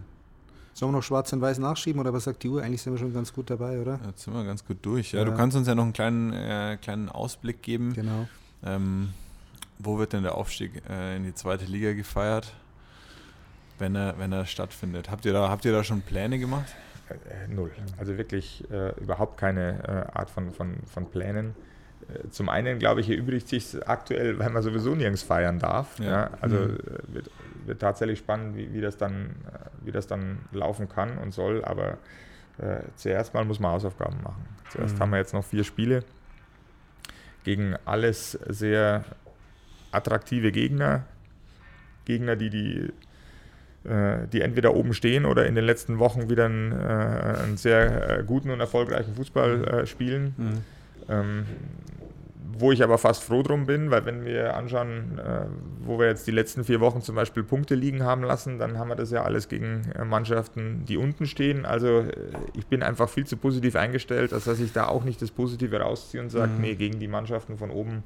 Sollen 0.74 0.92
wir 0.92 0.98
noch 0.98 1.04
schwarz 1.04 1.32
und 1.32 1.40
weiß 1.40 1.60
nachschieben 1.60 2.02
oder 2.02 2.12
was 2.14 2.26
sagt 2.26 2.44
die 2.44 2.50
Uhr? 2.50 2.62
Eigentlich 2.62 2.82
sind 2.82 2.94
wir 2.94 3.00
schon 3.00 3.14
ganz 3.14 3.32
gut 3.32 3.50
dabei, 3.50 3.80
oder? 3.80 3.98
Jetzt 4.08 4.24
sind 4.24 4.34
wir 4.34 4.44
ganz 4.44 4.66
gut 4.66 4.78
durch. 4.82 5.14
Ja, 5.14 5.24
Du 5.24 5.34
kannst 5.34 5.56
uns 5.56 5.68
ja 5.68 5.76
noch 5.76 5.84
einen 5.84 5.94
kleinen, 5.94 6.34
äh, 6.34 6.78
kleinen 6.82 7.08
Ausblick 7.08 7.62
geben. 7.62 7.94
Genau. 7.94 8.28
Ähm, 8.66 9.14
wo 9.80 9.98
wird 9.98 10.12
denn 10.12 10.24
der 10.24 10.36
Aufstieg 10.36 10.84
äh, 10.90 11.16
in 11.16 11.24
die 11.24 11.34
zweite 11.34 11.64
Liga 11.66 11.94
gefeiert, 11.94 12.54
wenn 13.80 13.96
er, 13.96 14.20
wenn 14.20 14.34
er 14.34 14.46
stattfindet? 14.46 15.10
Habt 15.10 15.26
ihr 15.26 15.32
da, 15.32 15.50
habt 15.50 15.64
ihr 15.64 15.72
da 15.72 15.84
schon 15.84 16.02
Pläne 16.02 16.40
gemacht? 16.40 16.76
Äh, 17.10 17.54
null. 17.54 17.72
Also 17.98 18.18
wirklich 18.18 18.64
äh, 18.70 19.00
überhaupt 19.00 19.38
keine 19.38 20.08
äh, 20.14 20.18
Art 20.18 20.30
von, 20.30 20.52
von, 20.52 20.76
von 20.92 21.10
Plänen. 21.10 21.56
Äh, 22.08 22.30
zum 22.30 22.50
einen, 22.50 22.80
glaube 22.80 23.02
ich, 23.02 23.10
erübrigt 23.10 23.48
sich 23.48 23.76
aktuell, 23.88 24.40
weil 24.40 24.50
man 24.50 24.64
sowieso 24.64 24.96
nirgends 24.96 25.24
feiern 25.24 25.60
darf. 25.60 26.00
Ja. 26.00 26.06
ja 26.06 26.30
also 26.42 26.58
mhm. 26.58 26.78
Äh, 26.78 27.14
wird, 27.14 27.32
wird, 27.66 27.80
tatsächlich 27.80 28.20
spannend, 28.20 28.56
wie, 28.56 28.74
wie, 28.74 28.82
das 28.82 28.98
dann, 28.98 29.36
äh, 29.48 29.86
wie 29.86 29.92
das 29.92 30.08
dann 30.08 30.40
laufen 30.52 30.90
kann 30.90 31.18
und 31.18 31.34
soll. 31.34 31.64
Aber 31.64 31.98
äh, 32.58 32.82
zuerst 32.96 33.34
mal 33.34 33.46
muss 33.46 33.60
man 33.60 33.72
Hausaufgaben 33.72 34.22
machen. 34.24 34.46
Zuerst 34.72 34.96
mhm. 34.96 35.00
haben 35.00 35.10
wir 35.12 35.18
jetzt 35.18 35.34
noch 35.34 35.44
vier 35.44 35.64
Spiele 35.64 36.04
gegen 37.44 37.76
alles 37.86 38.32
sehr 38.32 39.04
attraktive 39.92 40.52
Gegner. 40.52 41.04
Gegner, 42.06 42.36
die 42.36 42.50
die 42.50 42.94
die 43.88 44.42
entweder 44.42 44.74
oben 44.74 44.96
stehen 44.96 45.26
oder 45.26 45.46
in 45.46 45.54
den 45.54 45.64
letzten 45.64 46.00
Wochen 46.00 46.28
wieder 46.28 46.46
einen, 46.46 46.72
äh, 46.72 46.76
einen 47.44 47.56
sehr 47.56 48.10
äh, 48.10 48.24
guten 48.24 48.50
und 48.50 48.60
erfolgreichen 48.60 49.14
Fußball 49.14 49.64
äh, 49.64 49.86
spielen. 49.86 50.34
Mhm. 50.38 50.64
Ähm, 51.10 51.46
wo 52.58 52.72
ich 52.72 52.84
aber 52.84 52.98
fast 52.98 53.24
froh 53.24 53.44
drum 53.44 53.66
bin, 53.66 53.92
weil 53.92 54.06
wenn 54.06 54.24
wir 54.24 54.56
anschauen, 54.56 55.20
äh, 55.20 55.46
wo 55.84 56.00
wir 56.00 56.08
jetzt 56.08 56.26
die 56.26 56.32
letzten 56.32 56.64
vier 56.64 56.80
Wochen 56.80 57.02
zum 57.02 57.16
Beispiel 57.16 57.44
Punkte 57.44 57.76
liegen 57.76 58.04
haben 58.04 58.24
lassen, 58.24 58.60
dann 58.60 58.80
haben 58.80 58.88
wir 58.88 58.96
das 58.96 59.12
ja 59.12 59.24
alles 59.24 59.50
gegen 59.50 59.82
äh, 59.94 60.06
Mannschaften, 60.06 60.86
die 60.86 60.98
unten 60.98 61.26
stehen. 61.26 61.66
Also 61.66 62.00
äh, 62.00 62.14
ich 62.54 62.68
bin 62.68 62.82
einfach 62.82 63.10
viel 63.10 63.26
zu 63.26 63.36
positiv 63.36 63.76
eingestellt, 63.76 64.32
als 64.32 64.46
dass 64.46 64.60
ich 64.60 64.72
da 64.72 64.88
auch 64.88 65.04
nicht 65.04 65.22
das 65.22 65.32
Positive 65.32 65.80
rausziehe 65.80 66.24
und 66.24 66.30
sage, 66.30 66.54
mhm. 66.54 66.62
nee, 66.62 66.76
gegen 66.76 67.00
die 67.00 67.10
Mannschaften 67.10 67.58
von 67.58 67.72
oben, 67.72 68.04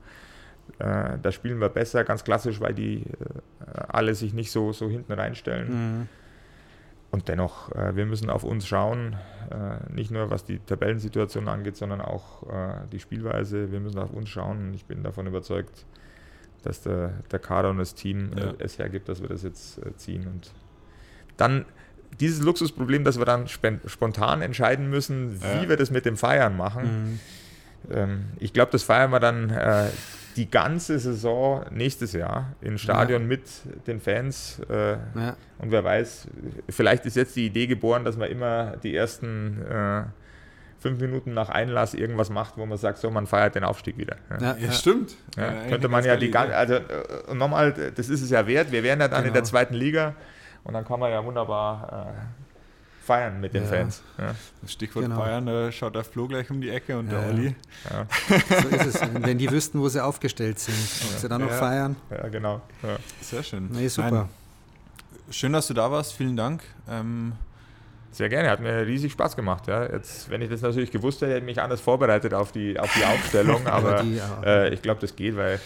äh, 0.79 1.17
da 1.21 1.31
spielen 1.31 1.59
wir 1.59 1.69
besser, 1.69 2.03
ganz 2.03 2.23
klassisch, 2.23 2.59
weil 2.59 2.73
die 2.73 3.03
äh, 3.03 3.81
alle 3.87 4.15
sich 4.15 4.33
nicht 4.33 4.51
so, 4.51 4.73
so 4.73 4.89
hinten 4.89 5.11
reinstellen. 5.11 5.67
Mhm. 5.69 6.07
Und 7.11 7.27
dennoch, 7.27 7.71
äh, 7.71 7.95
wir 7.95 8.05
müssen 8.05 8.29
auf 8.29 8.43
uns 8.43 8.67
schauen, 8.67 9.15
äh, 9.49 9.91
nicht 9.91 10.11
nur 10.11 10.29
was 10.29 10.43
die 10.43 10.59
Tabellensituation 10.59 11.47
angeht, 11.47 11.75
sondern 11.75 12.01
auch 12.01 12.43
äh, 12.49 12.87
die 12.91 12.99
Spielweise. 12.99 13.71
Wir 13.71 13.79
müssen 13.79 13.97
auf 13.99 14.11
uns 14.11 14.29
schauen. 14.29 14.73
Ich 14.75 14.85
bin 14.85 15.03
davon 15.03 15.25
überzeugt, 15.25 15.85
dass 16.63 16.81
der, 16.81 17.13
der 17.31 17.39
Kader 17.39 17.71
und 17.71 17.77
das 17.77 17.95
Team 17.95 18.31
äh, 18.35 18.39
ja. 18.41 18.53
es 18.59 18.77
hergibt, 18.77 19.09
dass 19.09 19.21
wir 19.21 19.29
das 19.29 19.43
jetzt 19.43 19.79
äh, 19.79 19.95
ziehen. 19.95 20.27
Und 20.27 20.51
dann 21.37 21.65
dieses 22.19 22.41
Luxusproblem, 22.41 23.03
dass 23.03 23.17
wir 23.17 23.25
dann 23.25 23.47
spontan 23.47 24.41
entscheiden 24.41 24.89
müssen, 24.89 25.41
wie 25.41 25.63
ja. 25.63 25.69
wir 25.69 25.77
das 25.77 25.89
mit 25.89 26.05
dem 26.05 26.17
Feiern 26.17 26.57
machen. 26.57 26.83
Mhm. 26.83 27.19
Ähm, 27.91 28.25
ich 28.39 28.53
glaube, 28.53 28.71
das 28.71 28.83
feiern 28.83 29.11
wir 29.11 29.19
dann 29.19 29.49
äh, 29.49 29.87
die 30.39 30.49
ganze 30.49 30.99
Saison 30.99 31.65
nächstes 31.69 32.13
Jahr 32.13 32.53
im 32.61 32.77
Stadion 32.77 33.23
ja. 33.23 33.27
mit 33.27 33.41
den 33.87 33.99
Fans. 33.99 34.61
Äh, 34.69 34.91
ja. 34.91 35.35
Und 35.57 35.71
wer 35.71 35.83
weiß, 35.83 36.29
vielleicht 36.69 37.05
ist 37.05 37.17
jetzt 37.17 37.35
die 37.35 37.45
Idee 37.45 37.67
geboren, 37.67 38.05
dass 38.05 38.15
man 38.15 38.29
immer 38.29 38.77
die 38.77 38.95
ersten 38.95 39.61
äh, 39.61 40.03
fünf 40.79 41.01
Minuten 41.01 41.33
nach 41.33 41.49
Einlass 41.49 41.93
irgendwas 41.93 42.29
macht, 42.29 42.55
wo 42.55 42.65
man 42.65 42.77
sagt, 42.77 42.99
so, 42.99 43.11
man 43.11 43.27
feiert 43.27 43.55
den 43.55 43.65
Aufstieg 43.65 43.97
wieder. 43.97 44.15
Ja, 44.39 44.55
ja 44.55 44.71
stimmt. 44.71 45.17
könnte 45.35 45.89
man 45.89 46.05
ja 46.05 46.15
die 46.15 46.31
ganze, 46.31 46.55
also 46.55 46.75
äh, 46.75 47.35
nochmal, 47.35 47.73
das 47.73 48.07
ist 48.07 48.21
es 48.21 48.29
ja 48.29 48.47
wert. 48.47 48.71
Wir 48.71 48.81
wären 48.81 49.01
ja 49.01 49.09
dann 49.09 49.23
genau. 49.23 49.27
in 49.27 49.33
der 49.33 49.41
genau. 49.41 49.49
zweiten 49.49 49.73
Liga 49.73 50.15
und 50.63 50.73
dann 50.73 50.85
kann 50.85 51.01
man 51.01 51.11
ja 51.11 51.23
wunderbar 51.23 52.13
äh, 52.15 52.48
feiern 53.01 53.39
mit 53.39 53.53
den 53.53 53.63
ja. 53.63 53.69
Fans. 53.69 54.01
Ja. 54.17 54.35
Das 54.61 54.71
Stichwort 54.71 55.05
genau. 55.05 55.21
feiern, 55.21 55.45
da 55.45 55.71
schaut 55.71 55.95
der 55.95 56.03
Flo 56.03 56.27
gleich 56.27 56.49
um 56.49 56.61
die 56.61 56.69
Ecke 56.69 56.97
und 56.97 57.11
ja. 57.11 57.19
der 57.19 57.29
Olli. 57.29 57.55
So 58.49 58.67
ist 58.69 58.85
es. 58.85 59.01
Wenn 59.13 59.37
die 59.37 59.49
wüssten, 59.49 59.79
wo 59.79 59.89
sie 59.89 60.03
aufgestellt 60.03 60.59
sind, 60.59 60.75
ob 60.75 61.19
sie 61.19 61.29
dann 61.29 61.41
noch 61.41 61.51
feiern. 61.51 61.95
Ja, 62.09 62.27
genau. 62.27 62.61
Sehr 63.21 63.43
schön. 63.43 63.69
Nee, 63.71 63.87
super. 63.87 64.11
Nein. 64.11 64.29
Schön, 65.31 65.53
dass 65.53 65.67
du 65.67 65.73
da 65.73 65.91
warst. 65.91 66.13
Vielen 66.13 66.35
Dank. 66.35 66.63
Ähm, 66.89 67.33
sehr 68.11 68.29
gerne, 68.29 68.49
hat 68.49 68.59
mir 68.59 68.85
riesig 68.85 69.11
Spaß 69.11 69.35
gemacht. 69.35 69.67
Ja. 69.67 69.83
Jetzt, 69.85 70.29
wenn 70.29 70.41
ich 70.41 70.49
das 70.49 70.61
natürlich 70.61 70.91
gewusst 70.91 71.21
hätte, 71.21 71.31
hätte 71.31 71.39
ich 71.39 71.45
mich 71.45 71.61
anders 71.61 71.81
vorbereitet 71.81 72.33
auf 72.33 72.51
die, 72.51 72.79
auf 72.79 72.91
die 72.93 73.05
Aufstellung, 73.05 73.67
aber 73.67 74.03
die, 74.03 74.19
äh, 74.43 74.73
ich 74.73 74.81
glaube, 74.81 75.01
das 75.01 75.15
geht, 75.15 75.35
weil 75.37 75.59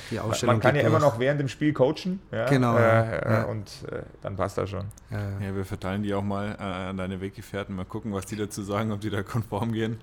man 0.46 0.60
kann 0.60 0.76
ja 0.76 0.82
immer 0.82 1.00
noch 1.00 1.20
während 1.20 1.40
dem 1.40 1.48
Spiel 1.48 1.74
coachen. 1.74 2.20
Ja, 2.32 2.46
genau. 2.46 2.78
Äh, 2.78 3.32
ja. 3.32 3.44
Und 3.44 3.70
äh, 3.92 4.04
dann 4.22 4.36
passt 4.36 4.58
das 4.58 4.70
schon. 4.70 4.86
Ja, 5.10 5.56
wir 5.56 5.66
verteilen 5.66 6.04
die 6.04 6.14
auch 6.14 6.24
mal 6.24 6.56
äh, 6.60 6.64
an 6.64 6.98
deine 6.98 7.22
Weggefährten, 7.22 7.76
mal 7.76 7.86
gucken, 7.86 8.14
was 8.14 8.26
die 8.26 8.36
dazu 8.36 8.62
sagen, 8.62 8.92
ob 8.92 9.02
die 9.02 9.10
da 9.10 9.24
konform 9.24 9.72
gehen. 9.72 10.02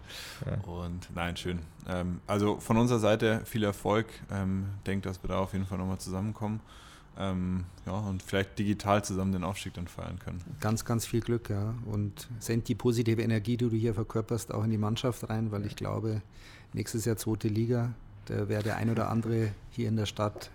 Und 0.67 1.09
nein, 1.15 1.37
schön. 1.37 1.61
Ähm, 1.89 2.21
also 2.27 2.59
von 2.59 2.77
unserer 2.77 2.99
Seite 2.99 3.43
viel 3.45 3.65
Erfolg. 3.65 4.07
Ähm, 4.33 4.67
denke, 4.87 5.09
dass 5.09 5.23
wir 5.23 5.29
da 5.29 5.39
auf 5.39 5.53
jeden 5.53 5.67
Fall 5.67 5.79
nochmal 5.79 5.99
zusammenkommen 5.99 6.61
ähm, 7.21 7.65
ja, 7.87 7.93
und 7.93 8.23
vielleicht 8.23 8.59
digital 8.59 9.05
zusammen 9.05 9.33
den 9.33 9.45
Aufstieg 9.45 9.75
dann 9.75 9.87
feiern 9.87 10.19
können. 10.19 10.41
Ganz, 10.59 10.87
ganz 10.87 11.05
viel 11.05 11.21
Glück, 11.21 11.51
ja. 11.51 11.75
Und 11.85 12.29
send 12.39 12.69
die 12.69 12.75
positive 12.75 13.21
Energie, 13.21 13.59
die 13.59 13.69
du 13.69 13.77
hier 13.77 13.93
verkörperst, 13.93 14.55
auch 14.55 14.65
in 14.65 14.71
die 14.71 14.79
Mannschaft 14.79 15.29
rein, 15.29 15.53
weil 15.53 15.67
ich 15.67 15.77
glaube, 15.77 16.23
nächstes 16.73 17.05
Jahr 17.05 17.17
zweite 17.17 17.49
Liga, 17.49 17.93
da 18.25 18.49
wäre 18.49 18.63
der 18.63 18.77
ein 18.77 18.89
oder 18.89 19.11
andere 19.11 19.53
hier 19.71 19.89
in 19.89 19.97
der 19.97 20.07
Stadt, 20.07 20.51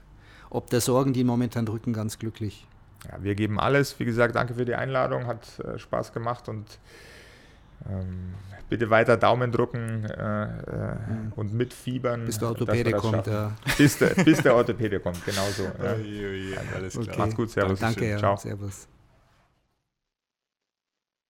ob 0.49 0.69
der 0.71 0.81
Sorgen, 0.81 1.13
die 1.13 1.23
momentan 1.23 1.67
drücken, 1.67 1.93
ganz 1.93 2.17
glücklich. 2.17 2.65
Ja, 3.11 3.23
wir 3.23 3.35
geben 3.35 3.59
alles. 3.59 3.99
Wie 3.99 4.05
gesagt, 4.05 4.35
danke 4.35 4.55
für 4.55 4.65
die 4.65 4.75
Einladung, 4.75 5.27
hat 5.27 5.59
äh, 5.59 5.77
Spaß 5.77 6.13
gemacht 6.13 6.49
und 6.49 6.65
bitte 8.69 8.89
weiter 8.89 9.17
Daumen 9.17 9.51
drucken 9.51 10.05
äh, 10.05 10.45
mhm. 10.45 11.33
und 11.35 11.53
mitfiebern. 11.53 12.25
Bis 12.25 12.39
der 12.39 12.49
Orthopäde 12.49 12.91
kommt, 12.93 13.27
ja. 13.27 13.51
Bis 13.77 13.97
der, 13.97 14.09
bis 14.23 14.41
der 14.41 14.55
Orthopäde 14.55 14.99
kommt, 14.99 15.23
genau 15.25 15.45
so. 15.55 15.63
Ja. 15.63 15.95
Alles 16.75 16.93
klar. 16.93 17.07
Okay. 17.07 17.17
Macht's 17.17 17.35
gut, 17.35 17.49
Servus. 17.49 17.79
Danke, 17.79 18.09
ja. 18.09 18.17
Ciao. 18.17 18.37
Servus. 18.37 18.87